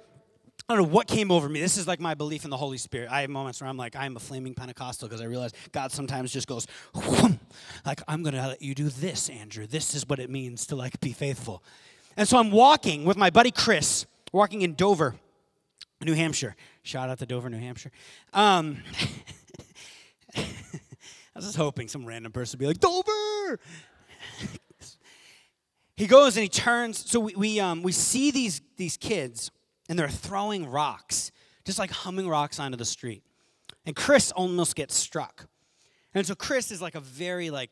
I 0.67 0.73
don't 0.75 0.83
know 0.83 0.93
what 0.93 1.07
came 1.07 1.29
over 1.29 1.47
me. 1.47 1.59
This 1.59 1.77
is 1.77 1.87
like 1.87 1.99
my 1.99 2.15
belief 2.15 2.43
in 2.43 2.49
the 2.49 2.57
Holy 2.57 2.77
Spirit. 2.77 3.09
I 3.11 3.21
have 3.21 3.29
moments 3.29 3.61
where 3.61 3.69
I'm 3.69 3.77
like, 3.77 3.95
I 3.95 4.05
am 4.05 4.15
a 4.15 4.19
flaming 4.19 4.55
Pentecostal 4.55 5.07
because 5.07 5.21
I 5.21 5.25
realize 5.25 5.51
God 5.71 5.91
sometimes 5.91 6.31
just 6.31 6.47
goes, 6.47 6.65
Whoom. 6.95 7.39
like, 7.85 8.01
I'm 8.07 8.23
going 8.23 8.33
to 8.33 8.47
let 8.47 8.61
you 8.61 8.73
do 8.73 8.89
this, 8.89 9.29
Andrew. 9.29 9.67
This 9.67 9.93
is 9.93 10.07
what 10.07 10.19
it 10.19 10.29
means 10.29 10.65
to 10.67 10.75
like 10.75 10.99
be 11.01 11.11
faithful. 11.11 11.63
And 12.17 12.27
so 12.27 12.37
I'm 12.37 12.49
walking 12.49 13.05
with 13.05 13.17
my 13.17 13.29
buddy 13.29 13.51
Chris, 13.51 14.07
walking 14.31 14.63
in 14.63 14.73
Dover, 14.73 15.15
New 16.01 16.13
Hampshire. 16.13 16.55
Shout 16.81 17.09
out 17.09 17.19
to 17.19 17.25
Dover, 17.27 17.49
New 17.49 17.59
Hampshire. 17.59 17.91
Um, 18.33 18.77
I 20.35 21.37
was 21.39 21.45
just 21.45 21.57
hoping 21.57 21.87
some 21.87 22.05
random 22.05 22.31
person 22.31 22.57
would 22.57 22.63
be 22.63 22.67
like, 22.67 22.79
Dover! 22.79 23.59
he 25.97 26.07
goes 26.07 26.37
and 26.37 26.43
he 26.43 26.49
turns. 26.49 27.09
So 27.09 27.19
we, 27.19 27.35
we, 27.35 27.59
um, 27.59 27.83
we 27.83 27.91
see 27.91 28.31
these, 28.31 28.61
these 28.77 28.97
kids 28.97 29.51
and 29.89 29.97
they're 29.99 30.09
throwing 30.09 30.69
rocks, 30.69 31.31
just 31.65 31.79
like 31.79 31.91
humming 31.91 32.27
rocks 32.27 32.59
onto 32.59 32.77
the 32.77 32.85
street. 32.85 33.23
And 33.85 33.95
Chris 33.95 34.31
almost 34.31 34.75
gets 34.75 34.95
struck. 34.95 35.47
And 36.13 36.25
so 36.25 36.33
Chris 36.33 36.71
is 36.71 36.81
like 36.81 36.95
a 36.95 37.01
very 37.01 37.49
like 37.49 37.71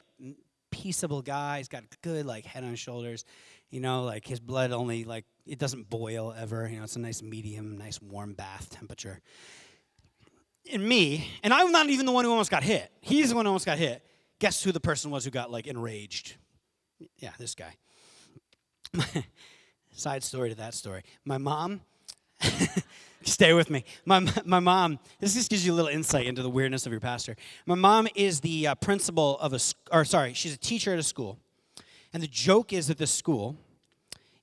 peaceable 0.69 1.21
guy. 1.21 1.58
He's 1.58 1.69
got 1.69 1.84
good 2.02 2.26
like 2.26 2.45
head 2.45 2.63
on 2.63 2.76
shoulders. 2.76 3.26
You 3.69 3.80
know, 3.80 4.04
like 4.04 4.28
his 4.28 4.39
blood 4.39 4.71
only 4.71 5.04
like 5.06 5.26
it 5.47 5.58
doesn't 5.58 5.89
boil 5.89 6.34
ever. 6.38 6.67
You 6.67 6.78
know, 6.78 6.84
it's 6.84 6.95
a 6.95 6.99
nice 6.99 7.23
medium, 7.23 7.78
nice 7.78 8.02
warm 8.02 8.34
bath 8.34 8.69
temperature. 8.69 9.21
And 10.71 10.88
me, 10.88 11.30
and 11.43 11.54
I'm 11.54 11.71
not 11.71 11.89
even 11.89 12.06
the 12.06 12.12
one 12.12 12.26
who 12.26 12.32
almost 12.32 12.52
got 12.52 12.63
hit. 12.63 12.89
He's 13.02 13.30
the 13.30 13.36
one 13.36 13.45
who 13.45 13.49
almost 13.49 13.65
got 13.65 13.78
hit. 13.78 14.02
Guess 14.39 14.63
who 14.63 14.71
the 14.71 14.80
person 14.80 15.12
was 15.12 15.26
who 15.26 15.32
got 15.32 15.52
like 15.52 15.67
enraged? 15.67 16.36
Yeah, 17.17 17.32
this 17.38 17.56
guy. 17.56 17.76
Side 19.91 20.23
story 20.23 20.49
to 20.49 20.56
that 20.56 20.73
story. 20.73 21.04
My 21.26 21.38
mom 21.38 21.82
Stay 23.23 23.54
with 23.54 23.69
me. 23.69 23.86
My, 24.06 24.28
my 24.45 24.60
mom, 24.60 24.99
this 25.19 25.34
just 25.34 25.49
gives 25.49 25.65
you 25.65 25.73
a 25.73 25.76
little 25.76 25.89
insight 25.89 26.26
into 26.26 26.41
the 26.41 26.49
weirdness 26.49 26.86
of 26.86 26.91
your 26.91 27.02
pastor. 27.02 27.36
My 27.65 27.76
mom 27.76 28.08
is 28.15 28.41
the 28.41 28.67
uh, 28.67 28.76
principal 28.76 29.39
of 29.39 29.54
a, 29.54 29.60
or 29.91 30.04
sorry, 30.06 30.34
she's 30.34 30.54
a 30.54 30.58
teacher 30.58 30.93
at 30.93 30.99
a 30.99 31.04
school. 31.04 31.39
And 32.13 32.21
the 32.21 32.28
joke 32.28 32.73
is 32.73 32.88
that 32.88 32.97
this 32.97 33.12
school 33.12 33.58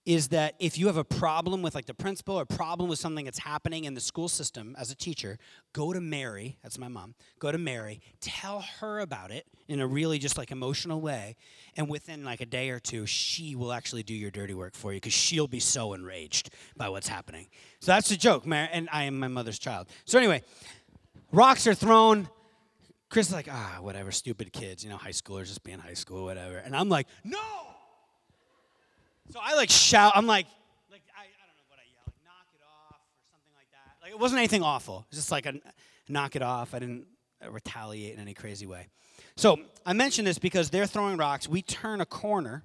is 0.07 0.29
that 0.29 0.55
if 0.59 0.79
you 0.79 0.87
have 0.87 0.97
a 0.97 1.05
problem 1.05 1.61
with 1.61 1.75
like 1.75 1.85
the 1.85 1.95
principal 1.95 2.35
or 2.39 2.47
problem 2.47 2.89
with 2.89 2.99
something 2.99 3.27
that's 3.27 3.41
happening 3.41 3.85
in 3.85 3.95
the 3.95 4.01
school 4.01 4.29
system 4.29 4.75
as 4.79 4.91
a 4.91 4.95
teacher, 4.97 5.39
go 5.73 5.93
to 5.93 6.01
Mary, 6.01 6.57
that's 6.63 6.79
my 6.79 6.89
mom, 6.89 7.15
go 7.39 7.53
to 7.53 7.59
Mary, 7.59 8.01
tell 8.21 8.65
her 8.81 9.01
about 9.01 9.31
it 9.31 9.47
in 9.69 9.79
a 9.79 9.87
really 9.87 10.19
just 10.19 10.39
like 10.39 10.51
emotional 10.51 11.01
way, 11.01 11.37
and 11.77 11.89
within 11.89 12.25
like 12.25 12.41
a 12.41 12.47
day 12.47 12.71
or 12.71 12.79
two, 12.79 13.05
she 13.05 13.55
will 13.55 13.73
actually 13.73 14.03
do 14.03 14.15
your 14.15 14.31
dirty 14.31 14.55
work 14.55 14.75
for 14.75 14.93
you 14.93 14.97
because 14.97 15.13
she'll 15.13 15.49
be 15.49 15.61
so 15.61 15.93
enraged 15.93 16.51
by 16.77 16.89
what's 16.89 17.09
happening. 17.09 17.47
So 17.81 17.93
that's 17.93 18.09
the 18.09 18.17
joke, 18.17 18.47
Mary, 18.47 18.69
and 18.73 18.89
I 18.91 19.05
am 19.05 19.19
my 19.19 19.29
mother's 19.29 19.59
child. 19.59 19.89
So 20.07 20.19
anyway, 20.19 20.43
rocks 21.31 21.67
are 21.67 21.75
thrown. 21.75 22.29
Chris 23.11 23.29
is 23.29 23.35
like, 23.35 23.49
ah, 23.51 23.79
whatever, 23.81 24.13
stupid 24.13 24.53
kids, 24.53 24.83
you 24.83 24.89
know, 24.89 24.97
high 24.97 25.11
schoolers 25.11 25.47
just 25.47 25.63
being 25.63 25.79
high 25.79 25.95
school, 25.95 26.25
whatever. 26.25 26.57
And 26.57 26.75
I'm 26.75 26.89
like, 26.89 27.07
no! 27.23 27.70
So 29.31 29.39
I 29.41 29.55
like 29.55 29.71
shout. 29.71 30.13
I'm 30.17 30.27
like, 30.27 30.47
like 30.91 31.03
I, 31.17 31.23
I 31.23 31.47
don't 31.47 31.57
know 31.57 31.69
what 31.69 31.79
I 31.79 31.87
yell, 31.93 32.03
like 32.05 32.15
knock 32.25 32.47
it 32.53 32.63
off 32.65 32.99
or 32.99 33.23
something 33.31 33.53
like 33.55 33.71
that. 33.71 34.03
Like 34.03 34.11
it 34.11 34.19
wasn't 34.19 34.39
anything 34.39 34.63
awful. 34.63 35.07
It's 35.09 35.19
just 35.19 35.31
like 35.31 35.47
a 35.47 35.55
knock 36.09 36.35
it 36.35 36.43
off. 36.43 36.75
I 36.75 36.81
didn't 36.81 37.07
retaliate 37.49 38.15
in 38.15 38.21
any 38.21 38.35
crazy 38.35 38.67
way. 38.67 38.89
So 39.37 39.61
I 39.87 39.93
mention 39.93 40.25
this 40.25 40.39
because 40.39 40.71
they're 40.71 40.87
throwing 40.87 41.17
rocks. 41.17 41.49
We 41.49 41.63
turn 41.63 42.01
a 42.01 42.07
corner, 42.07 42.65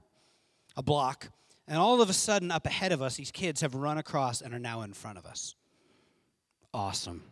a 0.75 0.81
block, 0.81 1.29
and 1.67 1.77
all 1.77 2.01
of 2.01 2.09
a 2.09 2.13
sudden, 2.13 2.49
up 2.49 2.65
ahead 2.65 2.91
of 2.91 3.01
us, 3.01 3.15
these 3.15 3.31
kids 3.31 3.61
have 3.61 3.75
run 3.75 3.99
across 3.99 4.41
and 4.41 4.53
are 4.53 4.59
now 4.59 4.81
in 4.81 4.93
front 4.93 5.19
of 5.19 5.25
us. 5.25 5.55
Awesome. 6.73 7.23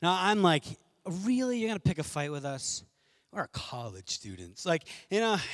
Now 0.00 0.16
I'm 0.18 0.42
like, 0.42 0.64
really? 1.04 1.58
You're 1.58 1.68
gonna 1.68 1.80
pick 1.80 1.98
a 1.98 2.02
fight 2.02 2.32
with 2.32 2.46
us? 2.46 2.82
We're 3.30 3.46
college 3.48 4.08
students. 4.08 4.64
Like, 4.64 4.84
you 5.10 5.20
know. 5.20 5.36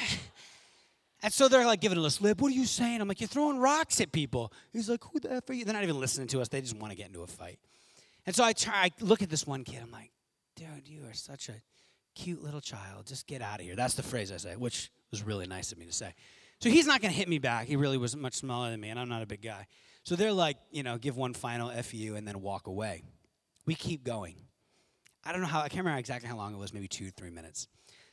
And 1.25 1.33
so 1.33 1.49
they're 1.49 1.65
like 1.65 1.81
giving 1.81 1.99
us 2.05 2.21
lip. 2.21 2.43
What 2.43 2.53
are 2.53 2.55
you 2.55 2.67
saying? 2.67 3.01
I'm 3.01 3.09
like, 3.09 3.19
you're 3.19 3.29
throwing 3.29 3.57
rocks 3.57 3.99
at 4.03 4.13
people. 4.13 4.53
He's 4.75 4.91
like, 4.91 5.03
who 5.05 5.19
the 5.19 5.33
F 5.33 5.49
are 5.49 5.55
you? 5.55 5.65
They're 5.65 5.73
not 5.73 5.83
even 5.83 5.99
listening 5.99 6.29
to 6.29 6.43
us. 6.43 6.49
They 6.49 6.61
just 6.61 6.77
want 6.77 6.91
to 6.91 6.97
get 6.99 7.07
into 7.07 7.23
a 7.23 7.27
fight. 7.27 7.59
And 8.27 8.37
so 8.37 8.45
I 8.45 8.53
try, 8.53 8.75
I 8.75 8.91
look 9.01 9.23
at 9.23 9.31
this 9.31 9.47
one 9.47 9.65
kid. 9.65 9.81
I'm 9.83 9.91
like, 9.91 10.11
dude, 10.55 10.87
you 10.87 11.01
are 11.09 11.15
such 11.15 11.49
a 11.49 11.55
cute 12.15 12.43
little 12.43 12.61
child. 12.61 13.07
Just 13.07 13.27
get 13.27 13.41
out 13.41 13.59
of 13.59 13.65
here. 13.65 13.75
That's 13.75 13.95
the 13.95 14.03
phrase 14.03 14.31
I 14.33 14.37
say, 14.37 14.55
which 14.57 14.91
was 15.11 15.23
really 15.23 15.47
nice 15.47 15.73
of 15.73 15.79
me 15.79 15.87
to 15.87 15.95
say. 15.95 16.13
So 16.61 16.69
he's 16.69 16.87
not 16.87 17.01
going 17.01 17.11
to 17.11 17.19
hit 17.19 17.27
me 17.27 17.39
back. 17.39 17.69
He 17.69 17.77
really 17.77 17.97
was 17.97 18.15
much 18.15 18.35
smaller 18.35 18.71
than 18.71 18.79
me, 18.79 18.91
and 18.91 19.01
I'm 19.01 19.09
not 19.09 19.23
a 19.23 19.27
big 19.27 19.41
guy. 19.41 19.67
So 20.03 20.17
they're 20.17 20.31
like, 20.31 20.59
you 20.73 20.83
know, 20.83 20.99
give 20.99 21.17
one 21.17 21.33
final 21.33 21.71
FU 21.71 22.17
and 22.17 22.29
then 22.29 22.43
walk 22.43 22.67
away. 22.67 23.03
We 23.65 23.75
keep 23.75 24.05
going. 24.05 24.37
I 25.25 25.33
don't 25.33 25.41
know 25.41 25.47
how, 25.47 25.61
I 25.61 25.71
can't 25.71 25.85
remember 25.85 26.01
exactly 26.01 26.29
how 26.29 26.37
long 26.37 26.53
it 26.53 26.59
was, 26.59 26.75
maybe 26.75 26.87
two, 26.87 27.09
three 27.09 27.31
minutes 27.31 27.67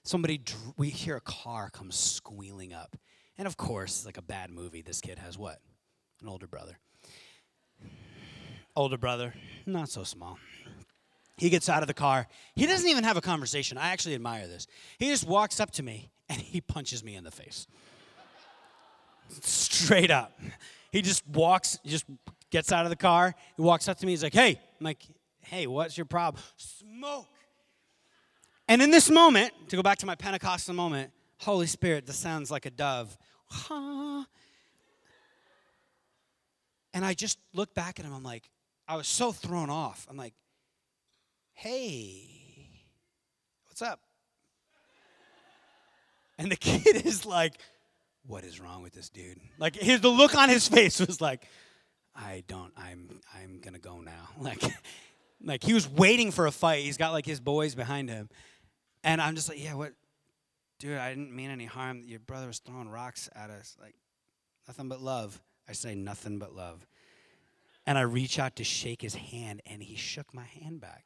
somebody 0.03 0.41
we 0.77 0.89
hear 0.89 1.15
a 1.15 1.21
car 1.21 1.69
come 1.71 1.91
squealing 1.91 2.73
up. 2.73 2.95
And 3.37 3.47
of 3.47 3.57
course 3.57 3.97
it's 3.97 4.05
like 4.05 4.17
a 4.17 4.21
bad 4.21 4.49
movie. 4.49 4.81
This 4.81 5.01
kid 5.01 5.19
has 5.19 5.37
what? 5.37 5.59
An 6.21 6.27
older 6.27 6.47
brother. 6.47 6.77
Older 8.75 8.97
brother. 8.97 9.33
Not 9.65 9.89
so 9.89 10.03
small. 10.03 10.37
He 11.37 11.49
gets 11.49 11.69
out 11.69 11.81
of 11.81 11.87
the 11.87 11.93
car. 11.93 12.27
He 12.55 12.67
doesn't 12.67 12.87
even 12.87 13.03
have 13.03 13.17
a 13.17 13.21
conversation. 13.21 13.77
I 13.77 13.89
actually 13.89 14.15
admire 14.15 14.47
this. 14.47 14.67
He 14.99 15.09
just 15.09 15.27
walks 15.27 15.59
up 15.59 15.71
to 15.71 15.83
me 15.83 16.11
and 16.29 16.39
he 16.39 16.61
punches 16.61 17.03
me 17.03 17.15
in 17.15 17.23
the 17.23 17.31
face. 17.31 17.67
Straight 19.41 20.11
up. 20.11 20.39
He 20.91 21.01
just 21.01 21.27
walks 21.27 21.79
just 21.85 22.05
gets 22.49 22.71
out 22.71 22.85
of 22.85 22.89
the 22.89 22.97
car. 22.97 23.33
He 23.55 23.61
walks 23.61 23.87
up 23.87 23.97
to 23.99 24.05
me. 24.05 24.11
He's 24.11 24.23
like 24.23 24.33
hey 24.33 24.59
i'm 24.79 24.85
like 24.85 25.07
Hey, 25.43 25.67
what's 25.67 25.97
your 25.97 26.05
problem? 26.05 26.41
Smoke. 26.55 27.27
And 28.71 28.81
in 28.81 28.89
this 28.89 29.09
moment, 29.09 29.51
to 29.67 29.75
go 29.75 29.83
back 29.83 29.97
to 29.97 30.05
my 30.05 30.15
Pentecostal 30.15 30.73
moment, 30.73 31.11
Holy 31.39 31.67
Spirit 31.67 32.05
descends 32.05 32.49
like 32.49 32.65
a 32.65 32.69
dove. 32.69 33.17
And 36.93 37.05
I 37.05 37.13
just 37.13 37.37
looked 37.53 37.75
back 37.75 37.99
at 37.99 38.05
him. 38.05 38.13
I'm 38.13 38.23
like, 38.23 38.49
I 38.87 38.95
was 38.95 39.09
so 39.09 39.33
thrown 39.33 39.69
off. 39.69 40.07
I'm 40.09 40.15
like, 40.15 40.33
hey, 41.53 42.29
what's 43.65 43.81
up? 43.81 43.99
And 46.37 46.49
the 46.49 46.55
kid 46.57 47.05
is 47.05 47.25
like, 47.25 47.55
what 48.25 48.45
is 48.45 48.61
wrong 48.61 48.83
with 48.83 48.93
this 48.93 49.09
dude? 49.09 49.41
Like 49.57 49.75
his, 49.75 49.99
the 49.99 50.07
look 50.07 50.33
on 50.33 50.47
his 50.47 50.69
face 50.69 50.97
was 51.01 51.19
like, 51.19 51.45
I 52.15 52.45
don't, 52.47 52.71
I'm, 52.77 53.19
I'm 53.35 53.59
gonna 53.59 53.79
go 53.79 53.99
now. 53.99 54.29
Like, 54.39 54.63
like 55.43 55.61
he 55.61 55.73
was 55.73 55.89
waiting 55.89 56.31
for 56.31 56.47
a 56.47 56.51
fight. 56.51 56.85
He's 56.85 56.95
got 56.95 57.11
like 57.11 57.25
his 57.25 57.41
boys 57.41 57.75
behind 57.75 58.09
him. 58.09 58.29
And 59.03 59.21
I'm 59.21 59.35
just 59.35 59.49
like, 59.49 59.63
yeah, 59.63 59.73
what? 59.73 59.93
Dude, 60.79 60.97
I 60.97 61.09
didn't 61.09 61.35
mean 61.35 61.49
any 61.49 61.65
harm. 61.65 62.03
Your 62.05 62.19
brother 62.19 62.47
was 62.47 62.59
throwing 62.59 62.89
rocks 62.89 63.29
at 63.35 63.49
us. 63.49 63.75
Like, 63.79 63.95
nothing 64.67 64.89
but 64.89 65.01
love. 65.01 65.41
I 65.67 65.73
say 65.73 65.95
nothing 65.95 66.39
but 66.39 66.55
love. 66.55 66.85
And 67.85 67.97
I 67.97 68.01
reach 68.01 68.39
out 68.39 68.55
to 68.57 68.63
shake 68.63 69.01
his 69.01 69.15
hand, 69.15 69.61
and 69.65 69.81
he 69.81 69.95
shook 69.95 70.33
my 70.33 70.45
hand 70.45 70.81
back. 70.81 71.05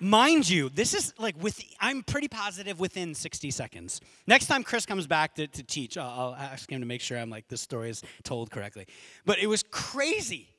Mind 0.00 0.48
you, 0.48 0.68
this 0.68 0.94
is 0.94 1.12
like 1.18 1.34
with, 1.42 1.60
I'm 1.80 2.02
pretty 2.02 2.28
positive 2.28 2.78
within 2.78 3.14
60 3.14 3.50
seconds. 3.50 4.00
Next 4.28 4.46
time 4.46 4.62
Chris 4.62 4.86
comes 4.86 5.08
back 5.08 5.34
to, 5.34 5.48
to 5.48 5.62
teach, 5.64 5.98
I'll, 5.98 6.08
I'll 6.08 6.34
ask 6.34 6.70
him 6.70 6.80
to 6.80 6.86
make 6.86 7.00
sure 7.00 7.18
I'm 7.18 7.30
like, 7.30 7.48
this 7.48 7.60
story 7.60 7.90
is 7.90 8.02
told 8.22 8.50
correctly. 8.50 8.86
But 9.24 9.38
it 9.38 9.48
was 9.48 9.64
crazy. 9.64 10.50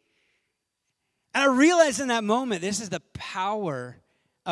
And 1.34 1.44
I 1.44 1.56
realized 1.56 2.02
in 2.02 2.10
that 2.10 2.26
moment, 2.26 2.62
this 2.62 2.82
is 2.82 2.90
the 2.90 3.00
power 3.14 3.98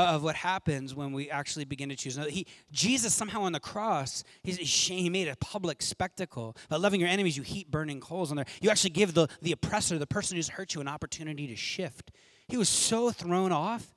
of 0.02 0.24
what 0.24 0.36
happens 0.36 0.96
when 0.96 1.12
we 1.12 1.30
actually 1.30 1.66
begin 1.66 1.90
to 1.90 1.96
choose. 1.96 2.18
He, 2.28 2.48
Jesus 2.72 3.14
somehow 3.14 3.42
on 3.42 3.52
the 3.52 3.60
cross, 3.60 4.24
he 4.44 5.10
made 5.10 5.28
a 5.28 5.36
public 5.38 5.82
spectacle. 5.82 6.56
By 6.70 6.78
loving 6.78 7.00
your 7.00 7.10
enemies, 7.10 7.38
you 7.38 7.44
heap 7.44 7.70
burning 7.72 8.00
coals 8.00 8.32
on 8.32 8.38
there. 8.38 8.46
You 8.62 8.70
actually 8.70 8.92
give 8.92 9.14
the, 9.14 9.28
the 9.42 9.52
oppressor, 9.52 9.98
the 9.98 10.08
person 10.08 10.38
who's 10.38 10.50
hurt 10.50 10.74
you, 10.76 10.82
an 10.82 10.88
opportunity 10.88 11.48
to 11.48 11.56
shift. 11.56 12.12
He 12.48 12.58
was 12.58 12.70
so 12.70 13.12
thrown 13.12 13.52
off 13.52 13.94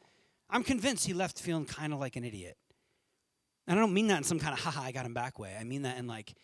I'm 0.51 0.65
convinced 0.65 1.07
he 1.07 1.15
left 1.15 1.39
feeling 1.39 1.65
kind 1.65 1.93
of 1.93 2.01
like 2.01 2.17
an 2.17 2.25
idiot. 2.25 2.57
And 3.67 3.79
I 3.79 3.83
don't 3.83 3.95
mean 3.95 4.09
that 4.09 4.19
in 4.19 4.25
some 4.25 4.41
kind 4.41 4.53
of 4.53 4.61
haha, 4.61 4.83
I 4.83 4.93
got 4.93 5.07
him 5.07 5.15
back 5.15 5.39
way. 5.39 5.57
I 5.59 5.65
mean 5.65 5.83
that 5.83 5.97
in 5.97 6.07
like, 6.07 6.35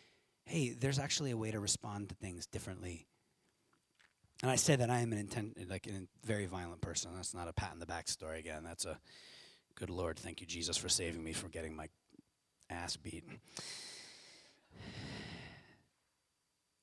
hey, 0.45 0.77
there's 0.79 0.99
actually 0.99 1.33
a 1.33 1.37
way 1.37 1.51
to 1.51 1.59
respond 1.59 2.09
to 2.11 2.15
things 2.15 2.47
differently. 2.47 3.07
And 4.43 4.51
I 4.51 4.57
say 4.57 4.77
that 4.77 4.91
I 4.91 5.01
am 5.01 5.13
an 5.13 5.19
intent, 5.19 5.59
like 5.69 5.89
a 5.89 6.07
very 6.25 6.47
violent 6.47 6.83
person. 6.83 7.11
That's 7.17 7.35
not 7.35 7.49
a 7.49 7.53
pat 7.53 7.73
in 7.73 7.81
the 7.81 7.87
back 7.87 8.07
story 8.07 8.39
again. 8.39 8.63
That's 8.63 8.85
a 8.85 8.99
good 9.77 9.91
Lord, 9.91 10.19
thank 10.19 10.41
you, 10.41 10.47
Jesus, 10.47 10.77
for 10.77 10.89
saving 10.89 11.23
me 11.23 11.33
from 11.33 11.51
getting 11.51 11.77
my 11.77 11.89
ass 12.71 12.97
beat. 12.97 13.25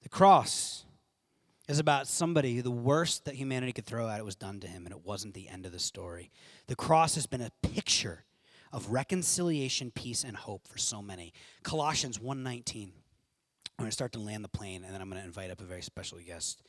The 0.03 0.09
cross 0.09 0.85
is 1.67 1.79
about 1.79 2.07
somebody, 2.07 2.61
the 2.61 2.71
worst 2.71 3.25
that 3.25 3.35
humanity 3.35 3.73
could 3.73 3.85
throw 3.85 4.07
at 4.07 4.19
it 4.19 4.25
was 4.25 4.35
done 4.35 4.59
to 4.59 4.67
him, 4.67 4.85
and 4.85 4.93
it 4.93 5.05
wasn't 5.05 5.33
the 5.33 5.49
end 5.49 5.65
of 5.65 5.71
the 5.71 5.79
story. 5.79 6.29
The 6.67 6.75
cross 6.75 7.15
has 7.15 7.25
been 7.25 7.41
a 7.41 7.51
picture 7.61 8.25
of 8.71 8.89
reconciliation, 8.89 9.91
peace, 9.91 10.23
and 10.23 10.35
hope 10.35 10.67
for 10.67 10.77
so 10.77 11.01
many. 11.01 11.33
Colossians 11.63 12.19
1.19. 12.19 12.83
I'm 12.83 12.91
going 13.79 13.89
to 13.89 13.91
start 13.91 14.11
to 14.13 14.19
land 14.19 14.43
the 14.43 14.49
plane, 14.49 14.83
and 14.83 14.93
then 14.93 15.01
I'm 15.01 15.09
going 15.09 15.21
to 15.21 15.27
invite 15.27 15.51
up 15.51 15.61
a 15.61 15.65
very 15.65 15.81
special 15.81 16.19
guest. 16.19 16.61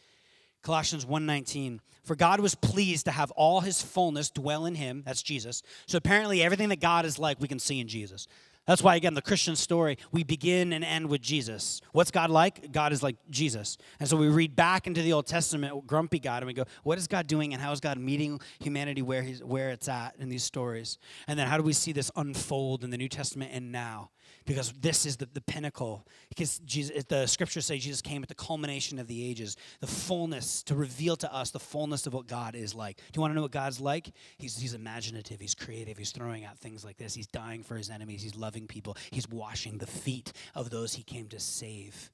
Colossians 0.65 1.05
1:19 1.05 1.79
For 2.03 2.17
God 2.17 2.41
was 2.41 2.55
pleased 2.55 3.05
to 3.05 3.13
have 3.13 3.31
all 3.33 3.61
his 3.61 3.81
fullness 3.81 4.31
dwell 4.31 4.67
in 4.67 4.75
him 4.75 5.03
that's 5.07 5.23
Jesus. 5.23 5.63
So 5.87 5.99
apparently 5.99 6.43
everything 6.43 6.71
that 6.71 6.81
God 6.81 7.05
is 7.05 7.19
like 7.19 7.41
we 7.41 7.49
can 7.49 7.61
see 7.61 7.79
in 7.79 7.87
Jesus. 7.87 8.27
That's 8.67 8.83
why, 8.83 8.97
again, 8.97 9.13
the 9.13 9.21
Christian 9.21 9.57
story, 9.57 9.99
we 10.11 10.25
begin 10.25 10.73
and 10.73 10.83
end 10.83 11.09
with 11.09 11.21
Jesus. 11.21 11.83
What's 11.93 12.11
God 12.11 12.31
like? 12.31 12.73
God 12.73 12.95
is 12.95 13.03
like 13.03 13.17
Jesus. 13.29 13.77
And 14.01 14.09
so 14.09 14.17
we 14.17 14.29
read 14.29 14.57
back 14.57 14.87
into 14.87 15.03
the 15.03 15.13
Old 15.13 15.27
Testament, 15.27 15.87
grumpy 15.87 16.19
God, 16.19 16.39
and 16.39 16.47
we 16.47 16.55
go, 16.55 16.65
what 16.83 16.97
is 16.97 17.07
God 17.07 17.27
doing 17.27 17.53
and 17.53 17.61
how 17.61 17.73
is 17.73 17.81
God 17.81 17.99
meeting 17.99 18.41
humanity 18.61 19.03
where, 19.03 19.21
he's, 19.21 19.45
where 19.45 19.69
it's 19.69 19.87
at 19.87 20.15
in 20.19 20.31
these 20.31 20.45
stories? 20.45 20.97
And 21.27 21.39
then 21.39 21.47
how 21.47 21.59
do 21.59 21.63
we 21.63 21.75
see 21.75 21.93
this 21.93 22.11
unfold 22.17 22.85
in 22.85 22.89
the 22.89 22.97
New 22.97 23.09
Testament 23.09 23.51
and 23.53 23.71
now? 23.71 24.11
Because 24.47 24.73
this 24.73 25.07
is 25.07 25.17
the, 25.17 25.27
the 25.33 25.41
pinnacle. 25.41 26.07
Because 26.29 26.59
Jesus, 26.61 27.05
the 27.05 27.27
scriptures 27.27 27.65
say 27.65 27.79
Jesus 27.79 28.03
came 28.03 28.23
at 28.23 28.29
the 28.29 28.35
culmination 28.35 28.99
of 28.99 29.07
the 29.07 29.29
ages, 29.29 29.57
the 29.81 29.87
fullness 29.87 30.63
to 30.65 30.75
reveal 30.75 31.17
to 31.17 31.33
us 31.33 31.51
the 31.51 31.59
fullness 31.59 32.07
of 32.07 32.13
what 32.13 32.27
God 32.27 32.55
is 32.55 32.75
like. 32.75 32.97
Do 32.97 33.03
you 33.15 33.21
want 33.23 33.31
to 33.31 33.37
know 33.37 33.43
what 33.43 33.53
God's 33.53 33.81
like? 33.81 34.13
He's, 34.37 34.59
he's 34.59 34.75
imaginative, 34.75 35.41
he's 35.41 35.55
creative, 35.55 35.97
he's 35.97 36.11
throwing 36.11 36.45
out 36.45 36.59
things 36.59 36.85
like 36.85 36.99
this, 36.99 37.15
he's 37.15 37.27
dying 37.27 37.63
for 37.63 37.77
his 37.77 37.89
enemies, 37.89 38.23
he's 38.23 38.37
loving 38.37 38.67
people, 38.67 38.97
he's 39.11 39.29
washing 39.29 39.79
the 39.79 39.87
feet 39.87 40.33
of 40.55 40.71
those 40.71 40.95
he 40.95 41.03
came 41.03 41.29
to 41.29 41.41
save. 41.41 42.11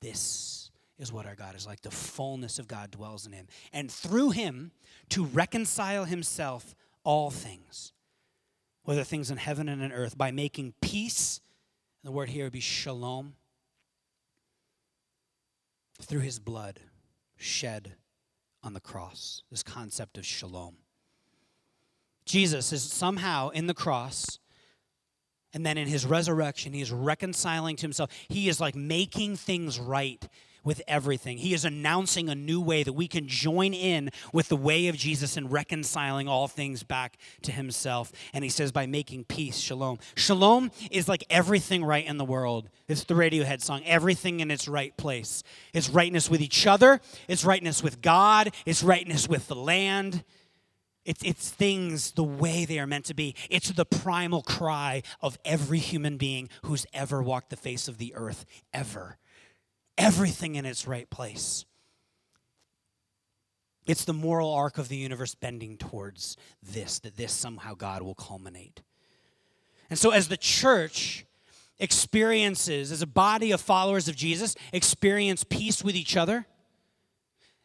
This 0.00 0.70
is 0.98 1.12
what 1.12 1.26
our 1.26 1.34
God 1.34 1.56
is 1.56 1.66
like. 1.66 1.80
The 1.80 1.90
fullness 1.90 2.58
of 2.58 2.68
God 2.68 2.90
dwells 2.90 3.26
in 3.26 3.32
him. 3.32 3.46
And 3.72 3.90
through 3.90 4.30
him, 4.30 4.70
to 5.10 5.24
reconcile 5.24 6.04
himself 6.04 6.74
all 7.04 7.30
things, 7.30 7.92
whether 8.84 9.02
things 9.02 9.30
in 9.30 9.38
heaven 9.38 9.68
and 9.68 9.82
in 9.82 9.92
earth, 9.92 10.16
by 10.16 10.30
making 10.30 10.74
peace 10.80 11.40
the 12.04 12.12
word 12.12 12.28
here 12.28 12.44
would 12.44 12.52
be 12.52 12.60
shalom. 12.60 13.34
Through 16.02 16.20
his 16.20 16.38
blood 16.38 16.80
shed 17.36 17.94
on 18.62 18.74
the 18.74 18.80
cross, 18.80 19.42
this 19.50 19.62
concept 19.62 20.18
of 20.18 20.26
shalom. 20.26 20.76
Jesus 22.26 22.72
is 22.72 22.82
somehow 22.82 23.48
in 23.50 23.66
the 23.66 23.74
cross, 23.74 24.38
and 25.52 25.64
then 25.64 25.78
in 25.78 25.86
his 25.86 26.04
resurrection, 26.04 26.72
he 26.72 26.80
is 26.80 26.90
reconciling 26.92 27.76
to 27.76 27.82
himself. 27.82 28.10
He 28.28 28.48
is 28.48 28.60
like 28.60 28.74
making 28.74 29.36
things 29.36 29.78
right 29.78 30.26
with 30.64 30.82
everything. 30.88 31.38
He 31.38 31.54
is 31.54 31.64
announcing 31.64 32.28
a 32.28 32.34
new 32.34 32.60
way 32.60 32.82
that 32.82 32.92
we 32.92 33.06
can 33.06 33.28
join 33.28 33.74
in 33.74 34.10
with 34.32 34.48
the 34.48 34.56
way 34.56 34.88
of 34.88 34.96
Jesus 34.96 35.36
and 35.36 35.52
reconciling 35.52 36.26
all 36.26 36.48
things 36.48 36.82
back 36.82 37.18
to 37.42 37.52
himself. 37.52 38.12
And 38.32 38.42
he 38.42 38.50
says, 38.50 38.72
by 38.72 38.86
making 38.86 39.24
peace, 39.24 39.58
shalom. 39.58 39.98
Shalom 40.16 40.70
is 40.90 41.08
like 41.08 41.24
everything 41.30 41.84
right 41.84 42.04
in 42.04 42.18
the 42.18 42.24
world. 42.24 42.68
It's 42.88 43.04
the 43.04 43.14
Radiohead 43.14 43.60
song, 43.60 43.82
everything 43.84 44.40
in 44.40 44.50
its 44.50 44.66
right 44.66 44.96
place. 44.96 45.42
It's 45.72 45.88
rightness 45.88 46.30
with 46.30 46.40
each 46.40 46.66
other, 46.66 47.00
it's 47.28 47.44
rightness 47.44 47.82
with 47.82 48.00
God, 48.02 48.54
it's 48.66 48.82
rightness 48.82 49.28
with 49.28 49.46
the 49.48 49.56
land. 49.56 50.24
It's, 51.04 51.22
it's 51.22 51.50
things 51.50 52.12
the 52.12 52.24
way 52.24 52.64
they 52.64 52.78
are 52.78 52.86
meant 52.86 53.04
to 53.06 53.14
be. 53.14 53.34
It's 53.50 53.68
the 53.68 53.84
primal 53.84 54.40
cry 54.40 55.02
of 55.20 55.38
every 55.44 55.78
human 55.78 56.16
being 56.16 56.48
who's 56.62 56.86
ever 56.94 57.22
walked 57.22 57.50
the 57.50 57.56
face 57.56 57.88
of 57.88 57.98
the 57.98 58.14
earth, 58.14 58.46
ever 58.72 59.18
everything 59.98 60.54
in 60.54 60.66
its 60.66 60.86
right 60.86 61.08
place. 61.08 61.64
It's 63.86 64.04
the 64.04 64.14
moral 64.14 64.52
arc 64.52 64.78
of 64.78 64.88
the 64.88 64.96
universe 64.96 65.34
bending 65.34 65.76
towards 65.76 66.36
this, 66.62 66.98
that 67.00 67.16
this 67.16 67.32
somehow 67.32 67.74
God 67.74 68.02
will 68.02 68.14
culminate. 68.14 68.82
And 69.90 69.98
so, 69.98 70.10
as 70.10 70.28
the 70.28 70.38
church 70.38 71.26
experiences, 71.78 72.90
as 72.92 73.02
a 73.02 73.06
body 73.06 73.52
of 73.52 73.60
followers 73.60 74.08
of 74.08 74.16
Jesus, 74.16 74.54
experience 74.72 75.44
peace 75.44 75.84
with 75.84 75.96
each 75.96 76.16
other, 76.16 76.46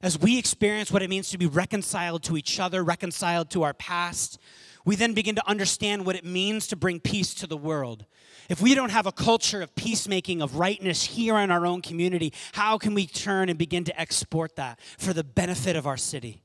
as 0.01 0.19
we 0.19 0.37
experience 0.37 0.91
what 0.91 1.01
it 1.01 1.09
means 1.09 1.29
to 1.29 1.37
be 1.37 1.45
reconciled 1.45 2.23
to 2.23 2.37
each 2.37 2.59
other, 2.59 2.83
reconciled 2.83 3.49
to 3.51 3.63
our 3.63 3.73
past, 3.73 4.39
we 4.85 4.95
then 4.95 5.13
begin 5.13 5.35
to 5.35 5.47
understand 5.47 6.05
what 6.05 6.15
it 6.15 6.25
means 6.25 6.67
to 6.67 6.75
bring 6.75 6.99
peace 6.99 7.33
to 7.35 7.47
the 7.47 7.57
world. 7.57 8.05
If 8.49 8.61
we 8.61 8.73
don't 8.73 8.91
have 8.91 9.05
a 9.05 9.11
culture 9.11 9.61
of 9.61 9.75
peacemaking, 9.75 10.41
of 10.41 10.55
rightness 10.55 11.03
here 11.03 11.37
in 11.37 11.51
our 11.51 11.65
own 11.65 11.81
community, 11.81 12.33
how 12.53 12.77
can 12.77 12.93
we 12.93 13.05
turn 13.05 13.49
and 13.49 13.59
begin 13.59 13.83
to 13.85 13.99
export 13.99 14.55
that 14.55 14.79
for 14.97 15.13
the 15.13 15.23
benefit 15.23 15.75
of 15.75 15.85
our 15.85 15.97
city? 15.97 16.41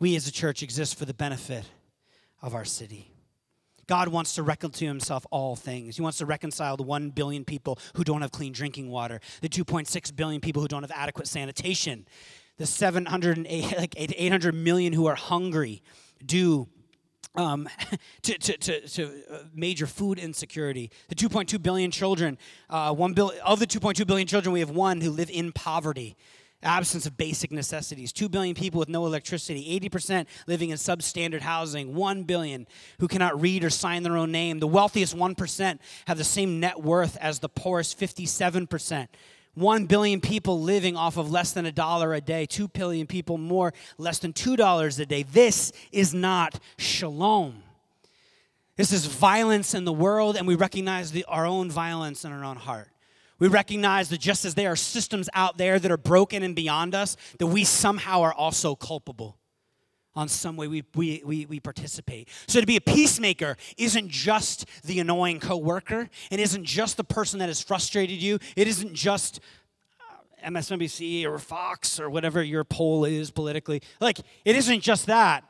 We 0.00 0.14
as 0.16 0.28
a 0.28 0.32
church 0.32 0.62
exist 0.62 0.96
for 0.96 1.04
the 1.04 1.14
benefit 1.14 1.64
of 2.40 2.54
our 2.54 2.64
city. 2.64 3.10
God 3.88 4.08
wants 4.08 4.34
to 4.34 4.42
reconcile 4.42 4.78
to 4.78 4.86
himself 4.86 5.26
all 5.30 5.56
things. 5.56 5.96
He 5.96 6.02
wants 6.02 6.18
to 6.18 6.26
reconcile 6.26 6.76
the 6.76 6.82
1 6.82 7.10
billion 7.10 7.44
people 7.44 7.78
who 7.94 8.04
don't 8.04 8.20
have 8.20 8.30
clean 8.30 8.52
drinking 8.52 8.90
water, 8.90 9.20
the 9.40 9.48
2.6 9.48 10.14
billion 10.14 10.40
people 10.40 10.62
who 10.62 10.68
don't 10.68 10.82
have 10.82 10.92
adequate 10.94 11.26
sanitation, 11.26 12.06
the 12.58 12.66
708 12.66 13.78
like 13.78 13.94
800 13.96 14.54
million 14.54 14.92
who 14.92 15.06
are 15.06 15.14
hungry 15.14 15.82
due 16.24 16.68
um, 17.34 17.68
to, 18.22 18.38
to, 18.38 18.56
to, 18.56 18.88
to, 18.88 19.22
uh, 19.30 19.38
major 19.54 19.86
food 19.86 20.18
insecurity. 20.18 20.90
The 21.08 21.14
2.2 21.14 21.62
billion 21.62 21.90
children, 21.90 22.38
uh, 22.68 22.94
one 22.94 23.14
bill, 23.14 23.32
of 23.44 23.60
the 23.60 23.66
2.2 23.66 24.06
billion 24.06 24.26
children, 24.26 24.52
we 24.52 24.60
have 24.60 24.70
one 24.70 25.00
who 25.00 25.10
live 25.10 25.30
in 25.30 25.52
poverty, 25.52 26.16
absence 26.62 27.06
of 27.06 27.16
basic 27.16 27.52
necessities. 27.52 28.12
2 28.12 28.28
billion 28.28 28.54
people 28.54 28.80
with 28.80 28.88
no 28.88 29.06
electricity, 29.06 29.78
80% 29.80 30.26
living 30.46 30.70
in 30.70 30.76
substandard 30.76 31.40
housing, 31.40 31.94
1 31.94 32.24
billion 32.24 32.66
who 32.98 33.08
cannot 33.08 33.40
read 33.40 33.62
or 33.64 33.70
sign 33.70 34.02
their 34.02 34.16
own 34.16 34.32
name. 34.32 34.58
The 34.58 34.66
wealthiest 34.66 35.16
1% 35.16 35.78
have 36.06 36.18
the 36.18 36.24
same 36.24 36.60
net 36.60 36.82
worth 36.82 37.16
as 37.18 37.38
the 37.38 37.48
poorest 37.48 37.98
57%. 37.98 39.08
1 39.58 39.86
billion 39.86 40.20
people 40.20 40.60
living 40.60 40.96
off 40.96 41.16
of 41.16 41.30
less 41.30 41.52
than 41.52 41.66
a 41.66 41.72
dollar 41.72 42.14
a 42.14 42.20
day, 42.20 42.46
2 42.46 42.68
billion 42.68 43.06
people 43.06 43.38
more, 43.38 43.72
less 43.96 44.18
than 44.18 44.32
$2 44.32 45.00
a 45.00 45.06
day. 45.06 45.22
This 45.22 45.72
is 45.92 46.14
not 46.14 46.58
shalom. 46.76 47.62
This 48.76 48.92
is 48.92 49.06
violence 49.06 49.74
in 49.74 49.84
the 49.84 49.92
world, 49.92 50.36
and 50.36 50.46
we 50.46 50.54
recognize 50.54 51.10
the, 51.10 51.24
our 51.24 51.46
own 51.46 51.70
violence 51.70 52.24
in 52.24 52.32
our 52.32 52.44
own 52.44 52.56
heart. 52.56 52.88
We 53.38 53.48
recognize 53.48 54.08
that 54.08 54.20
just 54.20 54.44
as 54.44 54.54
there 54.54 54.72
are 54.72 54.76
systems 54.76 55.28
out 55.32 55.58
there 55.58 55.78
that 55.78 55.90
are 55.90 55.96
broken 55.96 56.42
and 56.42 56.54
beyond 56.54 56.94
us, 56.94 57.16
that 57.38 57.46
we 57.46 57.64
somehow 57.64 58.22
are 58.22 58.34
also 58.34 58.74
culpable 58.74 59.37
on 60.14 60.28
some 60.28 60.56
way 60.56 60.66
we, 60.66 60.84
we, 60.94 61.22
we, 61.24 61.46
we 61.46 61.60
participate. 61.60 62.28
So 62.46 62.60
to 62.60 62.66
be 62.66 62.76
a 62.76 62.80
peacemaker 62.80 63.56
isn't 63.76 64.08
just 64.08 64.66
the 64.82 65.00
annoying 65.00 65.40
coworker. 65.40 66.08
It 66.30 66.40
isn't 66.40 66.64
just 66.64 66.96
the 66.96 67.04
person 67.04 67.38
that 67.38 67.48
has 67.48 67.62
frustrated 67.62 68.20
you. 68.20 68.38
It 68.56 68.66
isn't 68.66 68.94
just 68.94 69.40
uh, 70.00 70.48
MSNBC 70.50 71.24
or 71.24 71.38
Fox 71.38 72.00
or 72.00 72.10
whatever 72.10 72.42
your 72.42 72.64
poll 72.64 73.04
is 73.04 73.30
politically. 73.30 73.82
Like, 74.00 74.18
it 74.44 74.56
isn't 74.56 74.80
just 74.80 75.06
that. 75.06 75.44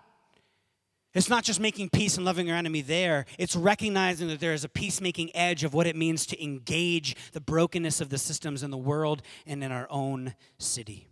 It's 1.15 1.31
not 1.31 1.43
just 1.43 1.59
making 1.59 1.89
peace 1.89 2.17
and 2.17 2.27
loving 2.27 2.47
your 2.47 2.57
enemy 2.57 2.83
there. 2.83 3.25
It's 3.39 3.57
recognizing 3.57 4.29
that 4.29 4.41
there 4.41 4.53
is 4.53 4.63
a 4.63 4.69
peacemaking 4.69 5.35
edge 5.35 5.65
of 5.65 5.73
what 5.73 5.87
it 5.87 5.97
means 5.97 6.27
to 6.27 6.43
engage 6.43 7.17
the 7.33 7.41
brokenness 7.41 8.01
of 8.01 8.11
the 8.11 8.19
systems 8.19 8.63
in 8.63 8.71
the 8.71 8.77
world 8.77 9.23
and 9.47 9.65
in 9.65 9.73
our 9.73 9.87
own 9.91 10.35
city. 10.59 11.08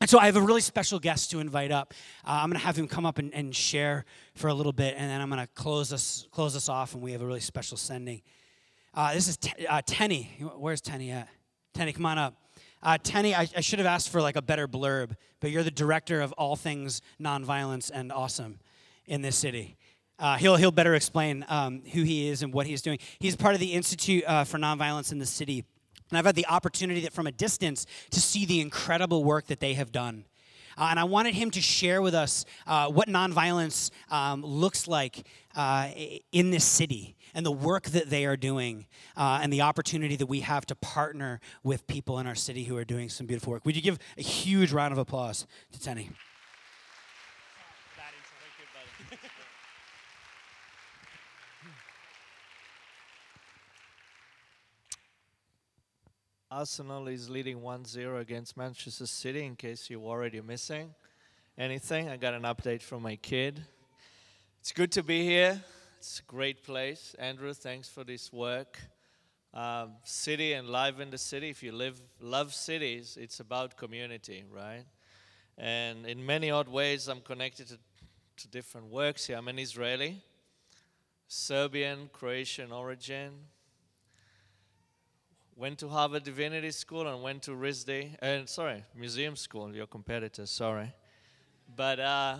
And 0.00 0.10
so 0.10 0.18
I 0.18 0.26
have 0.26 0.36
a 0.36 0.42
really 0.42 0.60
special 0.60 0.98
guest 0.98 1.30
to 1.30 1.40
invite 1.40 1.70
up. 1.70 1.94
Uh, 2.26 2.40
I'm 2.42 2.50
going 2.50 2.60
to 2.60 2.66
have 2.66 2.76
him 2.76 2.88
come 2.88 3.06
up 3.06 3.18
and, 3.18 3.32
and, 3.32 3.54
share 3.54 4.04
for 4.34 4.48
a 4.48 4.54
little 4.54 4.72
bit, 4.72 4.94
and 4.98 5.08
then 5.08 5.20
I'm 5.20 5.30
going 5.30 5.40
to 5.40 5.48
close 5.54 5.92
us 5.92 6.26
close 6.30 6.56
us 6.56 6.68
off, 6.68 6.94
and 6.94 7.02
we 7.02 7.12
have 7.12 7.22
a 7.22 7.26
really 7.26 7.40
special 7.40 7.76
sending. 7.76 8.20
Uh, 8.92 9.14
this 9.14 9.28
is 9.28 9.36
T- 9.36 9.66
uh, 9.66 9.80
Teny. 9.82 10.26
Where's 10.58 10.82
Teny 10.82 11.10
at? 11.10 11.28
Teny, 11.74 11.94
come 11.94 12.06
on 12.06 12.18
up. 12.18 12.34
Uh, 12.82 12.98
Teny, 12.98 13.34
I, 13.34 13.48
I, 13.56 13.60
should 13.60 13.78
have 13.78 13.86
asked 13.86 14.10
for 14.10 14.20
like 14.20 14.36
a 14.36 14.42
better 14.42 14.68
blurb, 14.68 15.16
but 15.40 15.50
you're 15.50 15.62
the 15.62 15.70
director 15.70 16.20
of 16.20 16.32
all 16.32 16.54
things 16.54 17.00
nonviolence 17.20 17.90
and 17.92 18.12
awesome 18.12 18.58
in 19.06 19.22
this 19.22 19.36
city. 19.36 19.76
Uh, 20.18 20.36
he'll, 20.36 20.56
he'll 20.56 20.70
better 20.70 20.94
explain 20.94 21.44
um, 21.48 21.82
who 21.92 22.02
he 22.02 22.28
is 22.28 22.42
and 22.42 22.52
what 22.52 22.66
he's 22.66 22.82
doing. 22.82 22.98
He's 23.18 23.36
part 23.36 23.54
of 23.54 23.60
the 23.60 23.72
Institute 23.72 24.22
uh, 24.26 24.44
for 24.44 24.58
Nonviolence 24.58 25.10
in 25.10 25.18
the 25.18 25.26
city. 25.26 25.64
And 26.14 26.18
I've 26.20 26.26
had 26.26 26.36
the 26.36 26.46
opportunity 26.46 27.00
that 27.00 27.12
from 27.12 27.26
a 27.26 27.32
distance 27.32 27.86
to 28.10 28.20
see 28.20 28.46
the 28.46 28.60
incredible 28.60 29.24
work 29.24 29.48
that 29.48 29.58
they 29.58 29.74
have 29.74 29.90
done. 29.90 30.26
Uh, 30.78 30.86
and 30.90 31.00
I 31.00 31.04
wanted 31.04 31.34
him 31.34 31.50
to 31.50 31.60
share 31.60 32.00
with 32.00 32.14
us 32.14 32.44
uh, 32.68 32.86
what 32.88 33.08
nonviolence 33.08 33.90
um, 34.12 34.44
looks 34.44 34.86
like 34.86 35.26
uh, 35.56 35.88
in 36.30 36.52
this 36.52 36.64
city 36.64 37.16
and 37.34 37.44
the 37.44 37.50
work 37.50 37.86
that 37.86 38.10
they 38.10 38.26
are 38.26 38.36
doing 38.36 38.86
uh, 39.16 39.40
and 39.42 39.52
the 39.52 39.62
opportunity 39.62 40.14
that 40.14 40.26
we 40.26 40.40
have 40.40 40.64
to 40.66 40.76
partner 40.76 41.40
with 41.64 41.84
people 41.88 42.20
in 42.20 42.28
our 42.28 42.36
city 42.36 42.62
who 42.62 42.76
are 42.76 42.84
doing 42.84 43.08
some 43.08 43.26
beautiful 43.26 43.52
work. 43.52 43.64
Would 43.64 43.74
you 43.74 43.82
give 43.82 43.98
a 44.16 44.22
huge 44.22 44.72
round 44.72 44.92
of 44.92 44.98
applause 44.98 45.48
to 45.72 45.80
Teny? 45.80 46.10
Arsenal 56.56 57.08
is 57.08 57.28
leading 57.28 57.60
1 57.62 57.84
0 57.84 58.20
against 58.20 58.56
Manchester 58.56 59.06
City, 59.06 59.44
in 59.44 59.56
case 59.56 59.90
you're 59.90 60.00
already 60.00 60.40
missing 60.40 60.94
anything. 61.58 62.08
I 62.08 62.16
got 62.16 62.32
an 62.32 62.42
update 62.42 62.80
from 62.80 63.02
my 63.02 63.16
kid. 63.16 63.60
It's 64.60 64.70
good 64.70 64.92
to 64.92 65.02
be 65.02 65.24
here. 65.24 65.60
It's 65.98 66.20
a 66.20 66.30
great 66.30 66.62
place. 66.62 67.16
Andrew, 67.18 67.52
thanks 67.54 67.88
for 67.88 68.04
this 68.04 68.32
work. 68.32 68.78
Um, 69.52 69.94
city 70.04 70.52
and 70.52 70.68
live 70.70 71.00
in 71.00 71.10
the 71.10 71.18
city. 71.18 71.50
If 71.50 71.60
you 71.64 71.72
live, 71.72 72.00
love 72.20 72.54
cities, 72.54 73.18
it's 73.20 73.40
about 73.40 73.76
community, 73.76 74.44
right? 74.48 74.84
And 75.58 76.06
in 76.06 76.24
many 76.24 76.52
odd 76.52 76.68
ways, 76.68 77.08
I'm 77.08 77.20
connected 77.20 77.66
to, 77.66 77.78
to 78.36 78.48
different 78.48 78.92
works 78.92 79.26
here. 79.26 79.38
I'm 79.38 79.48
an 79.48 79.58
Israeli, 79.58 80.22
Serbian, 81.26 82.10
Croatian 82.12 82.70
origin 82.70 83.32
went 85.56 85.78
to 85.78 85.88
Harvard 85.88 86.24
Divinity 86.24 86.70
School 86.72 87.06
and 87.06 87.22
went 87.22 87.42
to 87.42 87.52
RISD, 87.52 88.20
uh, 88.22 88.46
sorry, 88.46 88.82
Museum 88.94 89.36
School, 89.36 89.74
your 89.74 89.86
competitor, 89.86 90.46
sorry. 90.46 90.92
But 91.76 92.00
uh, 92.00 92.38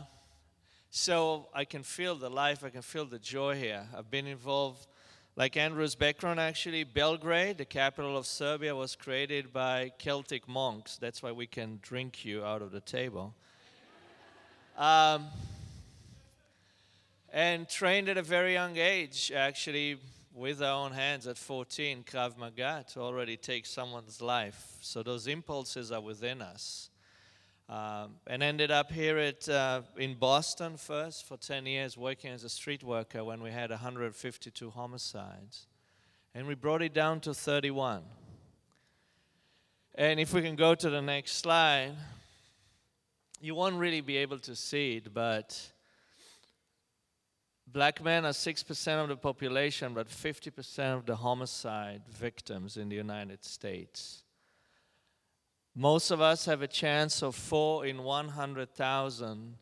so 0.90 1.46
I 1.54 1.64
can 1.64 1.82
feel 1.84 2.16
the 2.16 2.28
life, 2.28 2.64
I 2.64 2.70
can 2.70 2.82
feel 2.82 3.06
the 3.06 3.20
joy 3.20 3.54
here. 3.54 3.86
I've 3.96 4.10
been 4.10 4.26
involved, 4.26 4.88
like 5.36 5.56
Andrew's 5.56 5.94
background 5.94 6.40
actually, 6.40 6.82
Belgrade, 6.82 7.58
the 7.58 7.64
capital 7.64 8.16
of 8.16 8.26
Serbia, 8.26 8.74
was 8.74 8.96
created 8.96 9.52
by 9.52 9.92
Celtic 9.98 10.48
monks. 10.48 10.96
That's 10.96 11.22
why 11.22 11.30
we 11.30 11.46
can 11.46 11.78
drink 11.82 12.24
you 12.24 12.44
out 12.44 12.62
of 12.62 12.72
the 12.72 12.80
table. 12.80 13.34
Um, 14.76 15.26
and 17.32 17.68
trained 17.68 18.08
at 18.08 18.18
a 18.18 18.22
very 18.22 18.54
young 18.54 18.76
age, 18.76 19.30
actually 19.32 19.98
with 20.34 20.60
our 20.60 20.84
own 20.84 20.90
hands 20.90 21.28
at 21.28 21.38
14, 21.38 22.02
Krav 22.02 22.36
Maga, 22.36 22.84
to 22.92 23.00
already 23.00 23.36
take 23.36 23.64
someone's 23.64 24.20
life. 24.20 24.76
So 24.80 25.04
those 25.04 25.28
impulses 25.28 25.92
are 25.92 26.00
within 26.00 26.42
us. 26.42 26.90
Um, 27.68 28.16
and 28.26 28.42
ended 28.42 28.70
up 28.70 28.90
here 28.90 29.16
at, 29.16 29.48
uh, 29.48 29.82
in 29.96 30.14
Boston 30.14 30.76
first 30.76 31.26
for 31.26 31.36
10 31.36 31.64
years 31.66 31.96
working 31.96 32.30
as 32.30 32.42
a 32.44 32.48
street 32.48 32.82
worker 32.82 33.24
when 33.24 33.42
we 33.42 33.50
had 33.52 33.70
152 33.70 34.70
homicides. 34.70 35.66
And 36.34 36.48
we 36.48 36.56
brought 36.56 36.82
it 36.82 36.92
down 36.92 37.20
to 37.20 37.32
31. 37.32 38.02
And 39.94 40.18
if 40.18 40.34
we 40.34 40.42
can 40.42 40.56
go 40.56 40.74
to 40.74 40.90
the 40.90 41.00
next 41.00 41.36
slide, 41.36 41.92
you 43.40 43.54
won't 43.54 43.76
really 43.76 44.00
be 44.00 44.16
able 44.16 44.40
to 44.40 44.56
see 44.56 44.96
it, 44.96 45.14
but 45.14 45.70
Black 47.74 48.04
men 48.04 48.24
are 48.24 48.30
6% 48.30 49.02
of 49.02 49.08
the 49.08 49.16
population, 49.16 49.94
but 49.94 50.08
50% 50.08 50.96
of 50.96 51.06
the 51.06 51.16
homicide 51.16 52.02
victims 52.08 52.76
in 52.76 52.88
the 52.88 52.94
United 52.94 53.44
States. 53.44 54.22
Most 55.74 56.12
of 56.12 56.20
us 56.20 56.46
have 56.46 56.62
a 56.62 56.68
chance 56.68 57.20
of 57.20 57.34
4 57.34 57.84
in 57.84 58.04
100,000 58.04 59.56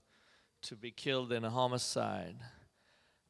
to 0.61 0.77
be 0.77 0.91
killed 0.91 1.33
in 1.33 1.43
a 1.43 1.49
homicide. 1.49 2.37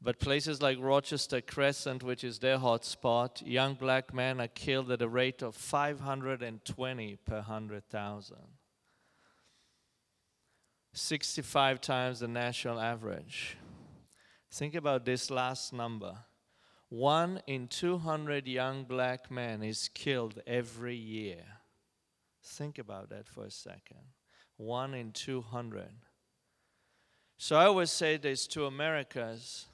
But 0.01 0.19
places 0.19 0.61
like 0.61 0.79
Rochester 0.81 1.41
Crescent, 1.41 2.03
which 2.03 2.25
is 2.25 2.41
their 2.41 2.59
hotspot, 2.59 3.41
young 3.47 3.75
black 3.75 4.13
men 4.13 4.41
are 4.41 4.49
killed 4.49 4.91
at 4.91 5.01
a 5.01 5.07
rate 5.07 5.43
of 5.43 5.55
520 5.55 7.17
per 7.25 7.37
100,000. 7.37 8.37
65 10.93 11.81
times 11.81 12.19
the 12.19 12.27
national 12.27 12.81
average. 12.81 13.57
Think 14.53 14.75
about 14.75 15.07
this 15.07 15.31
last 15.31 15.73
number. 15.73 16.15
One 16.91 17.41
in 17.47 17.69
200 17.69 18.47
young 18.47 18.85
black 18.85 19.31
men 19.31 19.63
is 19.63 19.89
killed 19.95 20.43
every 20.47 20.95
year. 20.95 21.43
Think 22.45 22.79
about 22.79 23.09
that 23.09 23.27
for 23.27 23.45
a 23.47 23.51
second. 23.51 24.05
One 24.59 24.93
in 24.93 25.13
200. 25.13 25.89
So 27.39 27.57
I 27.57 27.65
always 27.65 27.91
say 27.91 28.19
there's 28.19 28.47
two 28.47 28.67
Americas. 28.67 29.69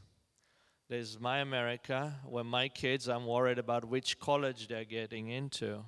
There's 0.89 1.19
my 1.19 1.41
America, 1.41 2.15
where 2.25 2.45
my 2.45 2.69
kids, 2.69 3.09
I'm 3.09 3.27
worried 3.27 3.59
about 3.59 3.85
which 3.85 4.21
college 4.21 4.69
they're 4.69 4.85
getting 4.85 5.29
into. 5.31 5.85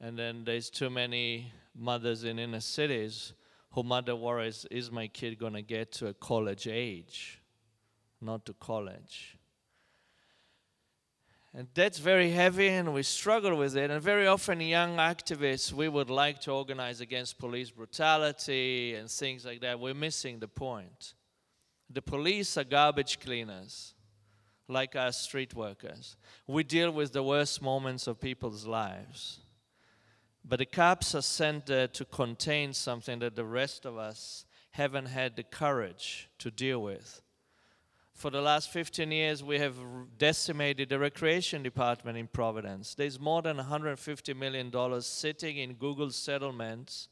And 0.00 0.16
then 0.16 0.44
there's 0.44 0.70
too 0.70 0.88
many 0.88 1.52
mothers 1.74 2.22
in 2.22 2.38
inner 2.38 2.60
cities 2.60 3.32
who 3.72 3.82
mother 3.82 4.14
worries, 4.14 4.66
is 4.70 4.92
my 4.92 5.08
kid 5.08 5.36
going 5.36 5.54
to 5.54 5.62
get 5.62 5.90
to 5.92 6.06
a 6.06 6.14
college 6.14 6.68
age? 6.68 7.41
Not 8.22 8.46
to 8.46 8.54
college. 8.54 9.36
And 11.54 11.68
that's 11.74 11.98
very 11.98 12.30
heavy, 12.30 12.68
and 12.68 12.94
we 12.94 13.02
struggle 13.02 13.56
with 13.56 13.76
it. 13.76 13.90
And 13.90 14.00
very 14.00 14.26
often, 14.26 14.60
young 14.60 14.96
activists, 14.96 15.70
we 15.70 15.86
would 15.86 16.08
like 16.08 16.40
to 16.42 16.52
organize 16.52 17.02
against 17.02 17.38
police 17.38 17.70
brutality 17.70 18.94
and 18.94 19.10
things 19.10 19.44
like 19.44 19.60
that. 19.60 19.78
We're 19.78 19.92
missing 19.92 20.38
the 20.38 20.48
point. 20.48 21.12
The 21.90 22.00
police 22.00 22.56
are 22.56 22.64
garbage 22.64 23.20
cleaners, 23.20 23.92
like 24.66 24.96
us 24.96 25.20
street 25.20 25.54
workers. 25.54 26.16
We 26.46 26.64
deal 26.64 26.90
with 26.90 27.12
the 27.12 27.22
worst 27.22 27.60
moments 27.60 28.06
of 28.06 28.18
people's 28.18 28.66
lives. 28.66 29.40
But 30.42 30.58
the 30.58 30.66
cops 30.66 31.14
are 31.14 31.22
sent 31.22 31.66
there 31.66 31.88
to 31.88 32.04
contain 32.06 32.72
something 32.72 33.18
that 33.18 33.36
the 33.36 33.44
rest 33.44 33.84
of 33.84 33.98
us 33.98 34.46
haven't 34.70 35.06
had 35.06 35.36
the 35.36 35.42
courage 35.42 36.30
to 36.38 36.50
deal 36.50 36.82
with 36.82 37.20
for 38.22 38.30
the 38.30 38.40
last 38.40 38.70
15 38.70 39.10
years, 39.10 39.42
we 39.42 39.58
have 39.58 39.74
decimated 40.16 40.88
the 40.88 40.96
recreation 40.96 41.60
department 41.60 42.16
in 42.16 42.28
Providence. 42.28 42.94
There's 42.94 43.18
more 43.18 43.42
than 43.42 43.56
$150 43.56 44.36
million 44.36 45.02
sitting 45.02 45.56
in 45.56 45.72
Google 45.72 46.12
settlements 46.12 47.08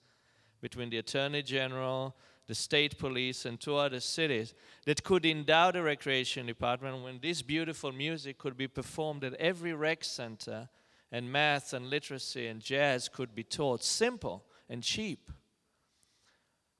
between 0.61 0.89
the 0.89 0.99
Attorney 0.99 1.43
General, 1.43 2.15
the 2.47 2.55
state 2.55 2.97
police, 2.97 3.45
and 3.45 3.59
two 3.59 3.75
other 3.75 3.99
cities 3.99 4.55
that 4.87 5.03
could 5.03 5.27
endow 5.27 5.73
the 5.73 5.83
recreation 5.83 6.47
department 6.47 7.03
when 7.03 7.19
this 7.21 7.43
beautiful 7.43 7.91
music 7.91 8.39
could 8.39 8.57
be 8.57 8.69
performed 8.69 9.25
at 9.25 9.35
every 9.35 9.73
rec 9.73 10.05
center 10.05 10.69
and 11.11 11.33
math 11.33 11.73
and 11.73 11.91
literacy 11.91 12.47
and 12.47 12.61
jazz 12.61 13.09
could 13.09 13.35
be 13.35 13.43
taught 13.43 13.83
simple 13.83 14.45
and 14.69 14.85
cheap. 14.85 15.33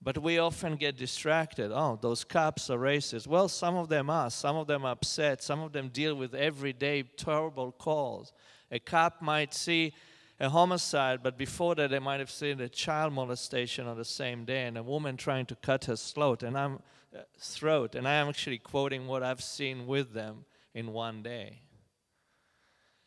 But 0.03 0.19
we 0.19 0.39
often 0.39 0.77
get 0.77 0.97
distracted. 0.97 1.71
Oh, 1.73 1.99
those 2.01 2.25
cops 2.25 2.71
are 2.71 2.79
racist. 2.79 3.27
Well, 3.27 3.49
some 3.49 3.77
of 3.77 3.89
them 3.89 4.09
are. 4.09 4.31
Some 4.31 4.57
of 4.57 4.67
them 4.67 4.85
are 4.87 4.93
upset. 4.93 5.43
Some 5.43 5.61
of 5.61 5.73
them 5.73 5.89
deal 5.89 6.15
with 6.15 6.35
everyday 6.35 7.03
terrible 7.03 7.73
calls. 7.73 8.33
A 8.71 8.79
cop 8.79 9.21
might 9.21 9.53
see 9.53 9.93
a 10.39 10.49
homicide, 10.49 11.21
but 11.23 11.37
before 11.37 11.75
that, 11.75 11.91
they 11.91 11.99
might 11.99 12.19
have 12.19 12.31
seen 12.31 12.61
a 12.61 12.69
child 12.69 13.13
molestation 13.13 13.87
on 13.87 13.99
the 13.99 14.05
same 14.05 14.47
day 14.47 14.65
and 14.65 14.79
a 14.79 14.83
woman 14.83 15.19
trying 15.19 15.45
to 15.47 15.55
cut 15.55 15.85
her 15.85 15.97
throat. 15.97 16.43
And 16.43 16.57
I'm 16.57 16.81
uh, 17.15 17.21
throat, 17.39 17.95
and 17.95 18.09
I 18.09 18.15
am 18.15 18.29
actually 18.29 18.59
quoting 18.59 19.07
what 19.07 19.23
I've 19.23 19.43
seen 19.43 19.87
with 19.87 20.15
them 20.15 20.47
in 20.73 20.93
one 20.93 21.23
day. 21.23 21.61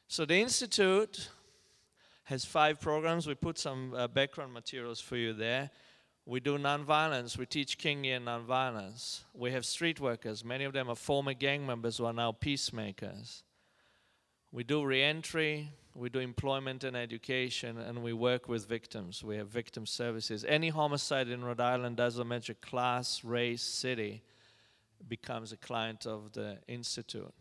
So 0.08 0.26
the 0.26 0.36
institute 0.36 1.30
has 2.26 2.46
five 2.46 2.80
programs. 2.80 3.26
We 3.26 3.34
put 3.34 3.58
some 3.58 3.96
uh, 3.96 4.08
background 4.08 4.54
materials 4.54 5.00
for 5.00 5.18
you 5.18 5.34
there. 5.34 5.72
We 6.26 6.40
do 6.40 6.58
nonviolence. 6.58 7.38
We 7.38 7.46
teach 7.46 7.78
Kingian 7.78 8.24
nonviolence. 8.24 9.22
We 9.34 9.52
have 9.52 9.66
street 9.66 10.00
workers. 10.00 10.46
Many 10.46 10.64
of 10.64 10.72
them 10.72 10.90
are 10.90 10.96
former 10.96 11.34
gang 11.34 11.66
members 11.66 11.98
who 11.98 12.06
are 12.06 12.14
now 12.14 12.32
peacemakers. 12.32 13.44
We 14.52 14.64
do 14.64 14.86
reentry. 14.86 15.72
We 15.96 16.10
do 16.10 16.20
employment 16.20 16.84
and 16.84 16.98
education, 16.98 17.78
and 17.78 18.02
we 18.02 18.14
work 18.14 18.48
with 18.48 18.68
victims. 18.68 19.24
We 19.24 19.38
have 19.38 19.48
victim 19.48 19.86
services. 19.86 20.44
Any 20.48 20.70
homicide 20.70 21.28
in 21.28 21.44
Rhode 21.44 21.60
Island 21.60 21.98
doesn't 21.98 22.28
matter 22.28 22.56
class, 22.56 23.24
race, 23.24 23.62
city, 23.62 24.24
becomes 25.08 25.52
a 25.52 25.58
client 25.58 26.08
of 26.08 26.32
the 26.32 26.58
institute. 26.68 27.34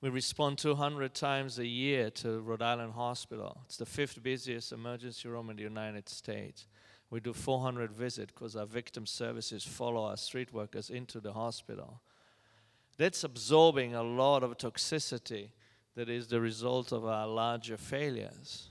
We 0.00 0.08
respond 0.08 0.58
200 0.58 1.14
times 1.14 1.58
a 1.58 1.66
year 1.66 2.10
to 2.10 2.40
Rhode 2.40 2.62
Island 2.62 2.94
Hospital. 2.94 3.60
It's 3.66 3.76
the 3.76 3.86
fifth 3.86 4.22
busiest 4.22 4.72
emergency 4.72 5.28
room 5.28 5.50
in 5.50 5.56
the 5.56 5.62
United 5.62 6.08
States. 6.08 6.66
We 7.10 7.20
do 7.20 7.32
400 7.32 7.92
visits 7.92 8.32
because 8.32 8.54
our 8.54 8.66
victim 8.66 9.06
services 9.06 9.64
follow 9.64 10.04
our 10.04 10.16
street 10.16 10.52
workers 10.52 10.90
into 10.90 11.20
the 11.20 11.32
hospital. 11.32 12.02
That's 12.98 13.24
absorbing 13.24 13.94
a 13.94 14.02
lot 14.02 14.42
of 14.42 14.58
toxicity 14.58 15.50
that 15.94 16.08
is 16.08 16.26
the 16.26 16.40
result 16.40 16.92
of 16.92 17.04
our 17.06 17.26
larger 17.26 17.76
failures. 17.76 18.68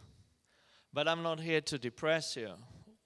But 0.93 1.07
I'm 1.07 1.23
not 1.23 1.39
here 1.39 1.61
to 1.61 1.77
depress 1.77 2.35
you. 2.35 2.51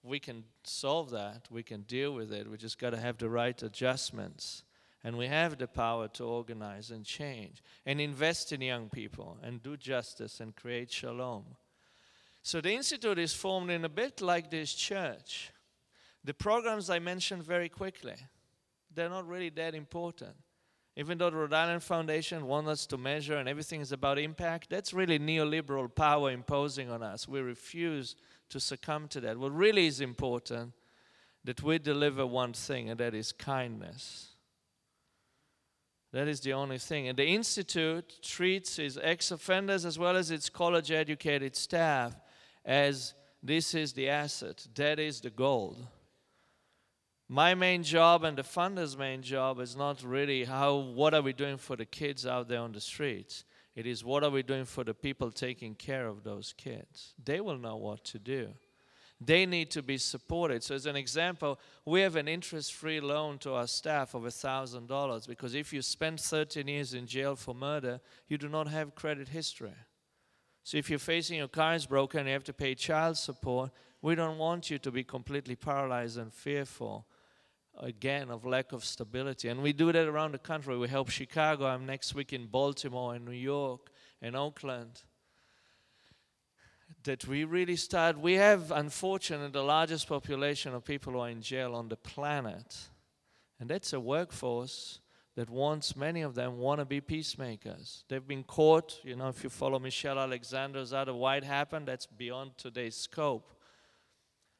We 0.03 0.19
can 0.19 0.43
solve 0.63 1.11
that, 1.11 1.47
we 1.49 1.63
can 1.63 1.82
deal 1.82 2.13
with 2.13 2.32
it. 2.32 2.49
We 2.49 2.57
just 2.57 2.79
got 2.79 2.89
to 2.91 2.97
have 2.97 3.17
the 3.17 3.29
right 3.29 3.61
adjustments. 3.61 4.63
And 5.03 5.17
we 5.17 5.27
have 5.27 5.57
the 5.57 5.67
power 5.67 6.07
to 6.09 6.23
organize 6.23 6.91
and 6.91 7.03
change 7.03 7.63
and 7.86 7.99
invest 7.99 8.51
in 8.51 8.61
young 8.61 8.89
people 8.89 9.38
and 9.41 9.63
do 9.63 9.75
justice 9.75 10.39
and 10.39 10.55
create 10.55 10.91
shalom. 10.91 11.43
So 12.43 12.59
the 12.59 12.73
Institute 12.73 13.19
is 13.19 13.33
formed 13.33 13.69
in 13.69 13.85
a 13.85 13.89
bit 13.89 14.21
like 14.21 14.49
this 14.49 14.73
church. 14.73 15.51
The 16.23 16.33
programs 16.33 16.89
I 16.89 16.99
mentioned 16.99 17.43
very 17.43 17.69
quickly, 17.69 18.15
they're 18.93 19.09
not 19.09 19.27
really 19.27 19.49
that 19.49 19.75
important. 19.75 20.35
Even 20.97 21.17
though 21.17 21.29
the 21.29 21.37
Rhode 21.37 21.53
Island 21.53 21.83
Foundation 21.83 22.45
wants 22.45 22.69
us 22.69 22.85
to 22.87 22.97
measure 22.97 23.37
and 23.37 23.47
everything 23.47 23.79
is 23.79 23.91
about 23.91 24.19
impact, 24.19 24.69
that's 24.69 24.93
really 24.93 25.19
neoliberal 25.19 25.93
power 25.93 26.31
imposing 26.31 26.89
on 26.89 27.01
us. 27.01 27.27
We 27.27 27.39
refuse 27.39 28.15
to 28.49 28.59
succumb 28.59 29.07
to 29.09 29.21
that. 29.21 29.37
What 29.37 29.55
really 29.55 29.87
is 29.87 30.01
important 30.01 30.73
that 31.43 31.63
we 31.63 31.79
deliver 31.79 32.25
one 32.27 32.53
thing, 32.53 32.89
and 32.89 32.99
that 32.99 33.15
is 33.15 33.31
kindness. 33.31 34.27
That 36.11 36.27
is 36.27 36.41
the 36.41 36.53
only 36.53 36.77
thing. 36.77 37.07
And 37.07 37.17
the 37.17 37.25
Institute 37.25 38.21
treats 38.21 38.77
its 38.77 38.97
ex 39.01 39.31
offenders 39.31 39.85
as 39.85 39.97
well 39.97 40.17
as 40.17 40.29
its 40.29 40.49
college 40.49 40.91
educated 40.91 41.55
staff 41.55 42.15
as 42.66 43.14
this 43.43 43.74
is 43.74 43.93
the 43.93 44.09
asset, 44.09 44.68
that 44.76 44.99
is 44.99 45.22
the 45.22 45.30
gold. 45.30 45.86
My 47.28 47.55
main 47.55 47.84
job 47.84 48.24
and 48.24 48.38
the 48.38 48.43
funder's 48.43 48.97
main 48.97 49.22
job 49.22 49.59
is 49.59 49.76
not 49.76 50.03
really 50.03 50.43
how 50.43 50.76
what 50.76 51.14
are 51.14 51.22
we 51.22 51.32
doing 51.32 51.57
for 51.57 51.76
the 51.76 51.86
kids 51.86 52.26
out 52.26 52.49
there 52.49 52.59
on 52.59 52.74
the 52.74 52.82
streets. 52.82 53.45
It 53.74 53.88
is 53.88 54.03
what 54.03 54.24
are 54.24 54.30
we 54.30 54.43
doing 54.43 54.66
for 54.66 54.84
the 54.84 54.93
people 54.93 55.32
taking 55.32 55.76
care 55.76 56.07
of 56.07 56.24
those 56.24 56.53
kids. 56.57 57.14
They 57.24 57.39
will 57.39 57.57
know 57.57 57.78
what 57.78 58.03
to 58.05 58.20
do. 58.20 58.49
They 59.24 59.45
need 59.45 59.70
to 59.72 59.84
be 59.84 59.97
supported. 59.97 60.64
So, 60.64 60.74
as 60.74 60.88
an 60.88 60.95
example, 60.95 61.59
we 61.86 62.01
have 62.01 62.16
an 62.16 62.28
interest 62.28 62.74
free 62.74 62.99
loan 62.99 63.38
to 63.39 63.53
our 63.53 63.68
staff 63.68 64.16
of 64.16 64.24
$1,000 64.24 65.28
because 65.28 65.53
if 65.53 65.72
you 65.72 65.84
spend 65.84 66.20
13 66.20 66.68
years 66.68 66.95
in 66.95 67.05
jail 67.05 67.36
for 67.36 67.53
murder, 67.53 68.01
you 68.28 68.39
do 68.39 68.49
not 68.49 68.68
have 68.68 68.95
credit 68.95 69.30
history. 69.30 69.76
So 70.64 70.78
if 70.78 70.89
you're 70.89 70.99
facing 70.99 71.38
your 71.38 71.47
car 71.47 71.76
is 71.76 71.86
broken 71.86 72.22
and 72.22 72.30
you 72.30 72.34
have 72.34 72.43
to 72.45 72.53
pay 72.53 72.76
child 72.76 73.18
support, 73.18 73.72
we 74.01 74.16
don't 74.16 74.38
want 74.38 74.70
you 74.70 74.78
to 74.80 74.91
be 74.91 75.03
completely 75.03 75.55
paralyzed 75.55 76.18
and 76.18 76.34
fearful 76.34 77.05
again 77.80 78.30
of 78.30 78.45
lack 78.45 78.72
of 78.72 78.84
stability. 78.86 79.47
And 79.47 79.62
we 79.62 79.74
do 79.74 79.91
that 79.91 80.07
around 80.07 80.34
the 80.34 80.39
country. 80.39 80.78
We 80.78 80.88
help 80.88 81.09
Chicago. 81.09 81.66
I'm 81.66 81.86
next 81.86 82.14
week 82.14 82.34
in 82.34 82.47
Baltimore 82.47 83.16
and 83.16 83.26
New 83.26 83.32
York 83.32 83.91
and 84.22 84.36
Oakland. 84.36 85.03
That 87.03 87.28
we 87.28 87.43
really 87.43 87.76
start, 87.76 88.20
we 88.20 88.34
have 88.34 88.72
unfortunately 88.72 89.49
the 89.49 89.64
largest 89.64 90.07
population 90.07 90.76
of 90.76 90.86
people 90.86 91.14
who 91.14 91.20
are 91.20 91.30
in 91.30 91.41
jail 91.41 91.74
on 91.74 91.89
the 91.89 91.95
planet. 91.95 92.89
And 93.59 93.70
that's 93.70 93.93
a 93.93 93.99
workforce 93.99 94.99
that 95.41 95.49
wants, 95.49 95.95
many 95.95 96.21
of 96.21 96.35
them 96.35 96.59
want 96.59 96.77
to 96.77 96.85
be 96.85 97.01
peacemakers. 97.01 98.03
They've 98.07 98.27
been 98.27 98.43
caught, 98.43 98.99
you 99.03 99.15
know, 99.15 99.27
if 99.29 99.43
you 99.43 99.49
follow 99.49 99.79
Michelle 99.79 100.19
Alexander's 100.19 100.93
out 100.93 101.09
of 101.09 101.15
why 101.15 101.37
it 101.37 101.43
happened, 101.43 101.87
that's 101.87 102.05
beyond 102.05 102.59
today's 102.59 102.95
scope. 102.95 103.51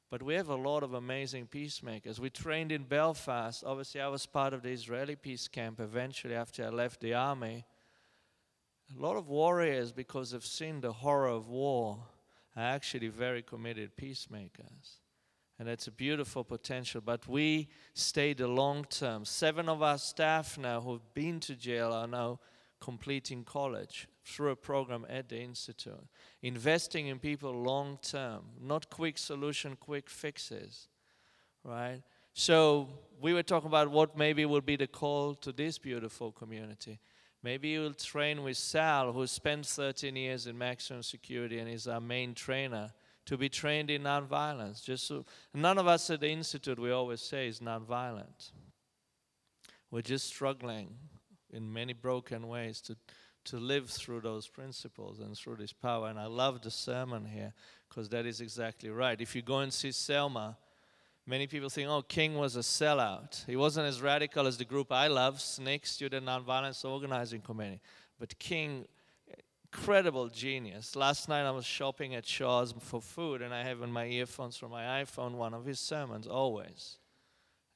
But 0.10 0.24
we 0.24 0.34
have 0.34 0.50
a 0.50 0.56
lot 0.56 0.82
of 0.82 0.96
amazing 0.96 1.46
peacemakers. 1.46 2.20
We 2.20 2.32
trained 2.32 2.72
in 2.72 2.86
Belfast. 2.86 3.64
Obviously, 3.64 4.02
I 4.02 4.08
was 4.08 4.26
part 4.26 4.56
of 4.56 4.64
the 4.64 4.70
Israeli 4.70 5.16
peace 5.16 5.48
camp 5.48 5.80
eventually 5.80 6.34
after 6.34 6.66
I 6.66 6.70
left 6.70 7.00
the 7.00 7.14
army. 7.14 7.64
A 8.98 9.00
lot 9.00 9.18
of 9.18 9.30
warriors, 9.30 9.92
because 9.92 10.32
they've 10.32 10.44
seen 10.44 10.82
the 10.82 10.94
horror 10.94 11.28
of 11.28 11.48
war, 11.48 12.00
are 12.56 12.64
actually 12.64 13.10
very 13.10 13.44
committed 13.44 13.96
peacemakers 13.96 15.01
and 15.62 15.70
it's 15.70 15.86
a 15.86 15.92
beautiful 15.92 16.44
potential. 16.44 17.02
But 17.06 17.28
we 17.28 17.68
stay 17.94 18.34
the 18.34 18.48
long 18.48 18.84
term. 18.86 19.26
Seven 19.26 19.70
of 19.70 19.84
our 19.84 20.00
staff 20.00 20.58
now 20.58 20.82
who've 20.82 21.14
been 21.14 21.40
to 21.42 21.56
jail 21.56 21.94
are 21.94 22.08
now 22.08 22.40
completing 22.80 23.44
college 23.44 24.08
through 24.26 24.50
a 24.50 24.56
program 24.56 25.06
at 25.08 25.30
the 25.30 25.40
Institute. 25.40 26.04
Investing 26.42 27.10
in 27.10 27.20
people 27.20 27.54
long 27.54 28.00
term, 28.02 28.42
not 28.60 28.90
quick 28.90 29.20
solution, 29.20 29.76
quick 29.76 30.10
fixes, 30.10 30.88
right? 31.64 32.02
So 32.34 32.90
we 33.22 33.36
were 33.36 33.44
talking 33.44 33.68
about 33.68 33.92
what 33.92 34.18
maybe 34.18 34.46
will 34.46 34.62
be 34.62 34.78
the 34.78 34.88
call 34.88 35.36
to 35.36 35.52
this 35.52 35.78
beautiful 35.78 36.32
community. 36.32 36.98
Maybe 37.44 37.70
you'll 37.70 37.94
train 37.94 38.42
with 38.42 38.58
Sal, 38.58 39.12
who 39.12 39.28
spent 39.28 39.68
13 39.68 40.16
years 40.16 40.48
in 40.48 40.58
maximum 40.58 41.04
security 41.04 41.60
and 41.60 41.70
is 41.70 41.88
our 41.88 42.02
main 42.02 42.34
trainer 42.34 42.92
to 43.26 43.38
be 43.38 43.50
trained 43.50 43.90
in 43.90 44.04
nonviolence. 44.04 44.84
Just 44.84 45.08
so 45.08 45.26
none 45.54 45.78
of 45.78 45.88
us 45.88 46.10
at 46.10 46.22
the 46.22 46.30
institute 46.30 46.80
we 46.80 46.92
always 46.92 47.22
say 47.22 47.48
is 47.48 47.60
nonviolent. 47.60 48.52
We're 49.90 50.02
just 50.02 50.28
struggling 50.28 50.96
in 51.52 51.72
many 51.72 51.94
broken 51.94 52.48
ways 52.48 52.82
to 52.82 52.96
to 53.46 53.58
live 53.58 53.90
through 53.90 54.22
those 54.22 54.48
principles 54.48 55.20
and 55.20 55.36
through 55.36 55.56
this 55.56 55.74
power. 55.74 56.10
And 56.10 56.20
I 56.20 56.26
love 56.26 56.62
the 56.62 56.72
sermon 56.72 57.26
here 57.26 57.54
because 57.90 58.10
that 58.10 58.26
is 58.26 58.42
exactly 58.42 58.90
right. 58.90 59.20
If 59.20 59.36
you 59.36 59.42
go 59.42 59.60
and 59.60 59.74
see 59.74 59.92
Selma, 59.92 60.58
many 61.26 61.48
people 61.48 61.70
think, 61.70 61.90
oh, 61.90 62.02
King 62.04 62.36
was 62.36 62.56
a 62.56 62.60
sellout. 62.60 63.46
He 63.46 63.56
wasn't 63.56 63.88
as 63.88 64.02
radical 64.02 64.48
as 64.48 64.58
the 64.58 64.66
group 64.66 64.92
I 64.92 65.08
love, 65.08 65.38
SNCC, 65.38 65.86
Student 65.86 66.26
Nonviolence 66.26 66.86
Organizing 66.86 67.42
Committee. 67.42 67.82
But 68.20 68.38
King 68.38 68.86
incredible 69.74 70.28
genius. 70.28 70.96
Last 70.96 71.30
night 71.30 71.46
I 71.46 71.52
was 71.52 71.66
shopping 71.66 72.16
at 72.16 72.26
Shaw's 72.26 72.74
for 72.80 73.02
food, 73.02 73.42
and 73.42 73.54
I 73.54 73.64
have 73.64 73.82
in 73.82 73.92
my 73.92 74.06
earphones 74.06 74.58
from 74.58 74.72
my 74.72 75.04
iPhone 75.04 75.34
one 75.34 75.54
of 75.54 75.66
his 75.66 75.80
sermons 75.80 76.28
always. 76.28 76.98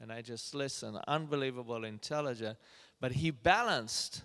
And 0.01 0.11
I 0.11 0.21
just 0.21 0.53
listen. 0.53 0.97
Unbelievable 1.07 1.85
intelligent. 1.85 2.57
But 2.99 3.13
he 3.13 3.31
balanced 3.31 4.23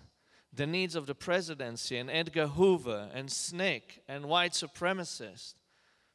the 0.53 0.67
needs 0.67 0.95
of 0.95 1.05
the 1.07 1.15
presidency 1.15 1.97
and 1.97 2.09
Edgar 2.09 2.47
Hoover 2.47 3.09
and 3.13 3.29
SNCC 3.29 3.99
and 4.07 4.25
white 4.25 4.51
supremacists. 4.51 5.53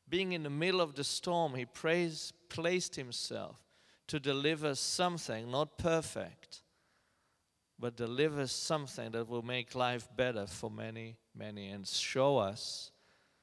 Being 0.09 0.33
in 0.33 0.43
the 0.43 0.51
middle 0.51 0.83
of 0.83 0.95
the 0.95 1.05
storm, 1.05 1.55
he 1.55 1.65
placed 1.65 2.97
himself 2.97 3.65
to 4.09 4.21
deliver 4.21 4.75
something, 4.75 5.51
not 5.51 5.79
perfect, 5.79 6.63
but 7.79 7.97
deliver 7.97 8.47
something 8.47 9.11
that 9.13 9.27
will 9.27 9.43
make 9.43 9.75
life 9.75 10.07
better 10.17 10.47
for 10.47 10.71
many 10.71 11.17
many, 11.37 11.69
and 11.69 11.87
show 11.87 12.39
us 12.39 12.91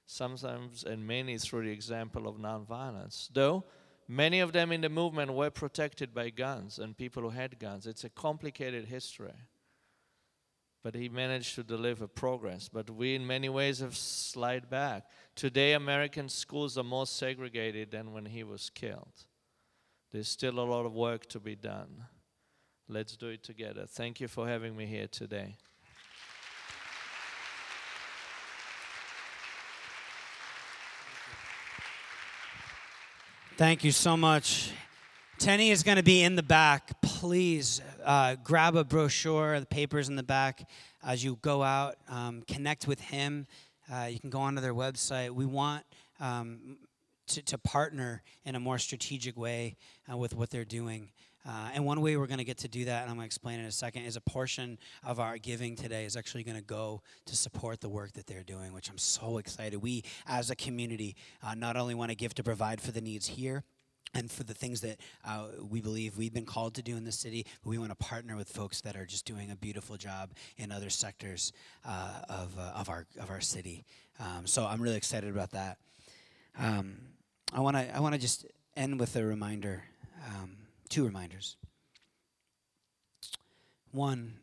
sometimes 0.06 0.84
and 0.84 1.06
many 1.08 1.38
through 1.38 1.66
the 1.66 1.72
example 1.72 2.28
of 2.28 2.36
nonviolence. 2.38 3.30
Though 3.34 3.64
many 4.08 4.42
of 4.42 4.52
them 4.52 4.72
in 4.72 4.82
the 4.82 4.90
movement 4.90 5.34
were 5.34 5.50
protected 5.50 6.14
by 6.14 6.30
guns 6.30 6.80
and 6.80 6.98
people 6.98 7.24
who 7.24 7.30
had 7.30 7.60
guns. 7.60 7.88
It's 7.88 8.04
a 8.04 8.10
complicated 8.10 8.86
history. 8.86 9.34
but 10.84 10.96
he 10.96 11.08
managed 11.08 11.56
to 11.56 11.64
deliver 11.64 12.08
progress. 12.08 12.68
But 12.68 12.90
we, 12.90 13.16
in 13.16 13.26
many 13.26 13.48
ways, 13.48 13.80
have 13.80 13.96
slid 13.96 14.70
back. 14.70 15.06
Today, 15.34 15.74
American 15.74 16.28
schools 16.28 16.78
are 16.78 16.84
more 16.84 17.08
segregated 17.08 17.92
than 17.92 18.12
when 18.12 18.26
he 18.26 18.44
was 18.44 18.70
killed. 18.70 19.26
There's 20.12 20.28
still 20.28 20.60
a 20.60 20.62
lot 20.62 20.86
of 20.86 20.94
work 20.94 21.26
to 21.28 21.40
be 21.40 21.56
done. 21.56 22.06
Let's 22.90 23.16
do 23.16 23.30
it 23.30 23.44
together. 23.44 23.86
Thank 23.88 24.20
you 24.20 24.28
for 24.28 24.46
having 24.46 24.76
me 24.76 24.86
here 24.86 25.08
today. 25.08 25.56
Thank 33.56 33.84
you 33.84 33.92
so 33.92 34.18
much. 34.18 34.72
Teny 35.38 35.70
is 35.70 35.84
going 35.84 35.98
to 35.98 36.04
be 36.04 36.24
in 36.24 36.36
the 36.36 36.42
back. 36.42 37.00
Please 37.04 37.84
uh, 38.04 38.36
grab 38.44 38.76
a 38.76 38.84
brochure, 38.84 39.60
the 39.60 39.68
papers 39.68 40.10
in 40.10 40.16
the 40.16 40.24
back 40.24 40.68
as 41.04 41.24
you 41.24 41.38
go 41.44 41.62
out. 41.62 41.98
Um, 42.10 42.42
connect 42.48 42.88
with 42.88 43.00
him. 43.00 43.46
Uh, 43.94 44.06
you 44.10 44.20
can 44.20 44.32
go 44.32 44.40
onto 44.40 44.60
their 44.60 44.74
website. 44.74 45.30
We 45.30 45.46
want 45.46 45.86
um, 46.20 46.78
to, 47.28 47.44
to, 47.44 47.60
partner 47.60 48.24
in 48.44 48.56
a 48.56 48.60
more 48.60 48.80
strategic 48.80 49.38
way 49.38 49.76
uh, 50.12 50.18
with 50.18 50.36
what 50.36 50.50
they're 50.50 50.66
doing. 50.66 51.12
Uh, 51.46 51.72
and 51.74 51.86
one 51.86 52.00
way 52.02 52.16
we're 52.16 52.28
going 52.28 52.38
to 52.38 52.44
get 52.44 52.58
to 52.60 52.68
do 52.68 52.86
that, 52.86 53.02
and 53.02 53.10
I'm 53.10 53.18
going 53.18 53.24
to 53.24 53.26
explain 53.26 53.60
in 53.60 53.66
a 53.66 53.72
second, 53.72 54.04
is 54.04 54.16
a 54.16 54.22
portion 54.22 54.78
of 55.04 55.20
our 55.20 55.38
giving 55.38 55.76
today 55.76 56.06
is 56.06 56.16
actually 56.16 56.44
going 56.44 56.58
to 56.58 56.64
go 56.64 57.02
to 57.26 57.36
support 57.36 57.82
the 57.82 57.90
work 57.90 58.14
that 58.14 58.28
they're 58.28 58.44
doing, 58.44 58.74
which 58.74 58.90
I'm 58.90 58.98
so 58.98 59.38
excited. 59.38 59.78
We, 59.82 60.04
as 60.26 60.50
a 60.50 60.56
community, 60.56 61.16
uh, 61.46 61.56
not 61.56 61.76
only 61.76 61.96
want 61.96 62.12
to 62.12 62.16
give 62.16 62.34
to 62.36 62.44
provide 62.44 62.80
for 62.80 62.92
the 62.92 63.02
needs 63.02 63.28
here, 63.28 63.64
and 64.16 64.32
for 64.32 64.44
the 64.44 64.54
things 64.54 64.82
that 64.82 65.00
uh, 65.26 65.48
we 65.70 65.82
believe 65.82 66.18
we've 66.18 66.34
been 66.34 66.46
called 66.46 66.76
to 66.76 66.84
do 66.84 66.96
in 66.96 67.04
the 67.04 67.12
city, 67.12 67.46
we 67.64 67.78
want 67.78 67.90
to 67.90 67.96
partner 67.96 68.36
with 68.36 68.48
folks 68.48 68.82
that 68.82 68.96
are 68.96 69.06
just 69.06 69.26
doing 69.26 69.50
a 69.50 69.56
beautiful 69.56 69.98
job 69.98 70.32
in 70.58 70.72
other 70.72 70.92
sectors 70.92 71.52
uh, 71.84 72.22
of, 72.30 72.58
uh, 72.60 72.74
of, 72.76 72.90
our, 72.90 73.08
of 73.20 73.32
our 73.32 73.42
city. 73.42 73.86
Um, 74.20 74.46
so 74.46 74.66
I'm 74.66 74.82
really 74.82 74.98
excited 74.98 75.30
about 75.30 75.52
that. 75.52 75.78
Um, 76.60 76.98
I 77.52 77.60
want 77.60 77.76
to 77.78 77.96
I 77.96 78.00
want 78.00 78.14
to 78.14 78.22
just 78.22 78.46
end 78.76 79.00
with 79.00 79.16
a 79.16 79.24
reminder. 79.24 79.84
Um, 80.28 80.58
two 80.94 81.06
reminders. 81.06 81.58
One, 83.90 84.36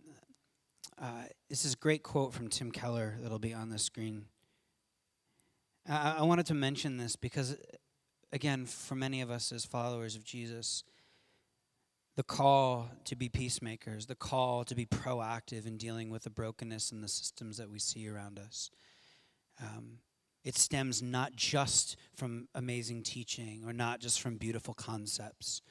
uh, 1.00 1.22
this 1.48 1.64
is 1.64 1.74
a 1.74 1.76
great 1.76 2.02
quote 2.02 2.34
from 2.34 2.48
Tim 2.48 2.72
Keller 2.72 3.14
that'll 3.22 3.38
be 3.38 3.54
on 3.54 3.68
the 3.68 3.78
screen. 3.78 4.24
I, 5.88 6.16
I 6.18 6.22
wanted 6.22 6.46
to 6.46 6.54
mention 6.54 6.96
this 6.96 7.14
because, 7.14 7.56
again, 8.32 8.66
for 8.66 8.96
many 8.96 9.20
of 9.20 9.30
us 9.30 9.52
as 9.52 9.64
followers 9.64 10.16
of 10.16 10.24
Jesus, 10.24 10.82
the 12.16 12.24
call 12.24 12.90
to 13.04 13.14
be 13.14 13.28
peacemakers, 13.28 14.06
the 14.06 14.16
call 14.16 14.64
to 14.64 14.74
be 14.74 14.86
proactive 14.86 15.68
in 15.68 15.76
dealing 15.76 16.10
with 16.10 16.24
the 16.24 16.30
brokenness 16.30 16.90
and 16.90 17.04
the 17.04 17.08
systems 17.08 17.58
that 17.58 17.70
we 17.70 17.78
see 17.78 18.08
around 18.08 18.40
us. 18.40 18.70
Um, 19.62 19.98
it 20.42 20.56
stems 20.56 21.00
not 21.00 21.36
just 21.36 21.94
from 22.16 22.48
amazing 22.56 23.04
teaching 23.04 23.62
or 23.64 23.72
not 23.72 24.00
just 24.00 24.20
from 24.20 24.36
beautiful 24.36 24.74
concepts, 24.74 25.62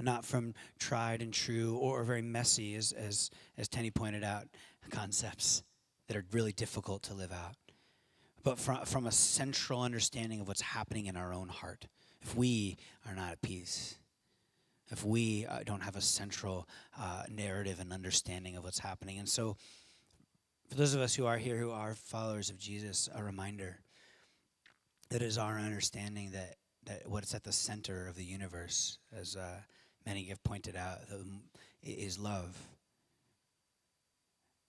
not 0.00 0.24
from 0.24 0.54
tried 0.78 1.22
and 1.22 1.32
true 1.32 1.76
or 1.76 2.02
very 2.04 2.22
messy, 2.22 2.74
as, 2.74 2.92
as, 2.92 3.30
as 3.56 3.68
Teny 3.68 3.92
pointed 3.92 4.24
out, 4.24 4.48
concepts 4.90 5.62
that 6.06 6.16
are 6.16 6.24
really 6.32 6.52
difficult 6.52 7.02
to 7.04 7.14
live 7.14 7.32
out, 7.32 7.56
but 8.42 8.58
from, 8.58 8.84
from 8.84 9.06
a 9.06 9.12
central 9.12 9.82
understanding 9.82 10.40
of 10.40 10.48
what's 10.48 10.62
happening 10.62 11.06
in 11.06 11.16
our 11.16 11.32
own 11.32 11.48
heart. 11.48 11.86
If 12.20 12.34
we 12.34 12.76
are 13.06 13.14
not 13.14 13.32
at 13.32 13.42
peace, 13.42 13.98
if 14.90 15.04
we 15.04 15.46
uh, 15.46 15.60
don't 15.64 15.82
have 15.82 15.96
a 15.96 16.00
central 16.00 16.66
uh, 16.98 17.24
narrative 17.30 17.78
and 17.80 17.92
understanding 17.92 18.56
of 18.56 18.64
what's 18.64 18.78
happening. 18.78 19.18
And 19.18 19.28
so, 19.28 19.56
for 20.68 20.74
those 20.74 20.94
of 20.94 21.00
us 21.00 21.14
who 21.14 21.26
are 21.26 21.38
here 21.38 21.56
who 21.56 21.70
are 21.70 21.94
followers 21.94 22.50
of 22.50 22.58
Jesus, 22.58 23.08
a 23.14 23.22
reminder 23.22 23.80
that 25.10 25.22
is 25.22 25.38
our 25.38 25.58
understanding 25.58 26.30
that, 26.32 26.56
that 26.84 27.08
what's 27.08 27.34
at 27.34 27.44
the 27.44 27.52
center 27.52 28.06
of 28.06 28.16
the 28.16 28.24
universe, 28.24 28.98
as 29.18 29.36
uh, 29.36 29.60
many 30.08 30.24
have 30.24 30.42
pointed 30.42 30.74
out, 30.74 31.00
is 31.82 32.18
love. 32.18 32.56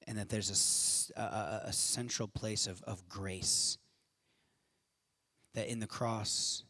And 0.06 0.18
that 0.18 0.28
there's 0.28 1.12
a, 1.16 1.22
a, 1.22 1.62
a 1.68 1.74
central 1.74 2.28
place 2.28 2.68
of, 2.68 2.84
of 2.84 3.08
grace. 3.08 3.78
That 5.54 5.68
in 5.68 5.80
the 5.80 5.88
cross, 5.88 6.64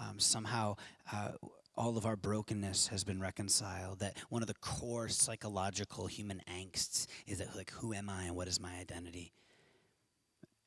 um, 0.00 0.18
somehow 0.18 0.76
uh, 1.12 1.32
all 1.74 1.98
of 1.98 2.06
our 2.06 2.16
brokenness 2.16 2.88
has 2.88 3.02
been 3.02 3.20
reconciled. 3.20 3.98
That 3.98 4.16
one 4.28 4.42
of 4.42 4.48
the 4.48 4.54
core 4.54 5.08
psychological 5.08 6.06
human 6.06 6.42
angsts 6.48 7.06
is 7.26 7.38
that, 7.38 7.56
like, 7.56 7.72
who 7.72 7.92
am 7.92 8.08
I 8.08 8.24
and 8.24 8.36
what 8.36 8.46
is 8.46 8.60
my 8.60 8.74
identity? 8.78 9.32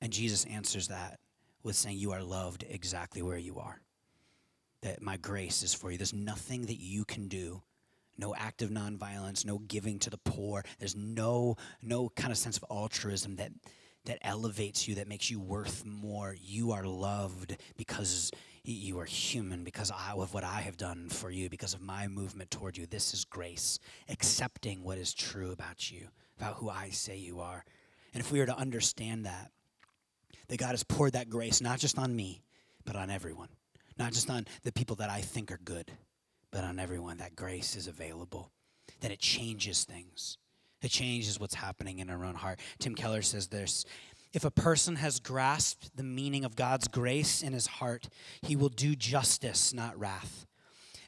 And 0.02 0.12
Jesus 0.12 0.46
answers 0.46 0.90
that 0.90 1.20
with 1.64 1.76
saying, 1.76 1.98
You 1.98 2.12
are 2.12 2.24
loved 2.24 2.66
exactly 2.70 3.22
where 3.22 3.38
you 3.38 3.60
are 3.60 3.82
that 4.82 5.02
my 5.02 5.18
grace 5.18 5.64
is 5.64 5.74
for 5.74 5.92
you. 5.92 5.98
There's 5.98 6.14
nothing 6.14 6.64
that 6.64 6.80
you 6.80 7.06
can 7.06 7.28
do. 7.28 7.62
No 8.18 8.36
act 8.36 8.62
of 8.62 8.70
nonviolence, 8.70 9.46
no 9.46 9.60
giving 9.60 10.00
to 10.00 10.10
the 10.10 10.18
poor. 10.18 10.64
There's 10.78 10.96
no 10.96 11.56
no 11.82 12.10
kind 12.10 12.32
of 12.32 12.38
sense 12.38 12.58
of 12.58 12.66
altruism 12.70 13.38
that 13.38 13.52
that 14.06 14.20
elevates 14.22 14.88
you, 14.88 14.96
that 14.96 15.08
makes 15.08 15.30
you 15.30 15.40
worth 15.40 15.86
more. 15.86 16.36
You 16.42 16.72
are 16.72 16.84
loved 16.84 17.58
because 17.78 18.32
you 18.64 19.00
are 19.00 19.06
human, 19.06 19.64
because 19.64 19.92
I, 19.92 20.14
of 20.14 20.34
what 20.34 20.44
I 20.44 20.62
have 20.62 20.78
done 20.78 21.10
for 21.10 21.30
you, 21.30 21.50
because 21.50 21.74
of 21.74 21.82
my 21.82 22.08
movement 22.08 22.52
toward 22.52 22.78
you. 22.78 22.86
This 22.86 23.14
is 23.14 23.26
grace, 23.26 23.80
accepting 24.08 24.84
what 24.84 24.98
is 24.98 25.14
true 25.14 25.52
about 25.52 25.92
you, 25.92 26.08
about 26.38 26.56
who 26.56 26.70
I 26.70 26.90
say 26.90 27.18
you 27.18 27.40
are. 27.40 27.64
And 28.14 28.22
if 28.22 28.32
we 28.32 28.40
were 28.40 28.46
to 28.46 28.58
understand 28.58 29.26
that, 29.26 29.52
that 30.48 30.58
God 30.58 30.72
has 30.72 30.84
poured 30.84 31.14
that 31.14 31.30
grace 31.30 31.62
not 31.62 31.80
just 31.80 31.98
on 31.98 32.16
me, 32.16 32.42
but 32.86 32.96
on 32.96 33.10
everyone 33.10 33.50
not 34.00 34.14
just 34.14 34.30
on 34.30 34.48
the 34.64 34.72
people 34.72 34.96
that 34.96 35.10
I 35.10 35.22
think 35.22 35.52
are 35.52 35.60
good, 35.64 35.92
but 36.52 36.64
on 36.64 36.80
everyone. 36.80 37.18
That 37.18 37.36
grace 37.36 37.76
is 37.76 37.88
available, 37.88 38.52
that 39.02 39.12
it 39.12 39.20
changes 39.20 39.84
things. 39.84 40.38
It 40.82 40.92
changes 40.92 41.40
what's 41.40 41.56
happening 41.56 42.00
in 42.00 42.10
our 42.10 42.24
own 42.24 42.36
heart. 42.36 42.60
Tim 42.80 42.96
Keller 42.96 43.22
says 43.22 43.48
this 43.48 43.86
If 44.34 44.46
a 44.46 44.52
person 44.52 44.96
has 44.96 45.20
grasped 45.20 45.96
the 45.96 46.04
meaning 46.04 46.46
of 46.46 46.56
God's 46.56 46.88
grace 46.88 47.44
in 47.44 47.54
his 47.54 47.68
heart, 47.68 48.08
he 48.42 48.56
will 48.56 48.70
do 48.70 48.96
justice, 48.96 49.74
not 49.74 50.00
wrath. 50.00 50.48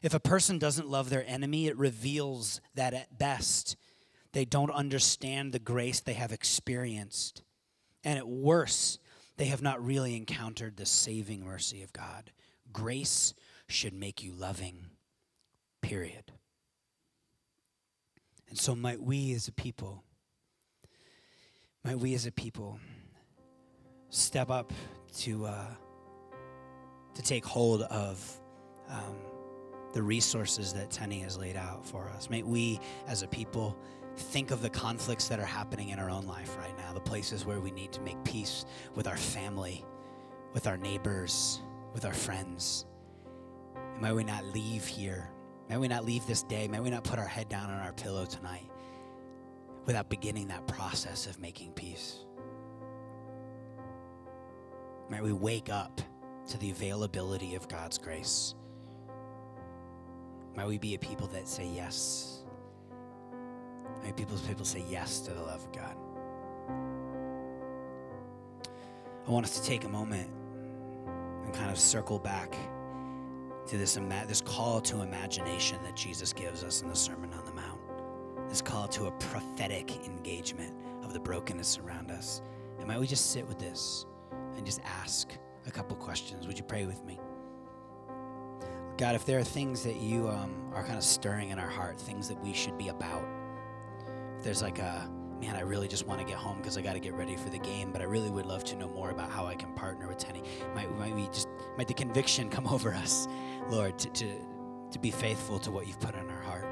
If 0.02 0.14
a 0.14 0.20
person 0.20 0.58
doesn't 0.58 0.88
love 0.88 1.10
their 1.10 1.24
enemy, 1.26 1.68
it 1.68 1.78
reveals 1.78 2.60
that 2.74 2.92
at 2.92 3.18
best 3.18 3.76
they 4.32 4.44
don't 4.44 4.70
understand 4.70 5.52
the 5.52 5.58
grace 5.58 6.00
they 6.00 6.14
have 6.14 6.32
experienced. 6.32 7.42
And 8.04 8.18
at 8.18 8.26
worst, 8.26 8.98
they 9.36 9.44
have 9.46 9.62
not 9.62 9.84
really 9.84 10.16
encountered 10.16 10.76
the 10.76 10.86
saving 10.86 11.44
mercy 11.44 11.82
of 11.82 11.92
God. 11.92 12.32
Grace 12.72 13.34
should 13.68 13.94
make 13.94 14.22
you 14.22 14.32
loving, 14.32 14.86
period. 15.80 16.32
And 18.48 18.58
so, 18.58 18.74
might 18.74 19.00
we 19.00 19.32
as 19.32 19.48
a 19.48 19.52
people, 19.52 20.04
might 21.84 21.98
we 21.98 22.14
as 22.14 22.26
a 22.26 22.32
people 22.32 22.78
step 24.10 24.50
up 24.50 24.72
to, 25.18 25.46
uh, 25.46 25.74
to 27.14 27.22
take 27.22 27.44
hold 27.44 27.82
of 27.82 28.40
um, 28.88 29.16
the 29.94 30.02
resources 30.02 30.72
that 30.74 30.90
Teny 30.90 31.22
has 31.22 31.38
laid 31.38 31.56
out 31.56 31.86
for 31.86 32.08
us. 32.10 32.28
May 32.28 32.42
we 32.42 32.78
as 33.06 33.22
a 33.22 33.26
people 33.26 33.76
think 34.16 34.50
of 34.50 34.60
the 34.60 34.68
conflicts 34.68 35.28
that 35.28 35.40
are 35.40 35.46
happening 35.46 35.88
in 35.88 35.98
our 35.98 36.10
own 36.10 36.26
life 36.26 36.56
right 36.58 36.76
now, 36.76 36.92
the 36.92 37.00
places 37.00 37.46
where 37.46 37.60
we 37.60 37.70
need 37.70 37.92
to 37.92 38.00
make 38.02 38.22
peace 38.24 38.66
with 38.94 39.06
our 39.06 39.16
family, 39.16 39.84
with 40.52 40.66
our 40.66 40.76
neighbors 40.76 41.62
with 41.92 42.04
our 42.04 42.12
friends. 42.12 42.86
And 43.74 44.02
may 44.02 44.12
we 44.12 44.24
not 44.24 44.44
leave 44.46 44.86
here. 44.86 45.28
May 45.68 45.76
we 45.76 45.88
not 45.88 46.04
leave 46.04 46.26
this 46.26 46.42
day. 46.42 46.68
May 46.68 46.80
we 46.80 46.90
not 46.90 47.04
put 47.04 47.18
our 47.18 47.26
head 47.26 47.48
down 47.48 47.70
on 47.70 47.80
our 47.80 47.92
pillow 47.92 48.24
tonight 48.24 48.68
without 49.86 50.08
beginning 50.08 50.48
that 50.48 50.66
process 50.66 51.26
of 51.26 51.38
making 51.40 51.72
peace. 51.72 52.24
May 55.10 55.20
we 55.20 55.32
wake 55.32 55.68
up 55.68 56.00
to 56.48 56.58
the 56.58 56.70
availability 56.70 57.54
of 57.54 57.68
God's 57.68 57.98
grace. 57.98 58.54
May 60.56 60.66
we 60.66 60.78
be 60.78 60.94
a 60.94 60.98
people 60.98 61.26
that 61.28 61.48
say 61.48 61.66
yes. 61.66 62.44
May 64.02 64.12
people's 64.12 64.42
people 64.42 64.64
say 64.64 64.84
yes 64.88 65.20
to 65.20 65.32
the 65.32 65.40
love 65.40 65.64
of 65.64 65.72
God. 65.72 65.96
I 69.26 69.30
want 69.30 69.46
us 69.46 69.58
to 69.58 69.66
take 69.66 69.84
a 69.84 69.88
moment 69.88 70.28
and 71.44 71.54
kind 71.54 71.70
of 71.70 71.78
circle 71.78 72.18
back 72.18 72.56
to 73.66 73.76
this, 73.76 73.96
ima- 73.96 74.24
this 74.26 74.40
call 74.40 74.80
to 74.82 75.02
imagination 75.02 75.78
that 75.84 75.96
Jesus 75.96 76.32
gives 76.32 76.64
us 76.64 76.82
in 76.82 76.88
the 76.88 76.96
Sermon 76.96 77.32
on 77.32 77.44
the 77.44 77.52
Mount. 77.52 77.80
This 78.48 78.60
call 78.60 78.88
to 78.88 79.06
a 79.06 79.10
prophetic 79.12 80.04
engagement 80.04 80.74
of 81.02 81.12
the 81.12 81.20
brokenness 81.20 81.78
around 81.78 82.10
us. 82.10 82.42
And 82.78 82.88
might 82.88 82.98
we 82.98 83.06
just 83.06 83.30
sit 83.30 83.46
with 83.46 83.58
this 83.58 84.06
and 84.56 84.66
just 84.66 84.80
ask 84.82 85.30
a 85.66 85.70
couple 85.70 85.96
questions? 85.96 86.46
Would 86.46 86.58
you 86.58 86.64
pray 86.64 86.86
with 86.86 87.04
me? 87.04 87.18
God, 88.98 89.14
if 89.14 89.24
there 89.24 89.38
are 89.38 89.44
things 89.44 89.82
that 89.84 89.96
you 89.96 90.28
um, 90.28 90.54
are 90.74 90.82
kind 90.82 90.98
of 90.98 91.04
stirring 91.04 91.50
in 91.50 91.58
our 91.58 91.68
heart, 91.68 92.00
things 92.00 92.28
that 92.28 92.40
we 92.42 92.52
should 92.52 92.76
be 92.76 92.88
about, 92.88 93.26
if 94.38 94.44
there's 94.44 94.62
like 94.62 94.78
a 94.78 95.10
man, 95.42 95.56
I 95.56 95.62
really 95.62 95.88
just 95.88 96.06
want 96.06 96.20
to 96.20 96.24
get 96.24 96.36
home 96.36 96.58
because 96.58 96.78
I 96.78 96.82
got 96.82 96.92
to 96.92 97.00
get 97.00 97.14
ready 97.14 97.34
for 97.34 97.50
the 97.50 97.58
game, 97.58 97.90
but 97.90 98.00
I 98.00 98.04
really 98.04 98.30
would 98.30 98.46
love 98.46 98.62
to 98.64 98.76
know 98.76 98.88
more 98.88 99.10
about 99.10 99.28
how 99.28 99.44
I 99.44 99.56
can 99.56 99.72
partner 99.72 100.06
with 100.06 100.18
Teny. 100.18 100.44
Might, 100.72 100.96
might 100.96 101.14
we 101.14 101.26
just, 101.26 101.48
might 101.76 101.88
the 101.88 101.94
conviction 101.94 102.48
come 102.48 102.66
over 102.68 102.94
us, 102.94 103.26
Lord, 103.68 103.98
to, 103.98 104.08
to, 104.10 104.34
to 104.92 104.98
be 105.00 105.10
faithful 105.10 105.58
to 105.58 105.72
what 105.72 105.88
you've 105.88 105.98
put 105.98 106.14
in 106.14 106.30
our 106.30 106.42
heart. 106.42 106.66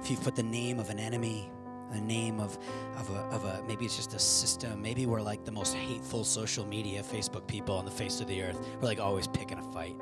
If 0.00 0.10
you've 0.10 0.22
put 0.22 0.36
the 0.36 0.42
name 0.42 0.80
of 0.80 0.88
an 0.88 0.98
enemy, 0.98 1.50
the 1.92 2.00
name 2.00 2.40
of, 2.40 2.58
of, 2.96 3.10
a, 3.10 3.18
of 3.30 3.44
a, 3.44 3.62
maybe 3.68 3.84
it's 3.84 3.96
just 3.96 4.14
a 4.14 4.18
system, 4.18 4.80
maybe 4.80 5.04
we're 5.04 5.20
like 5.20 5.44
the 5.44 5.52
most 5.52 5.74
hateful 5.74 6.24
social 6.24 6.64
media, 6.64 7.02
Facebook 7.02 7.46
people 7.46 7.76
on 7.76 7.84
the 7.84 7.90
face 7.90 8.22
of 8.22 8.26
the 8.26 8.42
earth. 8.42 8.58
We're 8.80 8.88
like 8.88 9.00
always 9.00 9.26
picking 9.26 9.58
a 9.58 9.72
fight. 9.72 10.00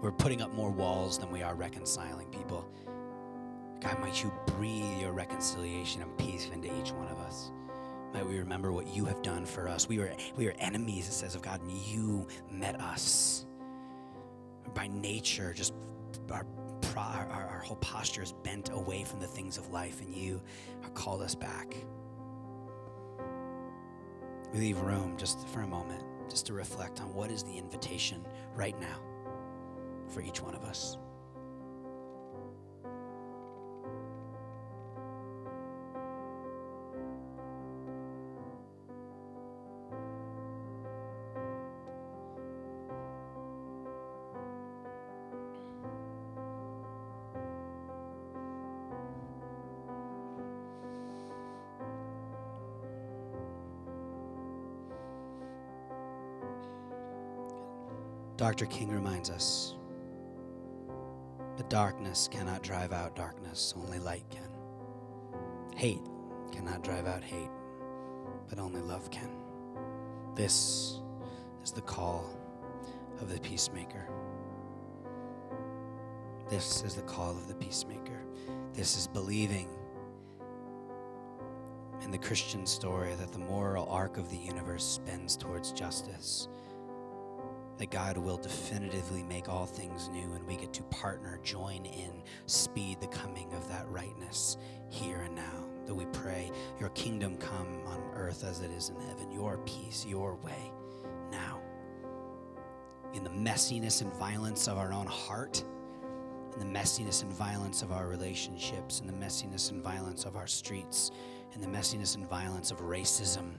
We're 0.00 0.12
putting 0.12 0.42
up 0.42 0.52
more 0.52 0.70
walls 0.70 1.18
than 1.18 1.30
we 1.30 1.42
are 1.42 1.54
reconciling 1.54 2.26
people. 2.30 2.68
God, 3.80 4.00
might 4.00 4.22
you 4.22 4.32
breathe 4.46 5.00
your 5.00 5.12
reconciliation 5.12 6.02
and 6.02 6.16
peace 6.18 6.48
into 6.52 6.68
each 6.80 6.92
one 6.92 7.08
of 7.08 7.18
us. 7.18 7.52
Might 8.14 8.26
we 8.26 8.38
remember 8.38 8.72
what 8.72 8.86
you 8.86 9.04
have 9.04 9.20
done 9.22 9.44
for 9.44 9.68
us. 9.68 9.88
We 9.88 9.98
were, 9.98 10.10
we 10.36 10.46
were 10.46 10.54
enemies, 10.58 11.08
it 11.08 11.12
says 11.12 11.34
of 11.34 11.42
God, 11.42 11.60
and 11.60 11.70
you 11.70 12.26
met 12.50 12.80
us. 12.80 13.44
By 14.74 14.86
nature, 14.88 15.52
just 15.52 15.74
our, 16.30 16.46
our, 16.96 17.48
our 17.50 17.60
whole 17.60 17.76
posture 17.76 18.22
is 18.22 18.32
bent 18.32 18.70
away 18.72 19.04
from 19.04 19.20
the 19.20 19.26
things 19.26 19.58
of 19.58 19.70
life, 19.70 20.00
and 20.00 20.14
you 20.14 20.40
have 20.82 20.94
called 20.94 21.20
us 21.20 21.34
back. 21.34 21.76
We 24.52 24.60
leave 24.60 24.80
room 24.80 25.16
just 25.18 25.46
for 25.48 25.60
a 25.60 25.66
moment, 25.66 26.02
just 26.30 26.46
to 26.46 26.54
reflect 26.54 27.00
on 27.00 27.12
what 27.12 27.30
is 27.30 27.42
the 27.42 27.56
invitation 27.58 28.24
right 28.54 28.78
now 28.80 29.00
for 30.08 30.22
each 30.22 30.40
one 30.40 30.54
of 30.54 30.64
us. 30.64 30.96
Dr. 58.46 58.66
King 58.66 58.90
reminds 58.90 59.28
us 59.28 59.74
that 61.56 61.68
darkness 61.68 62.28
cannot 62.30 62.62
drive 62.62 62.92
out 62.92 63.16
darkness, 63.16 63.74
only 63.76 63.98
light 63.98 64.22
can. 64.30 64.48
Hate 65.74 65.98
cannot 66.52 66.84
drive 66.84 67.08
out 67.08 67.24
hate, 67.24 67.50
but 68.48 68.60
only 68.60 68.80
love 68.80 69.10
can. 69.10 69.30
This 70.36 71.00
is 71.64 71.72
the 71.72 71.80
call 71.80 72.38
of 73.20 73.32
the 73.32 73.40
peacemaker. 73.40 74.08
This 76.48 76.84
is 76.84 76.94
the 76.94 77.02
call 77.02 77.32
of 77.32 77.48
the 77.48 77.54
peacemaker. 77.56 78.20
This 78.74 78.96
is 78.96 79.08
believing 79.08 79.68
in 82.00 82.12
the 82.12 82.18
Christian 82.18 82.64
story 82.64 83.12
that 83.16 83.32
the 83.32 83.40
moral 83.40 83.88
arc 83.90 84.18
of 84.18 84.30
the 84.30 84.36
universe 84.36 85.00
bends 85.04 85.36
towards 85.36 85.72
justice 85.72 86.46
that 87.78 87.90
God 87.90 88.16
will 88.16 88.38
definitively 88.38 89.22
make 89.22 89.48
all 89.48 89.66
things 89.66 90.08
new 90.08 90.32
and 90.32 90.46
we 90.46 90.56
get 90.56 90.72
to 90.74 90.82
partner, 90.84 91.38
join 91.42 91.84
in, 91.84 92.22
speed 92.46 93.00
the 93.00 93.06
coming 93.08 93.52
of 93.52 93.68
that 93.68 93.86
rightness 93.88 94.56
here 94.90 95.18
and 95.18 95.34
now. 95.34 95.66
That 95.86 95.94
we 95.94 96.06
pray, 96.06 96.50
Your 96.80 96.88
kingdom 96.90 97.36
come 97.36 97.80
on 97.86 98.02
earth 98.14 98.44
as 98.44 98.60
it 98.60 98.70
is 98.70 98.88
in 98.88 98.96
heaven, 98.96 99.30
Your 99.30 99.58
peace, 99.58 100.04
Your 100.06 100.34
way 100.36 100.72
now. 101.30 101.60
In 103.14 103.22
the 103.22 103.30
messiness 103.30 104.02
and 104.02 104.12
violence 104.14 104.66
of 104.68 104.78
our 104.78 104.92
own 104.92 105.06
heart, 105.06 105.62
in 106.54 106.60
the 106.60 106.78
messiness 106.78 107.22
and 107.22 107.32
violence 107.32 107.82
of 107.82 107.92
our 107.92 108.08
relationships, 108.08 109.00
in 109.00 109.06
the 109.06 109.12
messiness 109.12 109.70
and 109.70 109.82
violence 109.82 110.24
of 110.24 110.36
our 110.36 110.46
streets, 110.46 111.10
in 111.54 111.60
the 111.60 111.66
messiness 111.68 112.16
and 112.16 112.28
violence 112.28 112.70
of 112.70 112.78
racism 112.80 113.52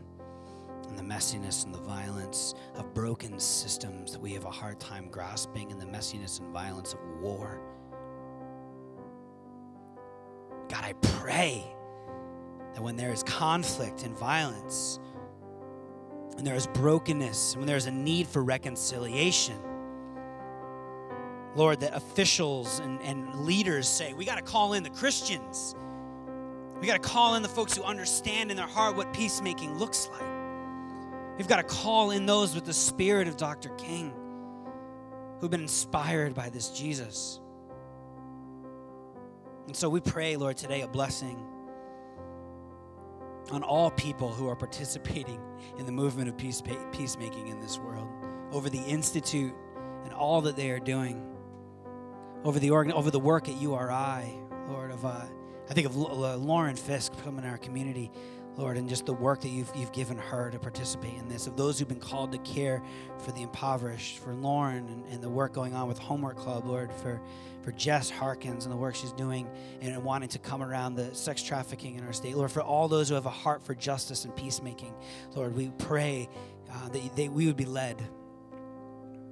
the 0.97 1.03
messiness 1.03 1.63
and 1.63 1.73
the 1.73 1.79
violence 1.79 2.55
of 2.75 2.93
broken 2.93 3.39
systems 3.39 4.11
that 4.11 4.19
we 4.19 4.33
have 4.33 4.45
a 4.45 4.51
hard 4.51 4.79
time 4.79 5.07
grasping, 5.09 5.71
and 5.71 5.79
the 5.79 5.85
messiness 5.85 6.39
and 6.39 6.49
violence 6.49 6.93
of 6.93 6.99
war. 7.21 7.61
God, 10.69 10.83
I 10.83 10.93
pray 11.19 11.63
that 12.73 12.81
when 12.81 12.97
there 12.97 13.13
is 13.13 13.23
conflict 13.23 14.03
and 14.03 14.17
violence, 14.17 14.99
when 16.33 16.43
there 16.43 16.55
is 16.55 16.67
brokenness, 16.67 17.53
and 17.53 17.61
when 17.61 17.67
there 17.67 17.77
is 17.77 17.85
a 17.85 17.91
need 17.91 18.27
for 18.27 18.43
reconciliation, 18.43 19.57
Lord, 21.55 21.79
that 21.79 21.95
officials 21.95 22.79
and, 22.79 23.01
and 23.01 23.45
leaders 23.45 23.87
say, 23.87 24.13
we 24.13 24.25
got 24.25 24.35
to 24.35 24.43
call 24.43 24.73
in 24.73 24.83
the 24.83 24.91
Christians. 24.91 25.75
We 26.79 26.85
got 26.85 27.01
to 27.01 27.09
call 27.09 27.35
in 27.35 27.41
the 27.41 27.49
folks 27.49 27.75
who 27.75 27.81
understand 27.81 28.51
in 28.51 28.57
their 28.57 28.67
heart 28.67 28.95
what 28.95 29.11
peacemaking 29.11 29.79
looks 29.79 30.09
like. 30.11 30.36
We've 31.37 31.47
got 31.47 31.57
to 31.57 31.63
call 31.63 32.11
in 32.11 32.25
those 32.25 32.55
with 32.55 32.65
the 32.65 32.73
spirit 32.73 33.27
of 33.27 33.37
Dr. 33.37 33.69
King 33.69 34.13
who've 35.39 35.51
been 35.51 35.61
inspired 35.61 36.33
by 36.33 36.49
this 36.49 36.69
Jesus. 36.69 37.39
And 39.67 39.75
so 39.75 39.87
we 39.87 39.99
pray, 39.99 40.35
Lord, 40.35 40.57
today 40.57 40.81
a 40.81 40.87
blessing 40.87 41.37
on 43.51 43.63
all 43.63 43.91
people 43.91 44.31
who 44.31 44.47
are 44.47 44.55
participating 44.55 45.39
in 45.77 45.85
the 45.85 45.91
movement 45.91 46.27
of 46.27 46.37
peace, 46.37 46.61
peacemaking 46.91 47.47
in 47.47 47.59
this 47.61 47.77
world, 47.77 48.07
over 48.51 48.69
the 48.69 48.81
Institute 48.81 49.53
and 50.05 50.13
all 50.13 50.41
that 50.41 50.55
they 50.55 50.71
are 50.71 50.79
doing, 50.79 51.21
over 52.43 52.59
the, 52.59 52.71
organ, 52.71 52.93
over 52.93 53.11
the 53.11 53.19
work 53.19 53.47
at 53.47 53.61
URI, 53.61 54.33
Lord, 54.69 54.91
of, 54.91 55.05
uh, 55.05 55.21
I 55.69 55.73
think 55.73 55.85
of 55.85 55.95
Lauren 55.95 56.75
Fisk 56.75 57.13
from 57.15 57.37
in 57.37 57.45
our 57.45 57.57
community 57.57 58.11
Lord, 58.57 58.75
and 58.75 58.89
just 58.89 59.05
the 59.05 59.13
work 59.13 59.41
that 59.41 59.49
you've, 59.49 59.71
you've 59.75 59.91
given 59.91 60.17
her 60.17 60.49
to 60.49 60.57
participate 60.57 61.13
in 61.13 61.29
this, 61.29 61.45
of 61.45 61.55
those 61.55 61.77
who've 61.77 61.87
been 61.87 61.99
called 61.99 62.31
to 62.31 62.39
care 62.39 62.81
for 63.19 63.31
the 63.31 63.43
impoverished, 63.43 64.17
for 64.17 64.33
Lauren 64.33 64.87
and, 64.87 65.05
and 65.05 65.21
the 65.21 65.29
work 65.29 65.53
going 65.53 65.75
on 65.75 65.87
with 65.87 65.99
Homework 65.99 66.37
Club, 66.37 66.65
Lord, 66.65 66.91
for, 66.91 67.21
for 67.61 67.71
Jess 67.73 68.09
Harkins 68.09 68.65
and 68.65 68.73
the 68.73 68.77
work 68.77 68.95
she's 68.95 69.11
doing 69.11 69.47
and 69.79 70.03
wanting 70.03 70.29
to 70.29 70.39
come 70.39 70.63
around 70.63 70.95
the 70.95 71.13
sex 71.13 71.43
trafficking 71.43 71.95
in 71.95 72.03
our 72.03 72.13
state. 72.13 72.35
Lord, 72.35 72.51
for 72.51 72.63
all 72.63 72.87
those 72.87 73.09
who 73.09 73.15
have 73.15 73.27
a 73.27 73.29
heart 73.29 73.61
for 73.61 73.75
justice 73.75 74.25
and 74.25 74.35
peacemaking, 74.35 74.95
Lord, 75.35 75.55
we 75.55 75.71
pray 75.77 76.27
uh, 76.71 76.89
that 76.89 77.15
they, 77.15 77.29
we 77.29 77.45
would 77.45 77.57
be 77.57 77.65
led 77.65 78.01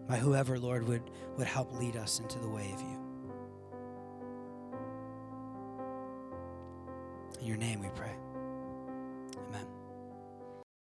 by 0.08 0.18
whoever, 0.18 0.60
Lord, 0.60 0.88
would, 0.88 1.02
would 1.38 1.48
help 1.48 1.74
lead 1.74 1.96
us 1.96 2.20
into 2.20 2.38
the 2.38 2.48
way 2.48 2.72
of 2.76 2.80
you. 2.80 3.00
In 7.42 7.48
your 7.48 7.58
name 7.58 7.82
we 7.82 7.90
pray. 7.96 8.16